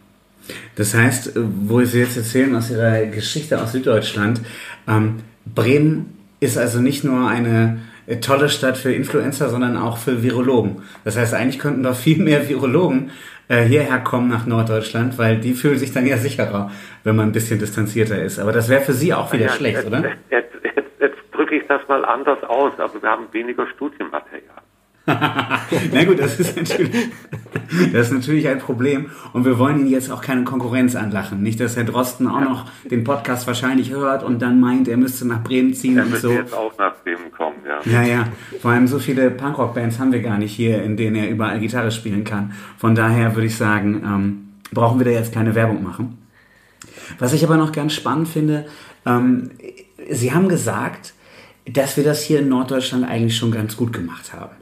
Das 0.75 0.93
heißt, 0.93 1.33
wo 1.35 1.81
Sie 1.81 1.99
jetzt 1.99 2.17
erzählen 2.17 2.55
aus 2.55 2.69
Ihrer 2.69 3.05
Geschichte 3.05 3.61
aus 3.61 3.71
Süddeutschland, 3.71 4.41
ähm, 4.87 5.21
Bremen 5.45 6.17
ist 6.39 6.57
also 6.57 6.79
nicht 6.79 7.03
nur 7.03 7.27
eine 7.27 7.79
äh, 8.07 8.17
tolle 8.17 8.49
Stadt 8.49 8.77
für 8.77 8.91
Influencer, 8.91 9.49
sondern 9.49 9.77
auch 9.77 9.97
für 9.97 10.21
Virologen. 10.21 10.83
Das 11.03 11.17
heißt, 11.17 11.33
eigentlich 11.33 11.59
könnten 11.59 11.83
doch 11.83 11.95
viel 11.95 12.17
mehr 12.17 12.47
Virologen 12.47 13.11
äh, 13.47 13.63
hierher 13.63 13.99
kommen 13.99 14.29
nach 14.29 14.45
Norddeutschland, 14.45 15.17
weil 15.17 15.39
die 15.39 15.53
fühlen 15.53 15.77
sich 15.77 15.93
dann 15.93 16.05
ja 16.05 16.17
sicherer, 16.17 16.71
wenn 17.03 17.15
man 17.15 17.27
ein 17.29 17.31
bisschen 17.31 17.59
distanzierter 17.59 18.21
ist. 18.21 18.39
Aber 18.39 18.51
das 18.51 18.69
wäre 18.69 18.81
für 18.81 18.93
Sie 18.93 19.13
auch 19.13 19.31
wieder 19.31 19.45
Ja, 19.45 19.51
schlecht, 19.51 19.77
jetzt, 19.77 19.87
oder? 19.87 20.03
Jetzt, 20.29 20.53
jetzt, 20.63 20.91
jetzt 20.99 21.17
drücke 21.31 21.55
ich 21.55 21.67
das 21.67 21.81
mal 21.87 22.03
anders 22.05 22.43
aus, 22.43 22.73
aber 22.79 23.01
wir 23.01 23.09
haben 23.09 23.27
weniger 23.31 23.67
Studienmaterial. 23.67 24.64
Na 25.07 26.03
gut, 26.05 26.19
das 26.19 26.39
ist 26.39 26.55
natürlich, 26.57 27.09
das 27.93 28.07
ist 28.07 28.13
natürlich 28.13 28.47
ein 28.47 28.59
Problem. 28.59 29.11
Und 29.33 29.45
wir 29.45 29.59
wollen 29.59 29.79
Ihnen 29.81 29.89
jetzt 29.89 30.11
auch 30.11 30.21
keine 30.21 30.43
Konkurrenz 30.43 30.95
anlachen. 30.95 31.43
Nicht, 31.43 31.59
dass 31.59 31.75
Herr 31.75 31.83
Drosten 31.83 32.27
auch 32.27 32.39
noch 32.41 32.65
den 32.89 33.03
Podcast 33.03 33.45
wahrscheinlich 33.45 33.91
hört 33.91 34.23
und 34.23 34.41
dann 34.41 34.59
meint, 34.59 34.87
er 34.87 34.97
müsste 34.97 35.27
nach 35.27 35.43
Bremen 35.43 35.73
ziehen 35.73 35.97
Er 35.97 36.05
und 36.05 36.15
so. 36.15 36.31
jetzt 36.31 36.53
auch 36.53 36.75
nach 36.77 36.95
Bremen 37.03 37.31
kommen, 37.31 37.57
ja. 37.67 37.91
Ja, 37.91 38.03
ja. 38.07 38.27
Vor 38.61 38.71
allem 38.71 38.87
so 38.87 38.97
viele 38.99 39.29
Punkrock-Bands 39.29 39.99
haben 39.99 40.11
wir 40.11 40.21
gar 40.21 40.37
nicht 40.39 40.53
hier, 40.53 40.81
in 40.81 40.97
denen 40.97 41.15
er 41.15 41.29
überall 41.29 41.59
Gitarre 41.59 41.91
spielen 41.91 42.23
kann. 42.23 42.53
Von 42.77 42.95
daher 42.95 43.35
würde 43.35 43.47
ich 43.47 43.55
sagen, 43.57 44.01
ähm, 44.03 44.47
brauchen 44.71 44.99
wir 44.99 45.05
da 45.05 45.11
jetzt 45.11 45.33
keine 45.33 45.53
Werbung 45.53 45.83
machen. 45.83 46.17
Was 47.19 47.33
ich 47.33 47.43
aber 47.43 47.57
noch 47.57 47.71
ganz 47.71 47.93
spannend 47.93 48.27
finde, 48.27 48.65
ähm, 49.05 49.51
Sie 50.09 50.33
haben 50.33 50.49
gesagt, 50.49 51.13
dass 51.71 51.97
wir 51.97 52.03
das 52.03 52.23
hier 52.23 52.39
in 52.39 52.49
Norddeutschland 52.49 53.05
eigentlich 53.05 53.37
schon 53.37 53.51
ganz 53.51 53.75
gut 53.75 53.91
gemacht 53.93 54.33
haben. 54.33 54.55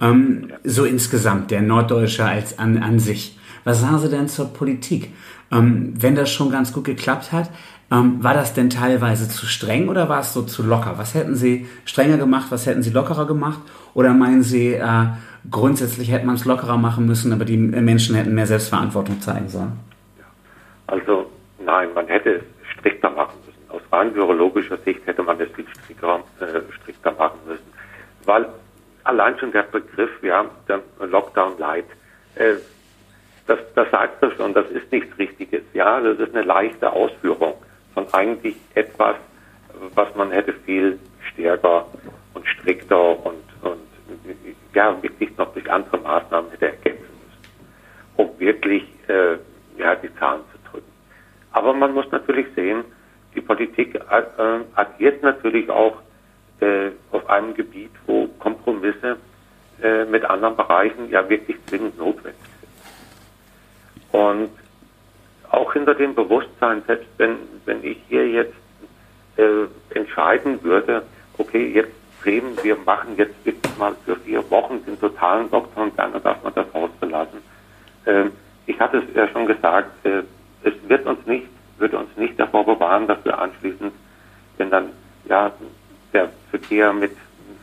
Ähm, 0.00 0.52
so 0.64 0.84
insgesamt, 0.84 1.50
der 1.50 1.62
Norddeutsche 1.62 2.24
als 2.24 2.58
an, 2.58 2.78
an 2.82 2.98
sich. 2.98 3.38
Was 3.64 3.80
sagen 3.80 3.98
Sie 3.98 4.08
denn 4.08 4.28
zur 4.28 4.52
Politik? 4.52 5.12
Ähm, 5.50 5.94
wenn 5.96 6.14
das 6.14 6.30
schon 6.30 6.50
ganz 6.50 6.72
gut 6.72 6.84
geklappt 6.84 7.32
hat, 7.32 7.50
ähm, 7.90 8.22
war 8.22 8.34
das 8.34 8.54
denn 8.54 8.70
teilweise 8.70 9.28
zu 9.28 9.46
streng 9.46 9.88
oder 9.88 10.08
war 10.08 10.20
es 10.20 10.32
so 10.34 10.42
zu 10.42 10.62
locker? 10.62 10.94
Was 10.98 11.14
hätten 11.14 11.34
Sie 11.34 11.66
strenger 11.84 12.18
gemacht, 12.18 12.48
was 12.50 12.66
hätten 12.66 12.82
Sie 12.82 12.90
lockerer 12.90 13.26
gemacht? 13.26 13.60
Oder 13.94 14.12
meinen 14.12 14.42
Sie, 14.42 14.74
äh, 14.74 15.06
grundsätzlich 15.50 16.10
hätte 16.10 16.26
man 16.26 16.34
es 16.34 16.44
lockerer 16.44 16.76
machen 16.76 17.06
müssen, 17.06 17.32
aber 17.32 17.44
die 17.44 17.56
Menschen 17.56 18.14
hätten 18.14 18.34
mehr 18.34 18.46
Selbstverantwortung 18.46 19.20
zeigen 19.20 19.48
sollen? 19.48 19.72
Also 20.86 21.30
nein, 21.64 21.88
man 21.94 22.06
hätte 22.08 22.36
es 22.36 22.42
strikter 22.78 23.10
machen 23.10 23.37
rein 23.92 24.14
virologischer 24.14 24.78
Sicht 24.78 25.06
hätte 25.06 25.22
man 25.22 25.40
es 25.40 25.50
viel 25.52 25.66
strikter, 25.68 26.22
äh, 26.40 26.72
strikter 26.72 27.12
machen 27.12 27.38
müssen. 27.46 27.72
Weil 28.24 28.46
allein 29.04 29.38
schon 29.38 29.52
der 29.52 29.62
Begriff, 29.62 30.10
ja, 30.22 30.44
der 30.68 30.80
Lockdown 31.00 31.58
Light, 31.58 31.86
äh, 32.34 32.54
das, 33.46 33.58
das 33.74 33.90
sagt 33.90 34.22
das 34.22 34.34
schon, 34.34 34.52
das 34.52 34.70
ist 34.70 34.92
nichts 34.92 35.16
Richtiges. 35.18 35.62
Ja, 35.72 36.00
das 36.00 36.18
ist 36.18 36.34
eine 36.34 36.44
leichte 36.44 36.92
Ausführung 36.92 37.54
von 37.94 38.06
eigentlich 38.12 38.56
etwas, 38.74 39.16
was 39.94 40.14
man 40.14 40.30
hätte 40.30 40.52
viel 40.52 40.98
stärker 41.32 41.86
und 42.34 42.46
strikter 42.46 43.24
und, 43.24 43.42
und 43.62 43.80
ja, 44.74 45.02
wirklich 45.02 45.36
noch 45.36 45.52
durch 45.54 45.70
andere 45.70 45.98
Maßnahmen 45.98 46.50
hätte 46.50 46.66
ergänzen 46.66 47.00
müssen, 47.00 48.16
um 48.16 48.38
wirklich 48.38 48.84
äh, 49.08 49.38
ja, 49.78 49.94
die 49.94 50.14
Zahlen 50.16 50.42
zu 50.52 50.70
drücken. 50.70 50.92
Aber 51.52 51.72
man 51.72 51.94
muss 51.94 52.10
natürlich 52.10 52.46
sehen, 52.54 52.84
die 53.38 53.44
Politik 53.44 53.94
äh, 53.94 54.60
agiert 54.74 55.22
natürlich 55.22 55.70
auch 55.70 55.98
äh, 56.60 56.90
auf 57.12 57.30
einem 57.30 57.54
Gebiet, 57.54 57.92
wo 58.06 58.26
Kompromisse 58.40 59.16
äh, 59.80 60.04
mit 60.06 60.24
anderen 60.24 60.56
Bereichen 60.56 61.08
ja 61.08 61.28
wirklich 61.28 61.56
zwingend 61.66 61.96
notwendig 61.96 62.40
sind. 62.60 64.20
Und 64.20 64.50
auch 65.50 65.72
hinter 65.72 65.94
dem 65.94 66.16
Bewusstsein, 66.16 66.82
selbst 66.88 67.08
wenn, 67.18 67.36
wenn 67.64 67.84
ich 67.84 67.98
hier 68.08 68.28
jetzt 68.28 68.56
äh, 69.36 69.66
entscheiden 69.96 70.60
würde, 70.64 71.04
okay, 71.38 71.70
jetzt 71.72 71.92
Bremen, 72.20 72.58
wir 72.64 72.76
machen 72.84 73.14
jetzt 73.16 73.36
wirklich 73.44 73.78
mal 73.78 73.94
für 74.04 74.16
vier 74.16 74.50
Wochen 74.50 74.84
den 74.84 74.98
totalen 74.98 75.48
Lockdown, 75.52 75.94
gerne 75.94 76.18
darf 76.18 76.42
man 76.42 76.52
das 76.54 76.66
Haus 76.74 76.90
verlassen. 76.98 77.38
Ähm, 78.04 78.32
ich 78.66 78.80
hatte 78.80 78.98
es 78.98 79.14
ja 79.14 79.28
schon 79.28 79.46
gesagt, 79.46 80.04
äh, 80.04 80.24
es 80.64 80.74
wird 80.88 81.06
uns 81.06 81.24
nicht, 81.26 81.46
wird 81.78 81.94
uns 81.94 82.16
nicht 82.16 82.38
davor 82.38 82.64
bewahren, 82.64 83.06
dass 83.06 83.24
wir 83.24 83.38
anschließend, 83.38 83.92
wenn 84.56 84.70
dann 84.70 84.90
ja 85.28 85.52
der 86.12 86.30
Verkehr 86.50 86.92
mit, 86.92 87.12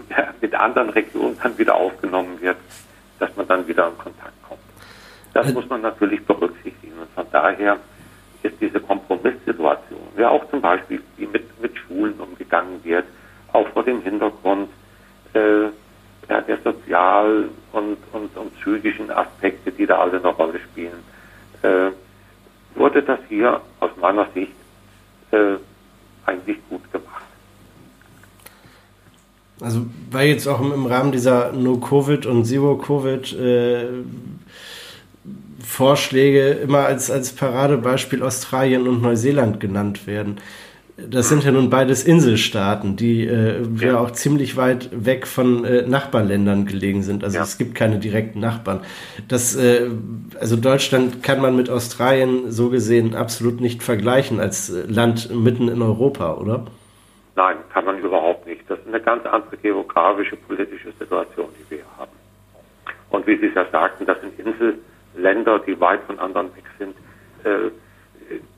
mit 0.42 0.56
anderen 0.56 0.90
Regionen 0.90 1.38
dann 1.42 1.58
wieder 1.58 1.76
aufgenommen 1.76 2.40
wird, 2.42 2.58
dass 3.20 3.36
man 3.36 3.48
dann 3.48 3.68
wieder 3.68 3.88
in 3.88 3.98
Kontakt 3.98 4.44
kommt. 4.48 4.60
Das 5.34 5.52
muss 5.54 5.68
man 5.68 5.82
natürlich 5.82 6.26
berücksichtigen. 6.26 6.98
Und 7.00 7.12
von 7.12 7.26
daher 7.32 7.78
ist 8.44 8.56
diese 8.62 8.80
Kompromisssituation, 8.80 10.00
ja 10.18 10.30
auch 10.30 10.50
zum 10.50 10.62
Beispiel, 10.62 11.02
wie 11.18 11.26
mit, 11.28 11.62
mit 11.62 11.78
Schulen 11.78 12.14
umgegangen 12.20 12.84
wird, 12.84 13.06
auch 13.52 13.68
vor 13.70 13.84
dem 13.84 14.02
Hintergrund 14.02 14.70
äh, 15.34 15.66
ja, 16.30 16.42
der 16.42 16.58
sozial- 16.64 17.50
und, 17.72 17.98
und, 18.12 18.38
und 18.38 18.60
psychischen 18.62 19.12
Aspekte, 19.12 19.72
die 19.72 19.86
da 19.86 20.00
alle 20.00 20.18
eine 20.20 20.28
Rolle 20.28 20.60
spielen, 20.60 21.04
äh, 21.62 21.92
wurde 22.76 23.04
das 23.04 23.20
hier 23.30 23.62
aus 23.96 24.02
meiner 24.02 24.28
Sicht 24.34 24.52
äh, 25.32 25.56
eigentlich 26.26 26.58
gut 26.70 26.92
gemacht. 26.92 27.24
Also 29.62 29.86
weil 30.12 30.28
jetzt 30.28 30.48
auch 30.48 30.60
im 30.60 30.86
Rahmen 30.86 31.12
dieser 31.12 31.54
No-Covid 31.54 32.26
und 32.26 32.46
Zero-Covid 32.46 33.34
äh, 33.34 33.88
Vorschläge 35.60 36.50
immer 36.50 36.86
als, 36.86 37.10
als 37.10 37.34
Paradebeispiel 37.34 38.22
Australien 38.22 38.88
und 38.88 39.02
Neuseeland 39.02 39.60
genannt 39.60 40.08
werden. 40.08 40.38
Das 40.98 41.28
sind 41.28 41.44
ja 41.44 41.52
nun 41.52 41.70
beides 41.70 42.06
Inselstaaten, 42.06 42.96
die 42.96 43.28
äh, 43.28 43.62
ja. 43.80 43.88
Ja. 43.88 44.00
auch 44.00 44.12
ziemlich 44.12 44.56
weit 44.56 44.90
weg 44.94 45.28
von 45.28 45.66
äh, 45.66 45.82
Nachbarländern 45.86 46.66
gelegen 46.66 47.04
sind. 47.04 47.24
Also 47.26 47.38
Ja. 47.38 47.44
es 47.44 47.58
gibt 47.58 47.76
keine 47.76 48.00
direkten 48.00 48.40
Nachbarn. 48.40 48.80
Das, 49.28 49.58
äh, 49.58 49.90
also 50.40 50.56
Deutschland 50.56 51.22
kann 51.22 51.42
man 51.42 51.56
mit 51.58 51.70
Australien 51.70 52.50
so 52.52 52.70
gesehen 52.70 53.14
absolut 53.14 53.60
nicht 53.60 53.84
vergleichen 53.84 54.40
als 54.40 54.70
äh, 54.70 54.86
Land 54.88 55.30
mitten 55.36 55.68
in 55.68 55.82
Europa, 55.82 56.36
oder? 56.36 56.66
Nein, 57.36 57.58
kann 57.74 57.84
man 57.84 58.00
überhaupt 58.00 58.48
nicht. 58.48 58.62
Das 58.70 58.80
ist 58.80 58.88
eine 58.88 59.02
ganz 59.02 59.26
andere 59.26 59.58
geografische, 59.58 60.38
politische 60.38 60.94
Situation, 60.98 61.50
die 61.60 61.76
wir 61.76 61.84
haben. 61.98 62.12
Und 63.10 63.28
wie 63.28 63.36
Sie 63.38 63.48
es 63.48 63.54
ja 63.56 63.66
sagten, 63.70 64.06
das 64.06 64.18
sind 64.22 64.32
Inselländer, 64.40 65.60
die 65.60 65.78
weit 65.82 66.00
von 66.08 66.18
anderen 66.20 66.48
weg 66.56 66.64
sind, 66.80 66.96
äh, 67.44 67.70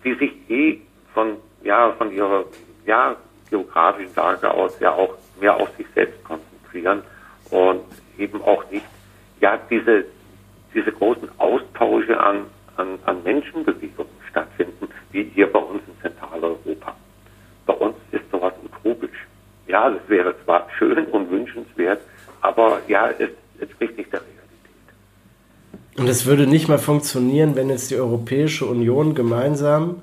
die 0.04 0.14
sich 0.14 0.32
eh 0.50 0.80
von, 1.16 1.38
ja, 1.64 1.92
von 1.94 2.12
ihrer 2.12 2.46
ja, 2.86 3.16
geografischen 3.50 4.16
Lage 4.16 4.52
aus 4.52 4.80
ja 4.80 4.92
auch 4.92 5.16
mehr 5.40 5.56
auf 5.56 5.70
sich 5.78 5.88
selbst 5.94 6.24
konzentrieren 6.24 7.04
und 7.52 7.82
eben 8.18 8.42
auch 8.42 8.70
nicht 8.72 8.86
ja, 9.40 9.60
diese, 9.70 10.06
diese 10.74 10.92
großen 10.92 11.30
Austausche 11.38 12.20
an, 12.20 12.46
an, 12.78 13.00
an 13.06 13.24
Menschenbewegungen 13.24 14.12
stattfinden, 14.30 14.88
wie 15.12 15.24
hier 15.24 15.52
bei 15.52 15.60
uns 15.60 15.82
in 15.88 16.02
Zentraleuropa. 16.02 16.96
Bei 17.66 17.74
uns 17.74 17.96
ist 18.12 18.24
sowas 18.32 18.54
utopisch. 18.64 19.28
Ja, 19.68 19.90
das 19.90 20.02
wäre 20.08 20.34
zwar 20.46 20.68
schön 20.78 21.06
und 21.08 21.30
wünschenswert, 21.30 22.02
aber 22.42 22.82
ja, 22.88 23.10
es 23.10 23.30
entspricht 23.60 23.98
nicht 23.98 24.12
der 24.14 24.22
Realität. 24.22 24.38
Und 25.98 26.08
es 26.08 26.26
würde 26.26 26.48
nicht 26.48 26.68
mal 26.68 26.78
funktionieren, 26.78 27.56
wenn 27.56 27.70
jetzt 27.70 27.92
die 27.92 27.98
Europäische 27.98 28.66
Union 28.66 29.14
gemeinsam 29.16 30.02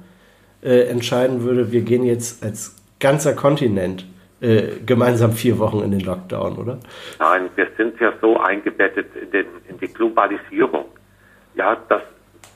äh, 0.65 0.89
entscheiden 0.89 1.43
würde, 1.43 1.71
wir 1.71 1.83
gehen 1.83 2.05
jetzt 2.05 2.43
als 2.43 2.75
ganzer 2.99 3.35
Kontinent 3.35 4.07
äh, 4.41 4.79
gemeinsam 4.85 5.33
vier 5.33 5.59
Wochen 5.59 5.81
in 5.81 5.91
den 5.91 6.01
Lockdown, 6.01 6.57
oder? 6.57 6.79
Nein, 7.19 7.51
wir 7.55 7.69
sind 7.77 8.01
ja 8.01 8.13
so 8.21 8.39
eingebettet 8.39 9.07
in, 9.15 9.31
den, 9.31 9.47
in 9.69 9.79
die 9.79 9.89
Globalisierung. 9.89 10.87
Ja, 11.55 11.77
das, 11.89 12.03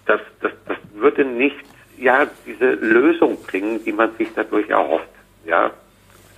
das, 0.07 0.21
das, 0.41 0.53
das 0.67 0.77
würde 0.95 1.25
nicht 1.25 1.57
ja, 1.99 2.27
diese 2.47 2.73
Lösung 2.73 3.39
bringen, 3.43 3.85
die 3.85 3.93
man 3.93 4.11
sich 4.17 4.29
dadurch 4.35 4.69
erhofft. 4.71 5.09
Ja, 5.45 5.71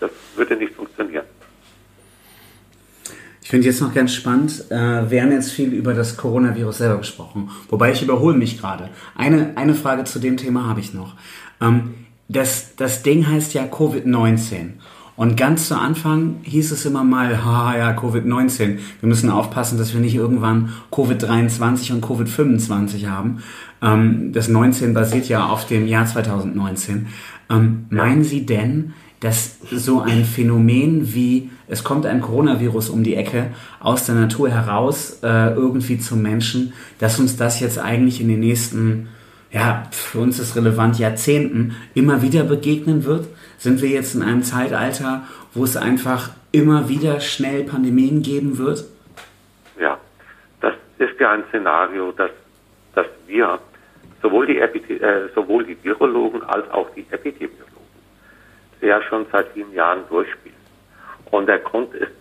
das 0.01 0.11
würde 0.37 0.57
nicht 0.57 0.75
funktionieren. 0.75 1.25
Ich 3.51 3.53
finde 3.53 3.67
jetzt 3.67 3.81
noch 3.81 3.93
ganz 3.93 4.15
spannend, 4.15 4.71
äh, 4.71 5.11
wir 5.11 5.23
haben 5.23 5.33
jetzt 5.33 5.51
viel 5.51 5.73
über 5.73 5.93
das 5.93 6.17
Coronavirus 6.17 6.79
selber 6.79 6.99
gesprochen, 6.99 7.51
wobei 7.69 7.91
ich 7.91 8.01
überhole 8.01 8.37
mich 8.37 8.61
gerade. 8.61 8.91
Eine, 9.17 9.57
eine 9.57 9.75
Frage 9.75 10.05
zu 10.05 10.21
dem 10.21 10.37
Thema 10.37 10.69
habe 10.69 10.79
ich 10.79 10.95
noch. 10.95 11.17
Ähm, 11.61 11.95
das, 12.29 12.77
das 12.77 13.03
Ding 13.03 13.27
heißt 13.27 13.53
ja 13.55 13.65
Covid-19. 13.65 14.75
Und 15.17 15.37
ganz 15.37 15.67
zu 15.67 15.77
Anfang 15.77 16.37
hieß 16.45 16.71
es 16.71 16.87
immer 16.87 17.03
mal, 17.03 17.45
ha 17.45 17.77
ja, 17.77 17.91
Covid-19. 17.91 18.79
Wir 19.01 19.09
müssen 19.09 19.31
aufpassen, 19.31 19.79
dass 19.79 19.95
wir 19.95 20.01
nicht 20.01 20.15
irgendwann 20.15 20.73
Covid-23 20.93 21.93
und 21.93 22.05
Covid-25 22.05 23.09
haben. 23.09 23.43
Ähm, 23.83 24.33
das 24.33 24.47
19 24.47 24.95
basiert 24.95 25.29
ja 25.29 25.47
auf 25.47 25.67
dem 25.67 25.89
Jahr 25.89 26.07
2019. 26.07 27.09
Ähm, 27.51 27.87
meinen 27.91 28.23
Sie 28.23 28.47
denn, 28.47 28.93
dass 29.21 29.59
so 29.71 30.01
ein 30.01 30.25
Phänomen 30.25 31.15
wie 31.15 31.51
es 31.71 31.85
kommt 31.85 32.05
ein 32.05 32.21
Coronavirus 32.21 32.91
um 32.91 33.05
die 33.05 33.15
Ecke 33.15 33.47
aus 33.79 34.05
der 34.05 34.17
Natur 34.17 34.51
heraus 34.51 35.21
äh, 35.23 35.55
irgendwie 35.55 35.99
zum 36.01 36.21
Menschen, 36.21 36.73
dass 36.99 37.21
uns 37.21 37.37
das 37.37 37.61
jetzt 37.61 37.79
eigentlich 37.79 38.21
in 38.21 38.27
den 38.27 38.41
nächsten, 38.41 39.09
ja, 39.53 39.85
für 39.93 40.19
uns 40.19 40.41
ist 40.41 40.57
relevant, 40.57 40.99
Jahrzehnten 40.99 41.77
immer 41.95 42.23
wieder 42.23 42.43
begegnen 42.43 43.05
wird? 43.05 43.29
Sind 43.57 43.83
wir 43.83 43.89
jetzt 43.89 44.17
in 44.17 44.23
einem 44.23 44.43
Zeitalter, 44.43 45.23
wo 45.55 45.63
es 45.63 45.77
einfach 45.77 46.31
immer 46.51 46.89
wieder 46.89 47.21
schnell 47.21 47.63
Pandemien 47.63 48.23
geben 48.23 48.59
wird? 48.59 48.85
Ja, 49.79 49.97
das 50.61 50.75
ist 50.99 51.21
ja 51.21 51.31
ein 51.31 51.45
Szenario, 51.51 52.11
das, 52.11 52.31
das 52.97 53.07
wir, 53.29 53.61
sowohl 54.23 54.47
die, 54.47 54.59
äh, 54.59 55.29
sowohl 55.37 55.65
die 55.65 55.77
Virologen 55.85 56.43
als 56.43 56.69
auch 56.73 56.91
die 56.97 57.07
Epidemiologen, 57.13 57.70
ja 58.81 59.03
schon 59.03 59.27
seit 59.33 59.49
vielen 59.49 59.73
Jahren 59.73 60.01
durchspielen. 60.09 60.57
Und 61.31 61.47
der 61.47 61.59
Grund 61.59 61.95
ist, 61.95 62.13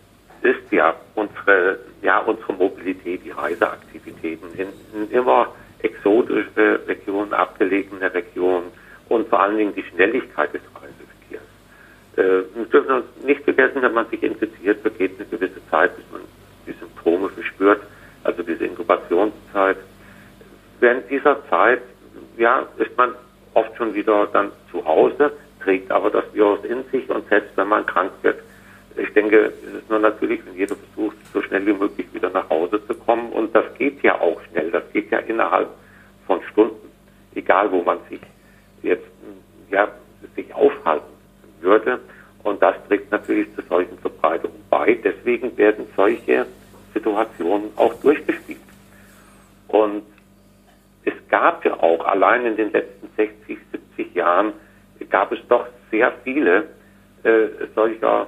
ist 0.41 0.71
ja 0.71 0.95
unsere, 1.15 1.79
ja 2.01 2.19
unsere 2.19 2.53
Mobilität, 2.53 3.23
die 3.25 3.31
Reiseaktivitäten 3.31 4.53
in, 4.55 4.67
in 4.93 5.11
immer 5.11 5.53
exotische 5.79 6.79
Regionen, 6.87 7.33
abgelegene 7.33 8.13
Regionen 8.13 8.67
und 9.09 9.27
vor 9.29 9.41
allen 9.41 9.57
Dingen 9.57 9.75
die 9.75 9.83
Schnelligkeit 9.83 10.53
des 10.53 10.61
äh, 12.19 12.43
wir 12.53 12.65
dürfen 12.65 13.03
nicht 13.23 13.43
vergessen, 13.43 13.81
wenn 13.81 13.93
man 13.93 14.07
sich 14.09 14.21
infiziert, 14.21 14.81
vergeht 14.81 15.11
eine 15.17 15.27
gewisse 15.27 15.61
Zeit, 15.69 15.95
bis 15.95 16.05
man 16.11 16.21
die 16.67 16.73
Symptome 16.73 17.29
verspürt, 17.29 17.81
also 18.25 18.43
diese 18.43 18.65
Inkubationszeit. 18.65 19.77
Während 20.81 21.09
dieser 21.09 21.37
Zeit, 21.49 21.81
ja, 22.37 22.67
ist 22.77 22.95
man 22.97 23.15
oft 23.53 23.75
schon 23.77 23.93
wieder 23.93 24.27
dann 24.33 24.51
zu 24.69 24.83
Hause, 24.83 25.31
trägt 25.61 25.91
aber 25.91 26.09
das 26.09 26.25
Virus 26.33 26.63
in 26.65 26.83
sich 26.91 27.09
und 27.09 27.27
selbst 27.29 27.55
wenn 27.55 27.67
man 27.67 27.85
krank 27.85 28.11
wird, 28.21 28.39
ich 28.97 29.13
denke, 29.13 29.53
es 29.65 29.73
ist 29.73 29.89
nur 29.89 29.99
natürlich, 29.99 30.45
wenn 30.45 30.55
jeder 30.55 30.75
versucht, 30.75 31.17
so 31.33 31.41
schnell 31.41 31.65
wie 31.65 31.73
möglich 31.73 32.07
wieder 32.13 32.29
nach 32.29 32.49
Hause 32.49 32.85
zu 32.85 32.93
kommen. 32.93 33.31
Und 33.31 33.55
das 33.55 33.65
geht 33.77 34.01
ja 34.03 34.19
auch 34.19 34.41
schnell. 34.49 34.71
Das 34.71 34.83
geht 34.91 35.11
ja 35.11 35.19
innerhalb 35.19 35.69
von 36.27 36.41
Stunden, 36.51 36.91
egal 37.35 37.71
wo 37.71 37.81
man 37.81 37.99
sich 38.09 38.19
jetzt 38.81 39.07
ja, 39.69 39.87
sich 40.35 40.53
aufhalten 40.53 41.13
würde. 41.61 41.99
Und 42.43 42.61
das 42.61 42.75
trägt 42.87 43.11
natürlich 43.11 43.53
zu 43.55 43.61
solchen 43.63 43.97
Verbreitungen 43.99 44.63
bei. 44.69 44.95
Deswegen 44.95 45.55
werden 45.57 45.85
solche 45.95 46.45
Situationen 46.93 47.69
auch 47.75 47.93
durchgespielt. 48.01 48.59
Und 49.67 50.03
es 51.05 51.13
gab 51.29 51.63
ja 51.63 51.73
auch 51.73 52.05
allein 52.05 52.45
in 52.45 52.55
den 52.55 52.71
letzten 52.71 53.07
60, 53.15 53.57
70 53.97 54.15
Jahren 54.15 54.53
gab 55.05 55.31
es 55.31 55.39
doch 55.47 55.67
sehr 55.91 56.11
viele 56.23 56.67
äh, 57.23 57.47
solcher 57.75 58.27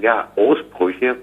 ja, 0.00 0.28
Ausbrüche, 0.36 1.16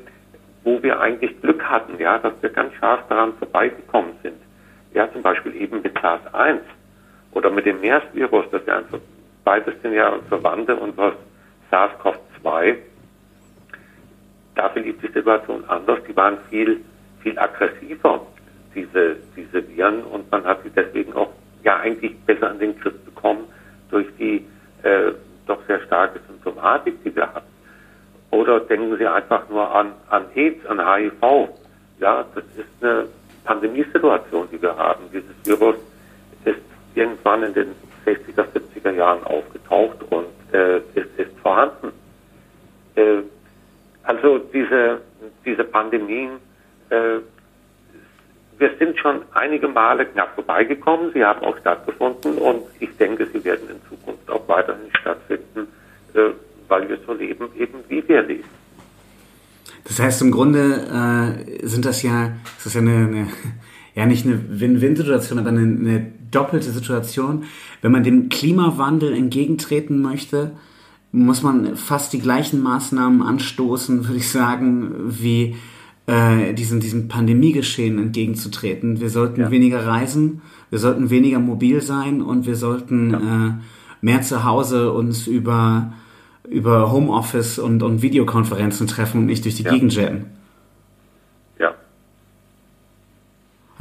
wo 0.64 0.82
wir 0.82 1.00
eigentlich 1.00 1.40
Glück 1.42 1.64
hatten, 1.64 1.98
ja, 2.00 2.18
dass 2.20 2.34
wir 2.42 2.50
ganz 2.50 2.74
scharf 2.76 3.02
daran 3.10 3.34
vorbeigekommen 3.34 4.14
sind. 4.24 4.38
Ja, 4.94 5.12
zum 5.12 5.22
Beispiel 5.22 5.56
eben 5.56 5.82
mit 5.82 5.98
SARS-1 6.00 6.60
oder 7.32 7.50
mit 7.50 7.66
dem 7.66 7.80
MERS-Virus, 7.82 8.46
das 8.52 8.66
ja 8.66 8.78
einfach, 8.78 9.00
beides 9.44 9.74
sind 9.82 9.94
ja 9.94 10.20
Verwandte 10.30 10.76
unseres 10.76 11.16
SARS-CoV-2, 11.72 12.76
da 14.56 14.70
verlief 14.70 14.96
die 15.02 15.08
Situation 15.08 15.64
anders. 15.68 16.00
Die 16.08 16.16
waren 16.16 16.38
viel, 16.50 16.82
viel 17.22 17.40
aggressiver, 17.40 18.28
diese, 18.76 19.18
diese 19.36 19.68
Viren, 19.70 20.04
und 20.04 20.30
man 20.30 20.44
hat 20.44 20.62
sie 20.64 20.70
deswegen 20.70 21.14
auch 21.14 21.32
ja 21.64 21.78
eigentlich 21.78 22.18
besser 22.26 22.52
in 22.52 22.60
den 22.60 22.80
Griff 22.80 22.98
bekommen 23.06 23.46
durch 23.90 24.08
die 24.20 24.46
äh, 24.84 25.12
doch 25.48 25.60
sehr 25.68 25.82
starke 25.82 26.20
Symptomatik, 26.28 27.04
die 27.04 27.16
wir 27.16 27.28
hatten. 27.34 27.52
Oder 28.32 28.62
denken 28.62 28.98
Sie 28.98 29.06
einfach 29.06 29.48
nur 29.50 29.74
an, 29.74 29.94
an 30.10 30.26
AIDS, 30.36 30.66
an 30.66 30.80
HIV. 30.80 31.50
Ja, 32.00 32.26
das 32.34 32.44
ist 32.56 32.84
eine 32.84 33.08
Pandemiesituation, 33.44 34.48
die 34.52 34.62
wir 34.62 34.76
haben. 34.76 35.04
Dieses 35.12 35.36
Virus 35.44 35.76
ist 36.46 36.60
irgendwann 36.96 37.44
in 37.44 37.54
den 37.54 37.76
60er, 38.06 38.46
70er 38.54 38.92
Jahren 38.92 39.24
aufgetaucht 39.26 39.98
und 40.10 40.28
äh, 40.54 40.78
ist, 40.96 41.18
ist 41.18 41.38
vorhanden. 41.42 41.92
Äh, 42.96 43.18
also 44.04 44.40
diese, 44.40 45.02
diese 45.46 45.64
Pandemien, 45.64 46.32
äh, 46.90 47.20
wir 48.62 48.70
sind 48.78 48.98
schon 49.00 49.24
einige 49.34 49.68
Male 49.68 50.06
knapp 50.06 50.36
vorbeigekommen, 50.36 51.12
sie 51.14 51.26
haben 51.26 51.44
auch 51.44 51.58
stattgefunden 51.58 52.38
und 52.38 52.62
ich 52.80 52.96
denke, 52.98 53.28
sie 53.34 53.44
werden 53.44 53.68
in 53.70 53.78
Zukunft 53.90 54.30
auch 54.30 54.48
weiterhin 54.48 54.86
stattfinden, 55.00 55.68
äh, 56.14 56.30
weil 56.68 56.88
wir 56.88 57.00
so 57.06 57.14
leben, 57.14 57.50
eben 57.58 57.80
wie 57.90 58.08
wir 58.08 58.22
leben. 58.22 58.48
Das 59.86 60.00
heißt, 60.00 60.22
im 60.22 60.32
Grunde 60.32 60.60
äh, 61.60 61.68
sind 61.68 61.86
das 61.86 62.04
ja, 62.04 62.34
das 62.64 62.76
ja 62.76 62.82
eine, 62.82 62.92
eine 62.92 63.28
ja 63.96 64.06
nicht 64.06 64.28
eine 64.28 64.40
Win-Win-Situation, 64.48 65.40
aber 65.40 65.50
eine, 65.50 65.62
eine 65.62 66.12
doppelte 66.30 66.70
Situation. 66.70 67.46
Wenn 67.82 67.92
man 67.92 68.04
dem 68.04 68.30
Klimawandel 68.30 69.14
entgegentreten 69.14 70.04
möchte, 70.04 70.52
muss 71.12 71.42
man 71.42 71.76
fast 71.76 72.14
die 72.14 72.22
gleichen 72.22 72.62
Maßnahmen 72.62 73.24
anstoßen, 73.24 74.08
würde 74.08 74.18
ich 74.18 74.30
sagen, 74.30 74.94
wie 75.08 75.56
äh, 76.08 76.54
diesem, 76.54 76.80
diesem 76.80 77.08
Pandemiegeschehen 77.08 77.98
entgegenzutreten. 77.98 79.00
Wir 79.00 79.10
sollten 79.10 79.42
ja. 79.42 79.52
weniger 79.52 79.86
reisen, 79.86 80.42
wir 80.70 80.80
sollten 80.80 81.10
weniger 81.10 81.40
mobil 81.40 81.82
sein 81.82 82.22
und 82.22 82.46
wir 82.46 82.56
sollten 82.56 83.12
ja. 83.12 83.48
äh, 83.48 83.52
mehr 84.02 84.22
zu 84.22 84.44
Hause 84.44 84.92
uns 84.92 85.28
über, 85.28 85.94
über 86.50 86.92
Homeoffice 86.92 87.60
und, 87.60 87.84
und 87.84 88.02
Videokonferenzen 88.02 88.88
treffen 88.88 89.20
und 89.20 89.26
nicht 89.28 89.46
durch 89.46 89.56
die 89.56 89.64
ja. 89.64 89.72
Gegend 89.72 89.96
jetten. 89.96 90.26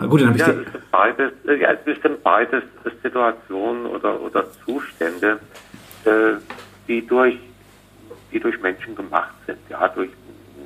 Na 0.01 0.07
gut, 0.07 0.23
dann 0.23 0.29
habe 0.29 0.39
ich 0.39 0.47
ja, 0.47 0.53
es 0.53 0.67
ist 0.67 0.91
beides, 0.91 1.33
ja, 1.45 1.73
es 1.73 2.03
sind 2.03 2.23
beides 2.23 2.63
Situationen 3.03 3.85
oder, 3.85 4.19
oder 4.19 4.47
Zustände, 4.65 5.39
äh, 6.07 6.11
die 6.89 7.07
durch 7.07 7.37
die 8.33 8.41
durch 8.41 8.59
Menschen 8.63 8.95
gemacht 8.95 9.35
sind, 9.47 9.59
ja, 9.69 9.89
durch, 9.89 10.09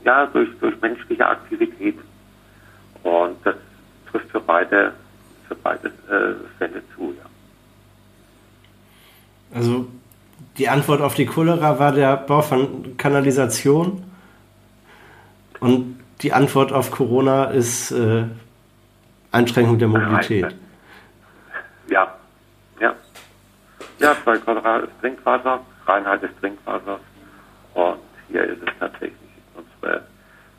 ja, 0.04 0.26
durch, 0.26 0.48
durch 0.60 0.80
menschliche 0.80 1.26
Aktivität. 1.26 1.98
Und 3.02 3.36
das 3.44 3.56
trifft 4.10 4.30
für 4.30 4.40
beide, 4.40 4.92
für 5.48 5.54
beide 5.56 5.88
äh, 5.88 6.34
Fälle 6.58 6.82
zu, 6.94 7.14
ja. 7.18 7.24
Also 9.54 9.86
die 10.58 10.68
Antwort 10.68 11.00
auf 11.00 11.14
die 11.14 11.26
Cholera 11.26 11.78
war 11.78 11.92
der 11.92 12.16
Bau 12.16 12.42
von 12.42 12.96
Kanalisation. 12.96 14.04
Und 15.60 16.00
die 16.22 16.32
Antwort 16.32 16.72
auf 16.72 16.90
Corona 16.90 17.44
ist 17.44 17.90
äh, 17.92 18.24
Einschränkung 19.32 19.78
der 19.78 19.88
Mobilität. 19.88 20.54
Ja, 21.88 22.14
ja. 22.80 22.94
Ja, 23.98 24.16
bei 24.24 24.38
Cholera 24.38 24.78
ist 24.78 24.92
Trinkwasser, 25.00 25.60
Reinheit 25.86 26.22
des 26.22 26.30
Trinkwassers. 26.40 27.00
Und 27.74 27.98
hier 28.28 28.44
ist 28.44 28.62
es 28.62 28.78
tatsächlich 28.78 29.23
unsere, 29.84 30.02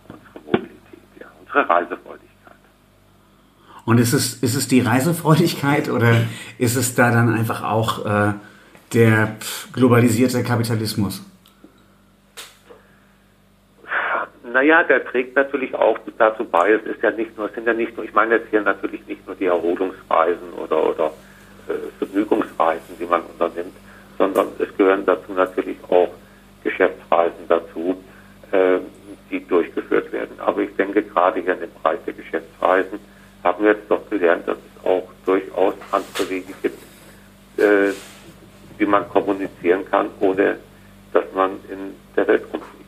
unsere 0.07 0.45
Mobilität, 0.45 0.99
ja, 1.19 1.27
unsere 1.39 1.69
Reisefreudigkeit. 1.69 2.55
Und 3.85 3.99
ist 3.99 4.13
es, 4.13 4.35
ist 4.41 4.55
es 4.55 4.67
die 4.67 4.81
Reisefreudigkeit 4.81 5.89
oder 5.89 6.13
ist 6.57 6.75
es 6.75 6.95
da 6.95 7.11
dann 7.11 7.33
einfach 7.33 7.63
auch 7.63 8.05
äh, 8.05 8.33
der 8.93 9.35
globalisierte 9.73 10.43
Kapitalismus? 10.43 11.23
Naja, 14.51 14.83
der 14.83 15.03
trägt 15.05 15.35
natürlich 15.35 15.75
auch 15.75 15.99
dazu 16.17 16.45
bei. 16.45 16.71
Es 16.71 16.83
ist 16.83 17.03
ja 17.03 17.11
nicht 17.11 17.37
nur, 17.37 17.47
es 17.47 17.55
sind 17.55 17.67
ja 17.67 17.73
nicht 17.73 17.95
nur, 17.97 18.05
ich 18.05 18.13
meine 18.13 18.35
jetzt 18.35 18.49
hier 18.49 18.61
natürlich 18.61 19.05
nicht 19.05 19.25
nur 19.27 19.35
die 19.35 19.47
Erholungsreisen 19.47 20.53
oder, 20.53 20.81
oder 20.91 21.11
äh, 21.67 21.73
Vergnügungsreisen, 21.99 22.97
die 22.97 23.05
man 23.05 23.21
unternimmt, 23.23 23.75
sondern 24.17 24.47
es 24.59 24.75
gehören 24.77 25.05
dazu 25.05 25.33
natürlich 25.33 25.77
auch 25.89 26.09
Geschäftsreisen 26.63 27.47
dazu, 27.49 28.01
äh, 28.51 28.79
die 29.39 29.45
durchgeführt 29.47 30.11
werden. 30.11 30.39
Aber 30.39 30.61
ich 30.61 30.75
denke, 30.75 31.03
gerade 31.03 31.41
hier 31.41 31.53
in 31.53 31.59
dem 31.61 31.73
Bereich 31.81 31.99
der 32.05 32.13
Geschäftsreisen 32.13 32.99
haben 33.43 33.63
wir 33.63 33.71
jetzt 33.73 33.89
doch 33.89 34.09
gelernt, 34.09 34.47
dass 34.47 34.57
es 34.57 34.85
auch 34.85 35.07
durchaus 35.25 35.75
andere 35.91 36.29
Wege 36.29 36.53
gibt, 36.61 36.79
äh, 37.59 37.93
wie 38.77 38.85
man 38.85 39.07
kommunizieren 39.09 39.85
kann, 39.89 40.07
ohne 40.19 40.57
dass 41.13 41.25
man 41.33 41.51
in 41.69 41.93
der 42.15 42.27
Welt 42.27 42.43
rumfliegt. 42.51 42.85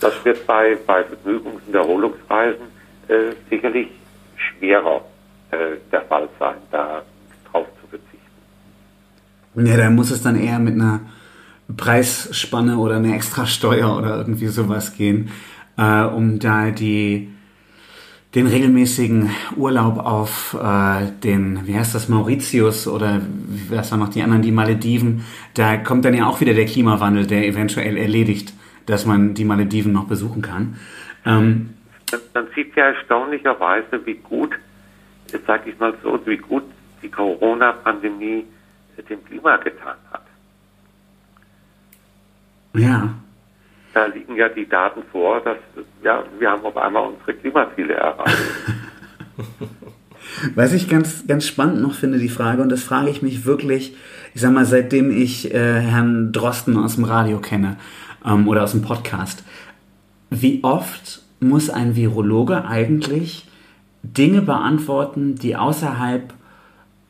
Das 0.00 0.24
wird 0.24 0.46
bei, 0.46 0.76
bei 0.86 1.02
Vergnügungs- 1.02 1.66
und 1.66 1.74
Erholungsreisen 1.74 2.66
äh, 3.08 3.32
sicherlich 3.48 3.88
schwerer 4.36 5.02
äh, 5.50 5.76
der 5.92 6.02
Fall 6.02 6.28
sein, 6.38 6.56
da 6.70 7.02
drauf 7.50 7.66
zu 7.80 7.86
verzichten. 7.88 8.18
Ja, 9.54 9.76
da 9.76 9.90
muss 9.90 10.10
es 10.10 10.22
dann 10.22 10.36
eher 10.36 10.58
mit 10.58 10.74
einer 10.74 11.00
Preisspanne 11.76 12.78
oder 12.78 12.96
einer 12.96 13.14
Extrasteuer 13.14 13.96
oder 13.96 14.16
irgendwie 14.16 14.48
sowas 14.48 14.96
gehen, 14.96 15.30
äh, 15.76 16.04
um 16.04 16.38
da 16.38 16.70
die 16.70 17.30
den 18.34 18.46
regelmäßigen 18.46 19.28
Urlaub 19.56 19.98
auf 19.98 20.54
äh, 20.54 21.10
den, 21.24 21.66
wie 21.66 21.76
heißt 21.76 21.96
das, 21.96 22.08
Mauritius 22.08 22.86
oder 22.86 23.20
was 23.68 23.90
waren 23.90 23.98
noch 23.98 24.08
die 24.10 24.22
anderen, 24.22 24.42
die 24.42 24.52
Malediven, 24.52 25.24
da 25.54 25.76
kommt 25.76 26.04
dann 26.04 26.14
ja 26.14 26.26
auch 26.26 26.40
wieder 26.40 26.54
der 26.54 26.66
Klimawandel, 26.66 27.26
der 27.26 27.44
eventuell 27.44 27.96
erledigt, 27.96 28.54
dass 28.86 29.04
man 29.04 29.34
die 29.34 29.44
Malediven 29.44 29.92
noch 29.92 30.04
besuchen 30.04 30.42
kann. 30.42 30.76
Ähm, 31.26 31.70
man 32.32 32.46
sieht 32.54 32.76
ja 32.76 32.84
erstaunlicherweise, 32.84 34.04
wie 34.04 34.14
gut, 34.14 34.52
sage 35.44 35.70
ich 35.70 35.78
mal 35.80 35.92
so, 36.00 36.20
wie 36.24 36.36
gut 36.36 36.62
die 37.02 37.10
Corona-Pandemie 37.10 38.44
dem 39.08 39.24
Klima 39.24 39.56
getan 39.56 39.96
hat. 40.12 40.22
Ja. 42.80 43.14
Da 43.92 44.06
liegen 44.06 44.36
ja 44.36 44.48
die 44.48 44.68
Daten 44.68 45.02
vor, 45.10 45.40
dass 45.40 45.58
ja, 46.02 46.22
wir 46.38 46.50
haben 46.50 46.64
auf 46.64 46.76
einmal 46.76 47.08
unsere 47.08 47.34
Klimaziele 47.34 47.94
erreicht. 47.94 48.36
Was 50.54 50.72
ich 50.72 50.88
ganz, 50.88 51.26
ganz 51.26 51.46
spannend 51.46 51.82
noch 51.82 51.94
finde, 51.94 52.18
die 52.18 52.28
Frage, 52.28 52.62
und 52.62 52.70
das 52.70 52.84
frage 52.84 53.10
ich 53.10 53.20
mich 53.20 53.44
wirklich, 53.44 53.96
ich 54.32 54.40
sag 54.40 54.52
mal, 54.52 54.64
seitdem 54.64 55.10
ich 55.10 55.52
äh, 55.52 55.80
Herrn 55.80 56.32
Drosten 56.32 56.76
aus 56.76 56.94
dem 56.94 57.04
Radio 57.04 57.38
kenne 57.38 57.76
ähm, 58.24 58.48
oder 58.48 58.62
aus 58.62 58.72
dem 58.72 58.82
Podcast, 58.82 59.44
wie 60.30 60.60
oft 60.62 61.22
muss 61.40 61.68
ein 61.68 61.96
Virologe 61.96 62.64
eigentlich 62.64 63.48
Dinge 64.02 64.42
beantworten, 64.42 65.34
die 65.34 65.56
außerhalb 65.56 66.32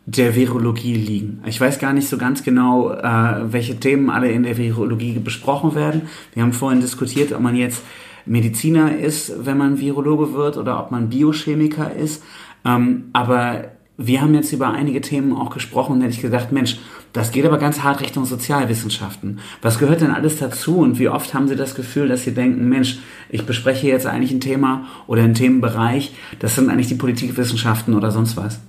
der 0.06 0.34
Virologie 0.34 0.94
liegen. 0.94 1.42
Ich 1.46 1.60
weiß 1.60 1.78
gar 1.78 1.92
nicht 1.92 2.08
so 2.08 2.18
ganz 2.18 2.42
genau, 2.42 2.92
äh, 2.92 3.52
welche 3.52 3.78
Themen 3.78 4.10
alle 4.10 4.30
in 4.30 4.42
der 4.42 4.56
Virologie 4.56 5.18
besprochen 5.18 5.74
werden. 5.74 6.02
Wir 6.34 6.42
haben 6.42 6.52
vorhin 6.52 6.80
diskutiert, 6.80 7.32
ob 7.32 7.40
man 7.40 7.54
jetzt 7.54 7.82
Mediziner 8.26 8.96
ist, 8.96 9.44
wenn 9.44 9.58
man 9.58 9.78
Virologe 9.78 10.34
wird, 10.34 10.56
oder 10.56 10.80
ob 10.80 10.90
man 10.90 11.10
Biochemiker 11.10 11.94
ist. 11.94 12.22
Ähm, 12.64 13.04
aber 13.12 13.64
wir 13.96 14.22
haben 14.22 14.34
jetzt 14.34 14.52
über 14.52 14.70
einige 14.70 15.02
Themen 15.02 15.34
auch 15.34 15.50
gesprochen 15.50 15.96
und 15.96 16.00
hätte 16.00 16.14
ich 16.14 16.22
gedacht, 16.22 16.52
Mensch, 16.52 16.78
das 17.12 17.32
geht 17.32 17.44
aber 17.44 17.58
ganz 17.58 17.82
hart 17.82 18.00
Richtung 18.00 18.24
Sozialwissenschaften. 18.24 19.40
Was 19.62 19.78
gehört 19.78 20.00
denn 20.00 20.10
alles 20.10 20.38
dazu 20.38 20.78
und 20.78 20.98
wie 20.98 21.08
oft 21.08 21.34
haben 21.34 21.48
Sie 21.48 21.56
das 21.56 21.74
Gefühl, 21.74 22.08
dass 22.08 22.24
Sie 22.24 22.32
denken, 22.32 22.68
Mensch, 22.68 22.98
ich 23.28 23.44
bespreche 23.44 23.88
jetzt 23.88 24.06
eigentlich 24.06 24.32
ein 24.32 24.40
Thema 24.40 24.86
oder 25.06 25.22
einen 25.22 25.34
Themenbereich, 25.34 26.14
das 26.38 26.54
sind 26.54 26.70
eigentlich 26.70 26.88
die 26.88 26.94
Politikwissenschaften 26.94 27.94
oder 27.94 28.10
sonst 28.10 28.36
was? 28.36 28.60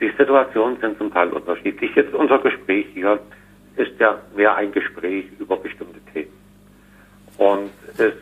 Die 0.00 0.10
Situationen 0.18 0.78
sind 0.80 0.98
zum 0.98 1.12
Teil 1.12 1.28
unterschiedlich. 1.30 1.94
Jetzt 1.94 2.14
unser 2.14 2.38
Gespräch 2.38 2.86
hier 2.94 3.20
ist 3.76 3.98
ja 3.98 4.20
mehr 4.36 4.54
ein 4.56 4.72
Gespräch 4.72 5.26
über 5.38 5.56
bestimmte 5.56 6.00
Themen. 6.12 6.32
Und 7.38 7.70
es 7.98 8.14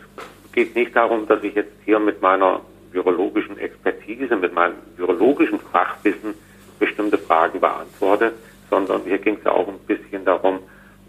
geht 0.52 0.74
nicht 0.74 0.94
darum, 0.94 1.26
dass 1.26 1.42
ich 1.42 1.54
jetzt 1.54 1.72
hier 1.84 1.98
mit 1.98 2.20
meiner 2.22 2.60
virologischen 2.92 3.58
Expertise, 3.58 4.36
mit 4.36 4.54
meinem 4.54 4.74
virologischen 4.96 5.58
Fachwissen 5.58 6.34
bestimmte 6.78 7.18
Fragen 7.18 7.60
beantworte, 7.60 8.32
sondern 8.68 9.02
hier 9.04 9.18
ging 9.18 9.36
es 9.36 9.44
ja 9.44 9.52
auch 9.52 9.68
ein 9.68 9.78
bisschen 9.86 10.24
darum, 10.24 10.60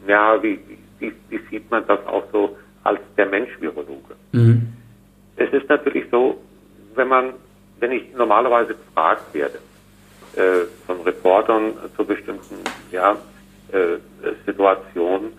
ja, 0.08 0.42
wie, 0.42 0.60
wie, 1.00 1.14
wie 1.30 1.40
sieht 1.50 1.70
man 1.72 1.86
das 1.88 2.06
auch 2.06 2.24
so 2.32 2.58
als 2.84 3.00
der 3.18 3.26
Mensch-Virologe? 3.26 4.16
Mhm. 4.32 4.74
Es 5.36 5.52
ist 5.52 5.68
natürlich 5.70 6.06
so, 6.12 6.42
wenn 6.96 7.08
man, 7.08 7.34
wenn 7.80 7.92
ich 7.92 8.14
normalerweise 8.16 8.76
gefragt 8.76 9.34
werde, 9.34 9.60
äh, 10.36 10.66
von 10.88 11.02
Reportern 11.02 11.74
zu 11.96 12.06
bestimmten 12.06 12.64
ja, 12.92 13.18
äh, 13.72 13.98
Situationen, 14.46 15.34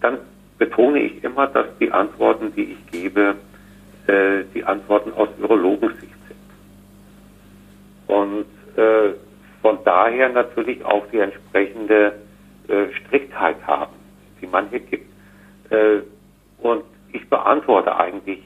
dann 0.00 0.18
betone 0.58 1.00
ich 1.00 1.22
immer, 1.24 1.46
dass 1.46 1.66
die 1.78 1.90
Antworten, 1.92 2.54
die 2.54 2.72
ich 2.72 2.86
gebe, 2.90 3.36
äh, 4.06 4.44
die 4.54 4.64
Antworten 4.64 5.12
aus 5.12 5.28
Virologensicht 5.38 6.14
sind. 6.28 6.38
Und 8.06 8.46
äh, 8.76 9.14
von 9.62 9.78
daher 9.84 10.28
natürlich 10.28 10.84
auch 10.84 11.06
die 11.10 11.18
entsprechende 11.18 12.14
äh, 12.68 12.86
Striktheit 13.00 13.56
haben, 13.66 13.94
die 14.40 14.46
man 14.46 14.68
hier 14.70 14.80
gibt. 14.80 15.10
Und 16.58 16.84
ich 17.12 17.28
beantworte 17.28 17.96
eigentlich 17.96 18.40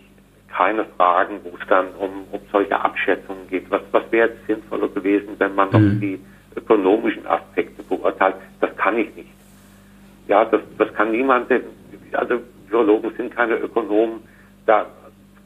keine 0.48 0.84
Fragen, 0.96 1.40
wo 1.44 1.50
es 1.60 1.66
dann 1.68 1.88
um, 1.98 2.24
um 2.32 2.40
solche 2.50 2.78
Abschätzungen 2.78 3.48
geht. 3.48 3.70
Was, 3.70 3.82
was 3.92 4.10
wäre 4.10 4.28
jetzt 4.28 4.46
sinnvoller 4.46 4.88
gewesen, 4.88 5.36
wenn 5.38 5.54
man 5.54 5.70
noch 5.70 5.78
mhm. 5.78 6.00
die 6.00 6.20
ökonomischen 6.56 7.26
Aspekte 7.26 7.82
beurteilt? 7.82 8.36
Das 8.60 8.74
kann 8.76 8.98
ich 8.98 9.14
nicht. 9.14 9.30
Ja, 10.26 10.44
das, 10.44 10.60
das 10.76 10.92
kann 10.94 11.12
niemand, 11.12 11.50
also 12.12 12.40
Virologen 12.68 13.12
sind 13.16 13.34
keine 13.34 13.56
Ökonomen, 13.56 14.20
da 14.66 14.86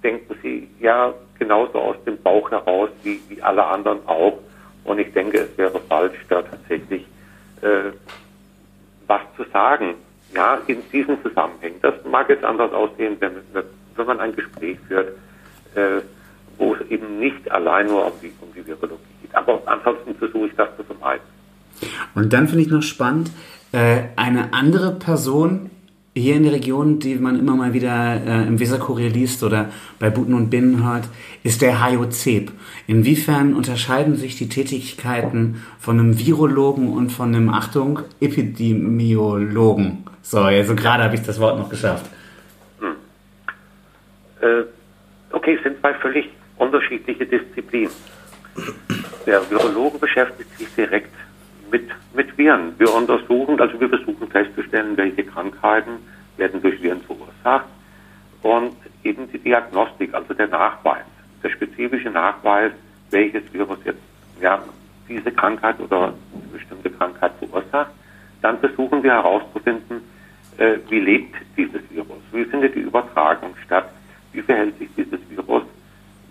denken 0.02 0.34
sie 0.42 0.68
ja 0.80 1.14
genauso 1.38 1.78
aus 1.78 1.96
dem 2.04 2.20
Bauch 2.20 2.50
heraus 2.50 2.90
wie, 3.02 3.20
wie 3.28 3.40
alle 3.42 3.64
anderen 3.64 3.98
auch. 4.06 4.38
Und 4.84 4.98
ich 4.98 5.12
denke, 5.12 5.38
es 5.38 5.58
wäre 5.58 5.78
falsch, 5.88 6.18
da 6.28 6.42
tatsächlich 6.42 7.06
äh, 7.62 7.92
was 9.06 9.20
zu 9.36 9.44
sagen. 9.52 9.94
Ja, 10.34 10.58
in 10.66 10.82
diesem 10.90 11.22
Zusammenhang. 11.22 11.74
Das 11.82 11.94
mag 12.10 12.28
jetzt 12.30 12.44
anders 12.44 12.72
aussehen, 12.72 13.16
wenn, 13.20 13.32
wenn 13.96 14.06
man 14.06 14.20
ein 14.20 14.34
Gespräch 14.34 14.78
führt, 14.88 15.08
äh, 15.74 16.00
wo 16.58 16.74
es 16.74 16.80
eben 16.90 17.18
nicht 17.18 17.50
allein 17.50 17.86
nur 17.86 18.06
um 18.06 18.12
die, 18.22 18.32
um 18.40 18.48
die 18.54 18.66
Virologie 18.66 18.98
geht. 19.22 19.34
Aber 19.34 19.60
ansonsten 19.66 20.14
versuche 20.14 20.46
ich 20.46 20.54
das 20.56 20.68
zu 20.76 20.84
vermeiden. 20.84 21.24
Und 22.14 22.32
dann 22.32 22.48
finde 22.48 22.62
ich 22.62 22.70
noch 22.70 22.82
spannend, 22.82 23.30
äh, 23.72 24.02
eine 24.16 24.52
andere 24.52 24.92
Person 24.92 25.70
hier 26.14 26.36
in 26.36 26.42
der 26.42 26.52
Region, 26.52 26.98
die 26.98 27.14
man 27.14 27.38
immer 27.38 27.56
mal 27.56 27.72
wieder 27.72 28.14
äh, 28.14 28.46
im 28.46 28.60
Weserkurier 28.60 29.08
liest 29.08 29.42
oder 29.42 29.70
bei 29.98 30.10
Buten 30.10 30.34
und 30.34 30.50
Binnen 30.50 30.84
hört, 30.84 31.08
ist 31.42 31.62
der 31.62 31.82
HJCEP. 31.82 32.52
Inwiefern 32.86 33.54
unterscheiden 33.54 34.16
sich 34.16 34.36
die 34.36 34.50
Tätigkeiten 34.50 35.62
von 35.78 35.98
einem 35.98 36.18
Virologen 36.18 36.92
und 36.92 37.10
von 37.10 37.34
einem, 37.34 37.48
Achtung, 37.48 38.00
Epidemiologen? 38.20 40.04
So, 40.20 40.40
also 40.40 40.74
gerade 40.74 41.02
habe 41.02 41.14
ich 41.14 41.22
das 41.22 41.40
Wort 41.40 41.58
noch 41.58 41.70
geschafft. 41.70 42.04
Äh, 44.42 44.64
okay, 45.30 45.54
es 45.54 45.62
sind 45.62 45.78
zwei 45.80 45.94
völlig 45.94 46.28
unterschiedliche 46.56 47.24
Disziplinen. 47.24 47.92
Der 49.24 49.48
Virologe 49.50 49.98
beschäftigt 49.98 50.58
sich 50.58 50.68
direkt 50.74 51.14
mit, 51.70 51.88
mit 52.12 52.36
Viren. 52.36 52.74
Wir 52.78 52.92
untersuchen, 52.92 53.58
also 53.60 53.80
wir 53.80 53.88
versuchen 53.88 54.28
festzustellen, 54.28 54.96
welche 54.96 55.24
Krankheiten 55.24 55.92
werden 56.36 56.60
durch 56.60 56.82
Viren 56.82 57.00
verursacht 57.02 57.66
und 58.42 58.76
eben 59.04 59.30
die 59.30 59.38
Diagnostik, 59.38 60.12
also 60.12 60.34
der 60.34 60.48
Nachweis, 60.48 61.04
der 61.42 61.50
spezifische 61.50 62.10
Nachweis, 62.10 62.72
welches 63.10 63.42
Virus 63.52 63.78
jetzt 63.84 64.02
ja, 64.40 64.62
diese 65.08 65.30
Krankheit 65.30 65.78
oder 65.78 66.06
eine 66.06 66.48
bestimmte 66.52 66.90
Krankheit 66.90 67.32
verursacht, 67.38 67.92
dann 68.42 68.58
versuchen 68.58 69.02
wir 69.04 69.12
herauszufinden, 69.12 70.02
äh, 70.58 70.78
wie 70.88 71.00
lebt 71.00 71.36
dieses 71.56 71.82
Virus, 71.90 72.18
wie 72.32 72.44
findet 72.44 72.74
die 72.74 72.80
Übertragung 72.80 73.54
statt, 73.64 73.88
wie 74.32 74.42
verhält 74.42 74.78
sich 74.78 74.88
dieses 74.96 75.20
Virus, 75.30 75.64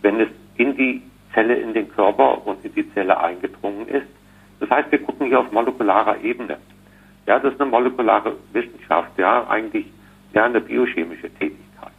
wenn 0.02 0.20
es 0.20 0.30
in 0.56 0.76
die 0.76 1.02
Zelle, 1.34 1.56
in 1.56 1.74
den 1.74 1.90
Körper 1.90 2.46
und 2.46 2.64
in 2.66 2.74
die 2.74 2.94
Zelle 2.94 3.18
eingedrungen 3.20 3.88
ist. 3.88 4.08
Das 4.60 4.70
heißt, 4.70 4.92
wir 4.92 5.02
gucken 5.02 5.28
hier 5.28 5.40
auf 5.40 5.52
molekularer 5.52 6.22
Ebene. 6.22 6.58
Ja, 7.26 7.40
das 7.40 7.54
ist 7.54 7.62
eine 7.62 7.70
molekulare 7.70 8.36
Wissenschaft, 8.52 9.18
ja, 9.18 9.48
eigentlich 9.48 9.86
ja 10.34 10.46
eine 10.46 10.62
biochemische 10.62 11.30
Tätigkeit. 11.30 11.92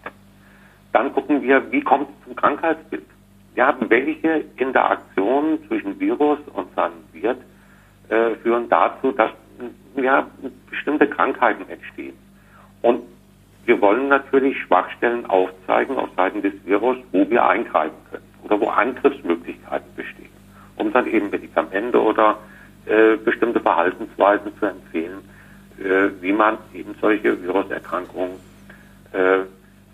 Dann 0.93 1.13
gucken 1.13 1.43
wir, 1.43 1.71
wie 1.73 1.81
kommt 1.81 2.09
es 2.11 2.25
zum 2.25 2.37
Krankheitsbild. 2.37 3.05
Ja, 3.55 3.77
welche 3.81 4.45
Interaktionen 4.57 5.67
zwischen 5.67 5.99
Virus 6.01 6.39
und 6.55 6.75
seinem 6.75 7.05
Wirt 7.13 7.39
äh, 8.09 8.35
führen 8.37 8.69
dazu, 8.69 9.13
dass 9.13 9.31
ja, 9.97 10.27
bestimmte 10.71 11.07
Krankheiten 11.07 11.69
entstehen. 11.69 12.15
Und 12.81 13.03
wir 13.65 13.81
wollen 13.81 14.09
natürlich 14.09 14.61
Schwachstellen 14.63 15.27
aufzeigen 15.27 15.97
auf 15.97 16.09
Seiten 16.17 16.43
des 16.43 16.55
Virus, 16.65 16.97
wo 17.13 17.29
wir 17.31 17.47
eingreifen 17.47 17.97
können 18.11 18.25
oder 18.45 18.61
wo 18.61 18.69
Angriffsmöglichkeiten 18.69 19.95
bestehen, 19.95 20.31
um 20.77 20.93
dann 20.93 21.07
eben 21.07 21.31
Medikamente 21.31 22.01
oder 22.01 22.39
äh, 22.87 23.17
bestimmte 23.17 23.61
Verhaltensweisen 23.61 24.53
zu 24.59 24.67
empfehlen, 24.67 25.19
äh, 25.79 26.11
wie 26.21 26.33
man 26.33 26.59
eben 26.75 26.95
solche 27.01 27.41
Viruserkrankungen 27.41 28.33
äh, 29.13 29.39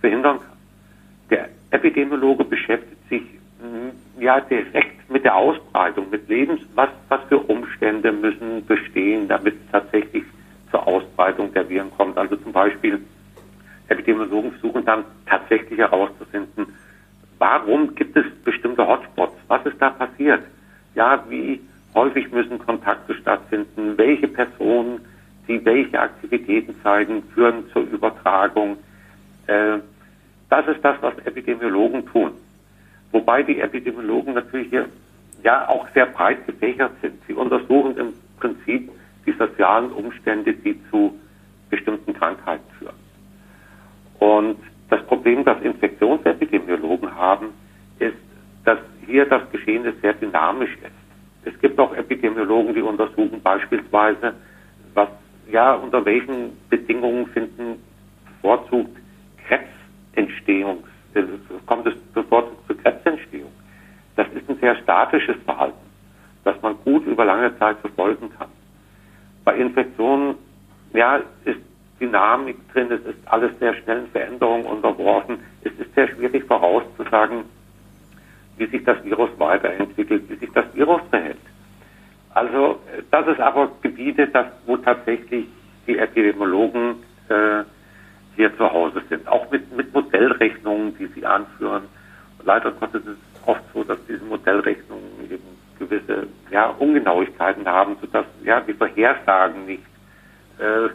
verhindern 0.01 0.39
kann. 0.39 0.57
Der 1.31 1.49
Epidemiologe 1.71 2.45
beschäftigt 2.45 3.09
sich 3.11 3.23
mh, 3.61 4.23
ja 4.23 4.41
direkt 4.41 5.11
mit 5.11 5.25
der 5.25 5.37
Ausbreitung, 5.37 6.09
mit 6.11 6.27
Lebens, 6.29 6.61
was, 6.75 6.89
was 7.09 7.21
für 7.29 7.39
Umstände 7.39 8.13
müssen 8.13 8.65
bestehen, 8.65 9.29
damit 9.29 9.55
es 9.55 9.71
tatsächlich 9.71 10.25
zur 10.71 10.87
Ausbreitung 10.87 11.53
der 11.53 11.69
Viren 11.69 11.91
kommt. 11.97 12.17
Also 12.17 12.37
zum 12.37 12.53
Beispiel 12.53 13.01
Epidemiologen 13.89 14.53
versuchen 14.53 14.85
dann 14.85 15.05
tatsächlich 15.27 15.79
herauszufinden, 15.79 16.67
warum 17.39 17.95
gibt 17.95 18.17
es 18.17 18.27
bestimmte 18.45 18.87
Hotspots? 18.87 19.37
Was 19.49 19.65
ist 19.67 19.81
da 19.81 19.91
passiert? 19.91 20.43
Ja, 20.95 21.25
wie 21.29 21.61
häufig 21.95 22.31
müssen 22.33 22.59
Kontakte 22.59 23.15
stattfinden? 23.15 23.97
Welche 23.97 24.29
Personen, 24.29 25.01
die 25.47 25.65
welche 25.65 26.01
Aktivitäten 26.01 26.75
zeigen, 26.83 27.23
führen 27.35 27.65
zur 27.73 27.83
Übertragung? 27.83 28.77
Äh, 29.47 29.79
das 30.51 30.67
ist 30.69 30.85
das, 30.85 30.97
was 31.01 31.19
Epidemiologen 31.25 32.07
tun. 32.07 32.33
Wobei 33.13 33.43
die 33.43 33.61
Epidemiologen 33.61 34.35
natürlich 34.35 34.69
hier 34.69 34.89
ja 35.43 35.69
auch 35.69 35.89
sehr 35.95 36.07
breit 36.07 36.47
gefächert 36.47 36.93
sind. 37.01 37.15
Sie 37.27 37.35
untersuchen 37.35 37.97
im 37.97 38.13
Prinzip 38.39 38.91
die 39.27 39.33
sozialen 39.33 39.93
Umstände, 39.93 40.53
die 40.53 40.79
zu 40.91 41.19
bestimmten 41.71 42.15
Krankheiten 42.15 42.65
führen. 42.79 43.08
Und 44.19 44.59
das 44.91 45.03
Problem, 45.07 45.45
das 45.45 45.61
Infektionsepidemiologen 45.63 47.15
haben, 47.15 47.49
ist, 47.99 48.17
dass 48.65 48.79
hier 49.07 49.27
das 49.27 49.51
Geschehen 49.51 49.85
sehr 50.03 50.15
dynamisch 50.15 50.73
ist. 50.83 51.53
Es 51.55 51.59
gibt 51.61 51.79
auch 51.79 51.95
Epidemiologen, 51.95 52.75
die 52.75 52.83
untersuchen 52.83 53.41
beispielsweise, 53.43 54.35
was, 54.95 55.09
ja, 55.51 55.75
unter 55.75 56.05
welchen 56.05 56.59
Bedingungen 56.69 57.27
finden 57.29 57.83
bevorzugt 58.43 58.97
Krebsentstehung, 59.47 60.85
äh, 61.15 61.23
kommt 61.67 61.87
es 61.87 61.95
bevorzugt 62.13 62.67
zur 62.67 62.77
Krebsentstehung. 62.79 63.51
Das 64.17 64.27
ist 64.35 64.49
ein 64.49 64.59
sehr 64.59 64.77
statisches 64.77 65.37
Verhalten, 65.45 65.79
das 66.45 66.61
man 66.63 66.77
gut 66.85 67.07
über 67.07 67.25
lange 67.25 67.57
Zeit 67.59 67.79
verfolgen 67.79 68.31
kann. 68.37 68.49
Bei 69.45 69.57
Infektionen, 69.57 70.35
ja, 70.93 71.21
ist 71.45 71.61
Dynamik 72.01 72.57
drin, 72.73 72.91
es 72.91 73.05
ist 73.05 73.19
alles 73.27 73.59
sehr 73.59 73.75
schnellen 73.75 74.09
Veränderungen 74.09 74.67
unterworfen. 74.67 75.39
Es 75.63 75.73
ist 75.79 75.95
sehr 75.95 76.09
schwierig 76.09 76.45
vorauszusagen, 76.45 77.45
wie 78.57 78.67
sich 78.67 78.85
das 78.85 79.03
Virus 79.05 79.31
weiterentwickelt, 79.39 80.29
wie 80.29 80.37
sich 80.37 80.51
das 80.53 80.65
Virus 80.75 81.03
verhält. 81.11 81.39
Also 82.35 82.79
das 83.11 83.27
ist 83.27 83.41
aber 83.41 83.71
Gebiete, 83.83 84.29
das, 84.29 84.47
wo 84.67 84.77
tatsächlich 84.77 85.47
die 85.87 85.99
Epidemiologen 85.99 86.97
äh, 87.29 87.65
hier 88.37 88.57
zu 88.57 88.71
Hause 88.71 89.03
sind. 89.09 89.27
Auch 89.27 89.51
mit, 89.51 89.75
mit 89.77 89.93
Modellrechnungen, 89.93 90.97
die 90.99 91.07
sie 91.07 91.27
anführen. 91.27 91.85
Leider 92.45 92.71
Gottes 92.73 93.03
ist 93.05 93.19
es 93.19 93.49
oft 93.49 93.63
so, 93.75 93.83
dass 93.83 93.99
diese 94.07 94.25
Modellrechnungen 94.25 95.31
eben 95.31 95.59
gewisse 95.79 96.29
ja, 96.51 96.67
Ungenauigkeiten 96.79 97.67
haben, 97.67 97.97
sodass 98.01 98.27
ja, 98.45 98.61
die 98.61 98.75
Vorhersagen 98.75 99.67
nicht 99.67 99.83
äh, 100.59 100.91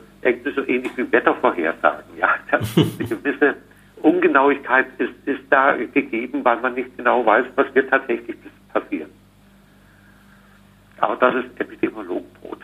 so 0.55 0.67
ähnlich 0.67 0.91
wie 0.95 1.11
Wettervorhersagen. 1.11 2.17
Ja, 2.17 2.29
eine 2.51 3.07
gewisse 3.07 3.55
Ungenauigkeit 4.01 4.87
ist, 4.97 5.13
ist 5.25 5.43
da 5.49 5.75
gegeben, 5.75 6.43
weil 6.43 6.59
man 6.61 6.75
nicht 6.75 6.95
genau 6.97 7.25
weiß, 7.25 7.45
was 7.55 7.73
wird 7.73 7.89
tatsächlich 7.89 8.35
passieren. 8.71 9.09
Aber 10.97 11.15
das 11.17 11.45
ist 11.45 11.59
Epidemiologenbrot. 11.59 12.59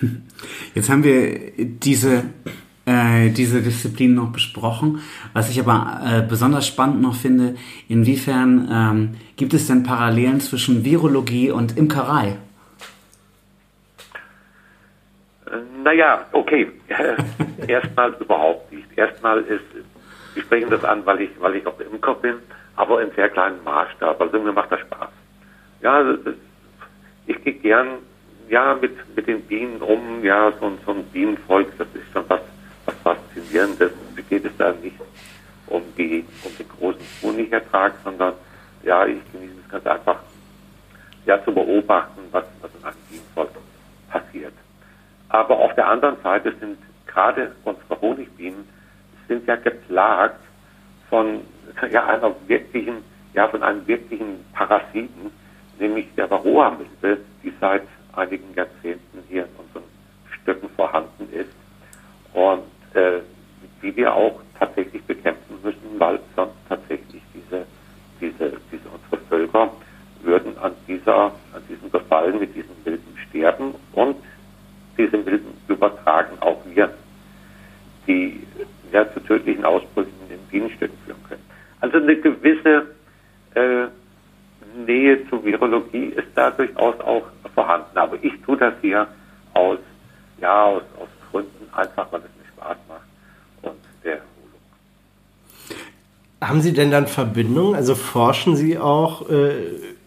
Jetzt 0.74 0.90
haben 0.90 1.04
wir 1.04 1.52
diese 1.56 2.24
äh, 2.86 3.30
diese 3.30 3.62
Disziplin 3.62 4.14
noch 4.14 4.32
besprochen. 4.32 5.00
Was 5.32 5.50
ich 5.50 5.60
aber 5.60 6.00
äh, 6.04 6.22
besonders 6.26 6.66
spannend 6.66 7.02
noch 7.02 7.14
finde, 7.14 7.56
inwiefern 7.88 8.68
ähm, 8.70 9.10
gibt 9.36 9.54
es 9.54 9.66
denn 9.66 9.82
Parallelen 9.82 10.40
zwischen 10.40 10.84
Virologie 10.84 11.50
und 11.50 11.76
Imkerei? 11.76 12.38
Naja, 15.82 16.26
okay. 16.32 16.70
Erstmal 17.66 18.12
überhaupt 18.14 18.72
nicht. 18.72 18.86
Erstmal 18.96 19.40
ist, 19.42 19.64
wir 20.34 20.42
sprechen 20.42 20.70
das 20.70 20.84
an, 20.84 21.04
weil 21.04 21.22
ich, 21.22 21.30
weil 21.40 21.56
ich 21.56 21.66
auch 21.66 21.78
Imker 21.80 22.14
bin, 22.14 22.36
aber 22.76 23.02
in 23.02 23.10
sehr 23.12 23.28
kleinem 23.28 23.62
Maßstab. 23.64 24.20
Also 24.20 24.38
mir 24.38 24.52
macht 24.52 24.70
das 24.70 24.80
Spaß. 24.80 25.08
Ja, 25.82 26.04
ich 27.26 27.42
gehe 27.42 27.54
gern, 27.54 27.98
ja, 28.48 28.74
mit, 28.80 28.92
mit 29.16 29.26
den 29.26 29.42
Bienen 29.42 29.80
um, 29.80 30.22
ja, 30.24 30.52
so, 30.60 30.72
so 30.84 30.92
ein 30.92 31.04
Bienenvolk, 31.04 31.68
das 31.78 31.88
ist 31.94 32.12
schon 32.12 32.24
was, 32.28 32.40
was 32.84 32.94
Faszinierendes. 33.02 33.92
Mir 34.14 34.22
geht 34.22 34.44
es 34.44 34.56
da 34.56 34.72
nicht 34.72 34.96
um 35.66 35.82
die, 35.96 36.24
um 36.44 36.56
den 36.56 36.68
großen 36.68 37.00
Honigertrag, 37.22 37.94
sondern, 38.04 38.34
ja, 38.82 39.06
ich 39.06 39.18
genieße 39.32 39.54
es 39.64 39.70
ganz 39.70 39.86
einfach, 39.86 40.20
ja, 41.26 41.42
zu 41.44 41.52
beobachten, 41.52 42.20
was, 42.30 42.44
was 42.60 42.70
in 42.74 42.84
einem 42.84 42.96
Bienenvolk 43.08 43.50
passiert. 44.10 44.52
Aber 45.30 45.58
auf 45.58 45.74
der 45.74 45.88
anderen 45.88 46.16
Seite 46.22 46.52
sind 46.60 46.78
gerade 47.06 47.52
unsere 47.64 48.00
Honigbienen 48.00 48.68
sind 49.28 49.46
ja 49.46 49.56
geplagt 49.56 50.40
von 51.08 51.40
ja, 51.90 52.06
einer 52.06 52.34
wirklichen, 52.46 53.04
ja, 53.32 53.48
von 53.48 53.62
einem 53.62 53.86
wirklichen 53.86 54.44
Parasiten, 54.52 55.30
nämlich 55.78 56.06
der 56.16 56.28
Varroa-Milbe, 56.28 57.20
die 57.42 57.52
seit 57.60 57.82
einigen 58.12 58.52
Jahrzehnten 58.54 59.22
hier 59.28 59.44
in 59.44 59.50
unseren 59.56 59.84
Stöcken 60.42 60.68
vorhanden 60.70 61.28
ist 61.32 61.54
und 62.34 62.64
äh, 62.96 63.20
die 63.82 63.94
wir 63.96 64.12
auch 64.12 64.40
tatsächlich 64.58 65.02
bekämpfen 65.04 65.58
müssen, 65.62 65.98
weil 65.98 66.18
sonst 66.34 66.56
tatsächlich 66.68 67.22
diese, 67.32 67.66
diese, 68.20 68.52
diese 68.70 68.88
unsere 68.88 69.28
Völker 69.28 69.70
würden 70.22 70.58
an 70.58 70.72
dieser, 70.88 71.26
an 71.54 71.62
diesem 71.68 71.88
Befall 71.88 72.32
mit 72.32 72.54
diesen 72.54 72.74
Milben 72.84 73.16
sterben 73.28 73.74
und 73.92 74.16
diese 75.00 75.18
Milben 75.18 75.54
übertragen 75.68 76.36
auch 76.40 76.58
Viren, 76.66 76.90
die 78.06 78.46
ja, 78.92 79.10
zu 79.12 79.20
tödlichen 79.20 79.64
Ausbrüchen 79.64 80.12
in 80.22 80.36
den 80.36 80.46
Bienenstöcken 80.50 80.96
führen 81.06 81.22
können. 81.28 81.42
Also 81.80 81.96
eine 81.98 82.16
gewisse 82.16 82.86
äh, 83.54 83.86
Nähe 84.86 85.28
zur 85.28 85.44
Virologie 85.44 86.06
ist 86.16 86.28
da 86.34 86.50
durchaus 86.50 87.00
auch 87.00 87.22
vorhanden. 87.54 87.96
Aber 87.96 88.16
ich 88.22 88.32
tue 88.44 88.56
das 88.56 88.74
hier 88.80 89.06
aus, 89.54 89.78
ja, 90.40 90.64
aus, 90.64 90.82
aus 90.98 91.08
Gründen 91.30 91.66
einfach, 91.72 92.10
weil 92.12 92.20
es 92.20 92.26
mir 92.36 92.48
Spaß 92.54 92.76
macht 92.88 93.00
und 93.62 93.78
der 94.04 94.12
Erholung. 94.12 94.28
Haben 96.40 96.60
Sie 96.60 96.72
denn 96.72 96.90
dann 96.90 97.06
Verbindungen? 97.06 97.74
Also 97.74 97.94
forschen 97.94 98.56
Sie 98.56 98.78
auch 98.78 99.28
äh, 99.30 99.52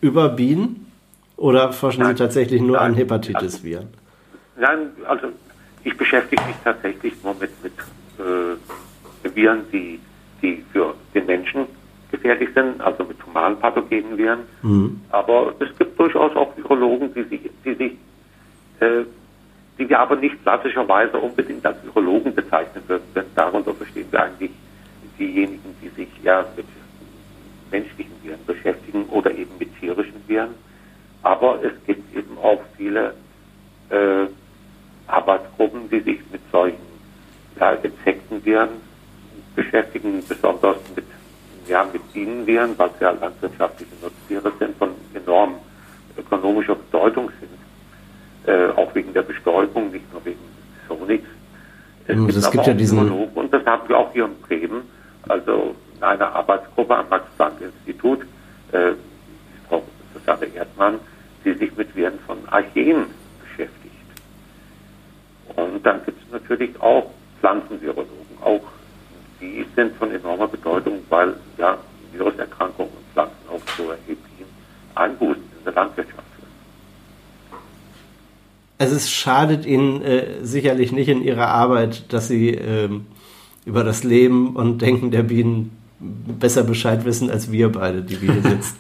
über 0.02 0.30
Bienen? 0.30 0.80
Oder 1.36 1.74
forschen 1.74 2.04
Nein. 2.04 2.16
Sie 2.16 2.24
tatsächlich 2.24 2.62
nur 2.62 2.78
Nein. 2.78 2.92
an 2.92 2.94
Hepatitis-Viren? 2.94 3.88
Nein, 4.56 4.92
also 5.08 5.28
ich 5.84 5.98
beschäftige 5.98 6.42
mich 6.44 6.56
tatsächlich 6.64 7.14
nur 7.24 7.36
mit, 7.36 7.52
mit 7.64 7.74
äh, 8.20 9.36
Viren, 9.36 9.64
die, 9.72 10.00
die 10.42 10.64
für 10.72 10.94
den 11.14 11.26
Menschen 11.26 11.66
gefährlich 12.12 12.50
sind, 12.54 12.80
also 12.82 13.04
mit 13.04 13.26
humanen 13.26 13.60
pathogenen 13.60 14.18
Viren. 14.18 14.40
Mhm. 14.62 15.02
Aber 15.10 15.54
es 15.60 15.76
gibt 15.78 16.00
durchaus 16.00 16.36
auch 16.36 16.56
Virologen, 16.56 17.14
die 17.14 17.24
sich, 17.24 17.42
die 17.66 17.74
sich, 17.74 17.92
äh, 18.80 19.04
die 19.78 19.90
wir 19.90 20.00
aber 20.00 20.16
nicht 20.16 20.42
klassischerweise 20.44 21.18
unbedingt 21.18 21.66
als 21.66 21.84
Virologen 21.84 22.36
bezeichnen 22.36 22.84
würden, 22.88 23.04
denn 23.16 23.26
darunter 23.36 23.74
verstehen 23.74 24.08
wir 24.12 24.22
eigentlich 24.22 24.52
diejenigen, 25.18 25.76
die 25.82 25.90
sich 25.90 26.10
ja 26.24 26.46
mit 26.56 26.68
menschlichen 27.72 28.14
Viren 28.22 28.46
beschäftigen 28.46 29.06
oder 29.06 29.32
eben 29.32 29.52
mit 29.58 29.70
tierischen 29.80 30.22
Viren. 30.28 30.54
Aber 31.24 31.60
es 31.64 31.72
gibt 31.88 32.16
eben 32.16 32.38
auch 32.38 32.62
viele 32.78 33.16
äh, 33.90 34.28
Arbeitsgruppen, 35.08 35.90
die 35.90 36.00
sich 36.00 36.20
mit 36.32 36.42
solchen 36.52 36.78
ja, 37.60 37.72
Insektenviren 37.74 38.70
beschäftigen, 39.56 40.24
besonders 40.28 40.78
mit, 40.96 41.06
ja, 41.68 41.86
mit 41.92 42.14
Bienenviren, 42.14 42.78
weil 42.78 42.90
sie 42.98 43.04
ja 43.06 43.12
landwirtschaftliche 43.12 43.92
Nutztiere 44.02 44.52
sind, 44.60 44.78
von 44.78 44.90
enorm 45.14 45.56
ökonomischer 46.18 46.76
Bedeutung 46.76 47.30
sind. 47.40 47.52
Äh, 48.46 48.70
auch 48.76 48.94
wegen 48.96 49.14
der 49.14 49.22
Bestäubung, 49.22 49.92
nicht 49.92 50.12
nur 50.12 50.24
wegen 50.26 50.40
Sonics. 50.88 51.28
Es 52.08 52.16
Hm, 52.16 52.28
das 52.28 52.52
gibt 52.52 52.66
ja 52.68 52.74
diesen- 52.74 52.98
Virologen, 53.00 53.34
und 53.36 53.54
das 53.54 53.66
haben 53.66 53.88
wir 53.88 53.98
auch 53.98 54.12
hier 54.12 54.26
in 54.26 54.36
Bremen, 54.42 54.82
also 55.30 55.76
in 55.96 56.04
einer 56.04 56.36
Arbeitsgruppe 56.36 56.98
am 56.98 57.08
Max-Planck-Institut, 57.10 58.22
äh, 58.74 58.92
Frau 59.70 59.84
Susanne 60.14 60.48
Erdmann, 60.54 61.00
die 61.46 61.54
sich 61.54 61.76
mit 61.78 61.96
Viren 61.96 62.20
von 62.28 62.38
Archeen. 62.48 63.06
Und 65.56 65.84
dann 65.84 66.04
gibt 66.06 66.22
es 66.22 66.32
natürlich 66.32 66.80
auch 66.82 67.12
Pflanzenvirologen. 67.40 68.10
Auch 68.42 68.62
die 69.40 69.66
sind 69.76 69.96
von 69.98 70.12
enormer 70.12 70.48
Bedeutung, 70.48 71.00
weil 71.10 71.36
ja 71.58 71.78
Viruserkrankungen 72.12 72.92
und 72.92 73.14
Pflanzen 73.14 73.50
auch 73.50 73.76
zu 73.76 73.84
erheblichen 73.90 74.46
Einbußen 74.96 75.42
in 75.42 75.64
der 75.66 75.74
Landwirtschaft 75.74 76.24
führen. 76.36 76.50
Also 78.78 78.96
es 78.96 79.12
schadet 79.12 79.66
Ihnen 79.66 80.02
äh, 80.02 80.44
sicherlich 80.44 80.92
nicht 80.92 81.10
in 81.10 81.22
Ihrer 81.22 81.48
Arbeit, 81.48 82.12
dass 82.14 82.28
Sie 82.28 82.50
ähm, 82.50 83.08
über 83.66 83.84
das 83.84 84.04
Leben 84.04 84.56
und 84.56 84.82
Denken 84.82 85.12
der 85.12 85.24
Bienen 85.24 85.78
besser 86.00 86.64
Bescheid 86.64 87.06
wissen 87.06 87.30
als 87.30 87.52
wir 87.52 87.72
beide, 87.72 88.02
die 88.02 88.22
wir 88.22 88.34
hier 88.34 88.42
sitzen. 88.42 88.78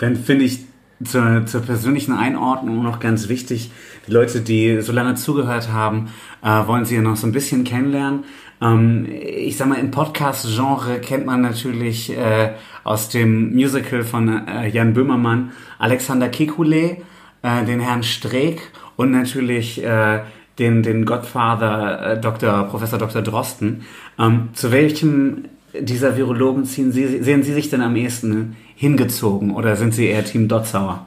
Dann 0.00 0.16
finde 0.16 0.44
ich 0.44 0.67
zur, 1.04 1.46
zur 1.46 1.60
persönlichen 1.62 2.12
Einordnung 2.12 2.82
noch 2.82 3.00
ganz 3.00 3.28
wichtig, 3.28 3.70
die 4.06 4.12
Leute, 4.12 4.40
die 4.40 4.80
so 4.80 4.92
lange 4.92 5.14
zugehört 5.14 5.72
haben, 5.72 6.08
äh, 6.42 6.66
wollen 6.66 6.84
sie 6.84 6.96
ja 6.96 7.02
noch 7.02 7.16
so 7.16 7.26
ein 7.26 7.32
bisschen 7.32 7.64
kennenlernen. 7.64 8.24
Ähm, 8.60 9.06
ich 9.08 9.56
sag 9.56 9.68
mal, 9.68 9.78
im 9.78 9.90
Podcast-Genre 9.90 11.00
kennt 11.00 11.26
man 11.26 11.40
natürlich 11.40 12.16
äh, 12.16 12.52
aus 12.84 13.08
dem 13.08 13.54
Musical 13.54 14.02
von 14.02 14.46
äh, 14.46 14.68
Jan 14.68 14.94
Böhmermann 14.94 15.52
Alexander 15.78 16.26
Kekulé, 16.28 16.98
äh, 17.42 17.64
den 17.64 17.80
Herrn 17.80 18.02
Streeck 18.02 18.60
und 18.96 19.12
natürlich 19.12 19.82
äh, 19.82 20.22
den, 20.58 20.82
den 20.82 21.04
Godfather 21.04 22.14
äh, 22.14 22.20
Dr. 22.20 22.64
Professor 22.64 22.98
Dr. 22.98 23.22
Drosten. 23.22 23.84
Ähm, 24.18 24.48
zu 24.54 24.72
welchem 24.72 25.44
dieser 25.72 26.16
Virologen 26.16 26.64
ziehen 26.64 26.92
Sie, 26.92 27.22
sehen 27.22 27.42
Sie 27.42 27.52
sich 27.52 27.70
denn 27.70 27.82
am 27.82 27.96
ehesten 27.96 28.56
hingezogen 28.76 29.54
oder 29.54 29.76
sind 29.76 29.92
Sie 29.92 30.08
eher 30.08 30.24
Team 30.24 30.48
Dotzauer? 30.48 31.06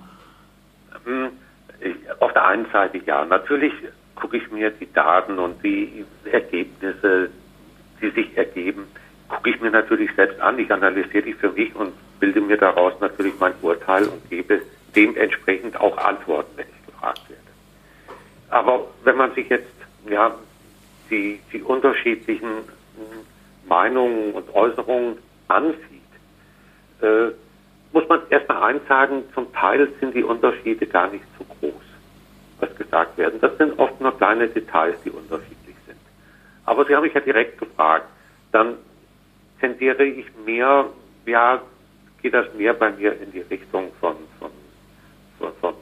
Hm, 1.03 1.30
ich, 1.80 1.95
auf 2.20 2.34
der 2.34 2.45
einen 2.45 2.66
Seite 2.72 2.99
ja. 3.05 3.26
Natürlich 3.26 3.74
gucke 4.16 4.38
ich 4.38 4.51
mir 4.51 4.70
die 4.70 4.91
Daten 4.93 5.39
und 5.39 5.64
die 5.64 6.05
Ergebnisse, 6.32 7.30
die 8.01 8.09
sich 8.12 8.38
ergeben, 8.38 8.84
gucke 9.30 9.49
ich 9.49 9.62
mir 9.62 9.72
natürlich 9.72 10.12
selbst 10.16 10.39
an. 10.41 10.59
Ich 10.59 10.72
analysiere 10.72 11.24
die 11.24 11.34
für 11.34 11.51
mich 11.51 11.74
und 11.76 11.93
bilde 12.20 12.41
mir 12.41 12.57
daraus 12.57 12.93
natürlich 12.99 13.34
mein 13.39 13.53
Urteil 13.62 14.05
und 14.05 14.30
gebe 14.30 14.62
dementsprechend 14.95 15.80
auch 15.80 15.97
Antworten, 15.97 16.51
wenn 16.57 16.68
ich 16.68 16.86
gefragt 16.86 17.22
werde. 17.30 17.41
Aber 18.49 18.88
wenn 19.03 19.16
man 19.16 19.34
sich 19.34 19.49
jetzt 19.49 19.74
ja, 20.09 20.36
die, 21.09 21.39
die 21.51 21.62
unterschiedlichen 21.62 22.49
Meinungen 23.72 24.34
und 24.34 24.53
Äußerungen 24.53 25.17
ansieht, 25.47 26.11
äh, 27.01 27.32
muss 27.93 28.07
man 28.09 28.22
erstmal 28.30 28.63
eins 28.63 28.86
sagen, 28.89 29.24
zum 29.34 29.51
Teil 29.53 29.88
sind 30.01 30.13
die 30.13 30.24
Unterschiede 30.24 30.86
gar 30.86 31.09
nicht 31.09 31.24
so 31.39 31.45
groß, 31.45 31.82
was 32.59 32.76
gesagt 32.76 33.17
werden. 33.17 33.39
Das 33.39 33.57
sind 33.57 33.80
oft 33.80 33.99
nur 34.01 34.17
kleine 34.17 34.49
Details, 34.49 34.97
die 35.05 35.09
unterschiedlich 35.09 35.78
sind. 35.88 35.99
Aber 36.65 36.86
Sie 36.86 36.93
haben 36.93 37.03
mich 37.03 37.13
ja 37.13 37.22
direkt 37.22 37.59
gefragt, 37.59 38.07
dann 38.51 38.76
tendiere 39.61 40.03
ich 40.03 40.26
mehr, 40.45 40.88
ja, 41.26 41.61
geht 42.22 42.34
das 42.34 42.53
mehr 42.53 42.74
bei 42.74 42.91
mir 42.91 43.19
in 43.22 43.32
die 43.32 43.41
Richtung 43.41 43.93
von, 44.01 44.17
von, 44.38 44.51
von, 45.39 45.53
von. 45.61 45.74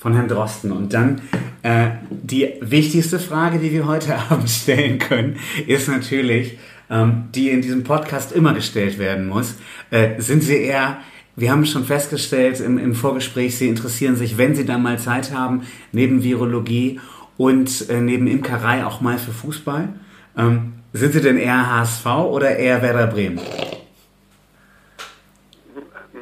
Von 0.00 0.14
Herrn 0.14 0.28
Drosten. 0.28 0.72
Und 0.72 0.94
dann 0.94 1.20
äh, 1.62 1.90
die 2.08 2.54
wichtigste 2.62 3.18
Frage, 3.18 3.58
die 3.58 3.70
wir 3.70 3.86
heute 3.86 4.16
Abend 4.30 4.48
stellen 4.48 4.98
können, 4.98 5.38
ist 5.66 5.88
natürlich, 5.88 6.58
ähm, 6.88 7.28
die 7.34 7.50
in 7.50 7.60
diesem 7.60 7.84
Podcast 7.84 8.32
immer 8.32 8.54
gestellt 8.54 8.98
werden 8.98 9.28
muss. 9.28 9.58
Äh, 9.90 10.18
sind 10.18 10.42
Sie 10.42 10.56
eher, 10.56 10.96
wir 11.36 11.50
haben 11.50 11.66
schon 11.66 11.84
festgestellt 11.84 12.60
im, 12.60 12.78
im 12.78 12.94
Vorgespräch, 12.94 13.58
Sie 13.58 13.68
interessieren 13.68 14.16
sich, 14.16 14.38
wenn 14.38 14.54
Sie 14.54 14.64
dann 14.64 14.82
mal 14.82 14.98
Zeit 14.98 15.34
haben, 15.34 15.66
neben 15.92 16.24
Virologie 16.24 16.98
und 17.36 17.90
äh, 17.90 18.00
neben 18.00 18.26
Imkerei 18.26 18.86
auch 18.86 19.02
mal 19.02 19.18
für 19.18 19.32
Fußball. 19.32 19.90
Ähm, 20.34 20.72
sind 20.94 21.12
Sie 21.12 21.20
denn 21.20 21.36
eher 21.36 21.76
HSV 21.76 22.06
oder 22.06 22.56
eher 22.56 22.80
Werder 22.80 23.06
Bremen? 23.06 23.38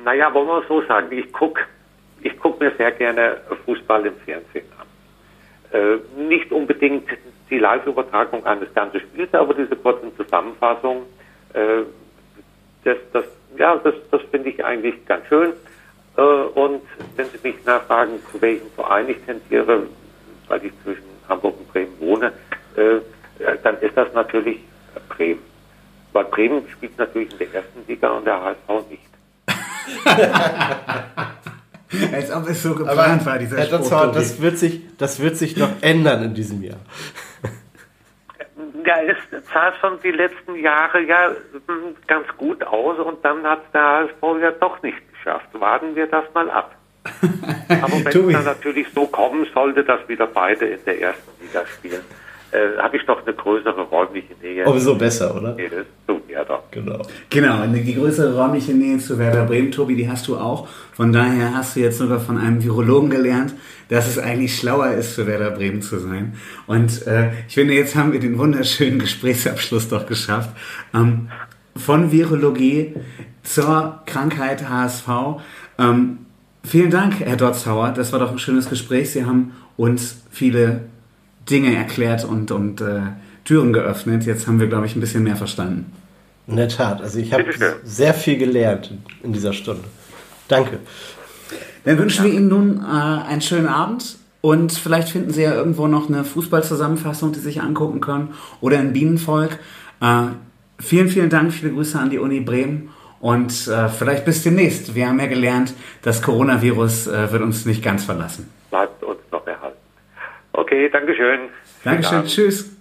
Naja, 0.04 0.34
wollen 0.34 0.48
wir 0.48 0.62
es 0.62 0.68
so 0.68 0.82
sagen, 0.88 1.06
ich 1.12 1.32
gucke 1.32 1.60
ich 2.28 2.38
guck 2.38 2.60
mir 2.60 2.72
sehr 2.76 2.92
gerne 2.92 3.38
Fußball 3.64 4.06
im 4.06 4.16
Fernsehen 4.24 4.66
an. 4.78 4.86
Äh, 5.72 5.98
nicht 6.28 6.52
unbedingt 6.52 7.08
die 7.50 7.58
Live-Übertragung 7.58 8.44
eines 8.46 8.72
ganzen 8.74 9.00
Spiels, 9.00 9.32
aber 9.32 9.54
diese 9.54 9.76
kurzen 9.76 10.14
Zusammenfassungen, 10.16 11.04
äh, 11.54 11.82
das, 12.84 12.96
das, 13.12 13.24
ja, 13.56 13.76
das, 13.76 13.94
das 14.10 14.22
finde 14.30 14.50
ich 14.50 14.64
eigentlich 14.64 15.04
ganz 15.06 15.26
schön. 15.26 15.52
Äh, 16.16 16.22
und 16.22 16.82
wenn 17.16 17.26
Sie 17.26 17.38
mich 17.42 17.64
nachfragen, 17.64 18.18
zu 18.30 18.40
welchem 18.40 18.70
Verein 18.72 19.08
ich 19.08 19.18
tendiere, 19.24 19.86
weil 20.48 20.64
ich 20.64 20.72
zwischen 20.82 21.04
Hamburg 21.28 21.58
und 21.58 21.72
Bremen 21.72 22.00
wohne, 22.00 22.32
dann 23.62 23.78
ist 23.80 23.96
das 23.96 24.12
natürlich 24.14 24.60
Bremen. 25.08 25.42
Weil 26.12 26.24
Bremen 26.24 26.66
spielt 26.70 26.96
natürlich 26.96 27.32
in 27.32 27.38
der 27.38 27.54
ersten 27.54 27.84
Liga 27.86 28.08
und 28.10 28.24
der 28.24 28.40
HSV 28.40 28.88
nicht. 28.88 29.02
Als 32.12 32.30
ob 32.30 32.48
es 32.48 32.62
so 32.62 32.74
geplant 32.74 33.24
war, 33.24 33.38
dieser 33.38 33.58
Herr 33.58 33.66
Spruch, 33.66 33.88
Tobi. 33.88 34.14
das 34.14 34.40
wird, 34.42 34.58
sich, 34.58 34.82
das 34.98 35.20
wird 35.20 35.36
sich 35.36 35.56
noch 35.56 35.70
ändern 35.80 36.22
in 36.22 36.34
diesem 36.34 36.62
Jahr. 36.62 36.78
Ja, 38.84 39.02
es 39.02 39.16
sah 39.52 39.72
schon 39.80 39.98
die 40.02 40.10
letzten 40.10 40.56
Jahre 40.56 41.00
ja 41.02 41.30
hm, 41.66 41.96
ganz 42.06 42.26
gut 42.36 42.62
aus 42.64 42.98
und 42.98 43.24
dann 43.24 43.42
hat 43.44 43.62
der 43.72 43.82
HSV 43.82 44.40
ja 44.40 44.50
doch 44.52 44.82
nicht 44.82 44.96
geschafft. 45.12 45.48
Warten 45.52 45.94
wir 45.94 46.06
das 46.06 46.24
mal 46.34 46.50
ab. 46.50 46.74
Aber 47.68 47.92
wenn 47.92 48.06
es 48.06 48.32
dann 48.32 48.44
natürlich 48.44 48.86
so 48.94 49.06
kommen 49.06 49.46
sollte, 49.54 49.84
dass 49.84 50.06
wieder 50.08 50.26
beide 50.26 50.66
in 50.66 50.84
der 50.84 51.00
ersten 51.00 51.30
Liga 51.42 51.64
spielen, 51.66 52.02
äh, 52.50 52.78
habe 52.78 52.96
ich 52.96 53.04
doch 53.04 53.24
eine 53.24 53.34
größere 53.34 53.82
räumliche 53.82 54.34
Nähe. 54.40 54.64
Umso 54.64 54.94
besser, 54.94 55.36
oder? 55.36 55.54
Nee, 55.54 55.68
das 55.68 55.84
zu 56.06 56.20
Werder. 56.28 56.62
Genau. 56.70 57.02
Genau, 57.30 57.66
die 57.66 57.94
größere 57.94 58.36
räumliche 58.36 58.72
Nähe 58.72 58.98
zu 58.98 59.18
Werder 59.18 59.44
Bremen, 59.44 59.70
Tobi, 59.70 59.96
die 59.96 60.08
hast 60.08 60.28
du 60.28 60.36
auch. 60.36 60.66
Von 60.92 61.12
daher 61.12 61.54
hast 61.54 61.76
du 61.76 61.80
jetzt 61.80 61.98
sogar 61.98 62.20
von 62.20 62.38
einem 62.38 62.62
Virologen 62.62 63.10
gelernt, 63.10 63.54
dass 63.88 64.08
es 64.08 64.18
eigentlich 64.18 64.56
schlauer 64.56 64.92
ist, 64.92 65.14
für 65.14 65.26
Werder 65.26 65.50
Bremen 65.50 65.82
zu 65.82 65.98
sein. 65.98 66.34
Und 66.66 67.06
äh, 67.06 67.30
ich 67.48 67.54
finde, 67.54 67.74
jetzt 67.74 67.96
haben 67.96 68.12
wir 68.12 68.20
den 68.20 68.38
wunderschönen 68.38 68.98
Gesprächsabschluss 69.00 69.88
doch 69.88 70.06
geschafft. 70.06 70.50
Ähm, 70.94 71.28
von 71.76 72.10
Virologie 72.10 72.94
zur 73.42 74.02
Krankheit 74.06 74.68
HSV. 74.68 75.08
Ähm, 75.78 76.18
vielen 76.64 76.90
Dank, 76.90 77.20
Herr 77.20 77.36
Dotzauer. 77.36 77.92
Das 77.92 78.12
war 78.12 78.18
doch 78.18 78.32
ein 78.32 78.38
schönes 78.38 78.68
Gespräch. 78.68 79.10
Sie 79.10 79.24
haben 79.24 79.52
uns 79.76 80.22
viele 80.30 80.82
Dinge 81.50 81.74
erklärt 81.74 82.24
und, 82.24 82.50
und 82.50 82.80
äh, 82.80 83.00
Türen 83.44 83.72
geöffnet. 83.72 84.24
Jetzt 84.24 84.46
haben 84.46 84.60
wir, 84.60 84.66
glaube 84.66 84.86
ich, 84.86 84.96
ein 84.96 85.00
bisschen 85.00 85.24
mehr 85.24 85.36
verstanden. 85.36 85.92
In 86.46 86.56
der 86.56 86.68
Tat. 86.68 87.02
Also 87.02 87.18
ich 87.18 87.32
habe 87.32 87.44
sehr 87.84 88.14
viel 88.14 88.38
gelernt 88.38 88.92
in 89.22 89.32
dieser 89.32 89.52
Stunde. 89.52 89.84
Danke. 90.48 90.78
Dann 91.84 91.98
wünschen 91.98 92.24
wir 92.24 92.32
Ihnen 92.32 92.48
nun 92.48 92.78
äh, 92.78 93.28
einen 93.28 93.40
schönen 93.40 93.66
Abend 93.66 94.16
und 94.40 94.72
vielleicht 94.72 95.10
finden 95.10 95.30
Sie 95.30 95.42
ja 95.42 95.54
irgendwo 95.54 95.86
noch 95.86 96.08
eine 96.08 96.24
Fußballzusammenfassung, 96.24 97.32
die 97.32 97.38
Sie 97.38 97.46
sich 97.46 97.60
angucken 97.60 98.00
können 98.00 98.34
oder 98.60 98.78
ein 98.78 98.92
Bienenvolk. 98.92 99.58
Äh, 100.00 100.24
vielen, 100.78 101.08
vielen 101.08 101.30
Dank, 101.30 101.52
viele 101.52 101.72
Grüße 101.72 101.98
an 101.98 102.10
die 102.10 102.18
Uni 102.18 102.40
Bremen 102.40 102.90
und 103.20 103.68
äh, 103.68 103.88
vielleicht 103.88 104.24
bis 104.24 104.42
demnächst. 104.42 104.94
Wir 104.94 105.08
haben 105.08 105.18
ja 105.18 105.26
gelernt, 105.26 105.74
das 106.02 106.22
Coronavirus 106.22 107.08
äh, 107.08 107.32
wird 107.32 107.42
uns 107.42 107.66
nicht 107.66 107.82
ganz 107.82 108.04
verlassen. 108.04 108.48
Bleibt 108.70 109.02
uns 109.02 109.18
noch 109.32 109.46
erhalten. 109.46 109.57
Okay, 110.58 110.88
Dankeschön. 110.90 111.50
Dankeschön, 111.84 112.26
tschüss. 112.26 112.76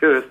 Tschüss. 0.00 0.24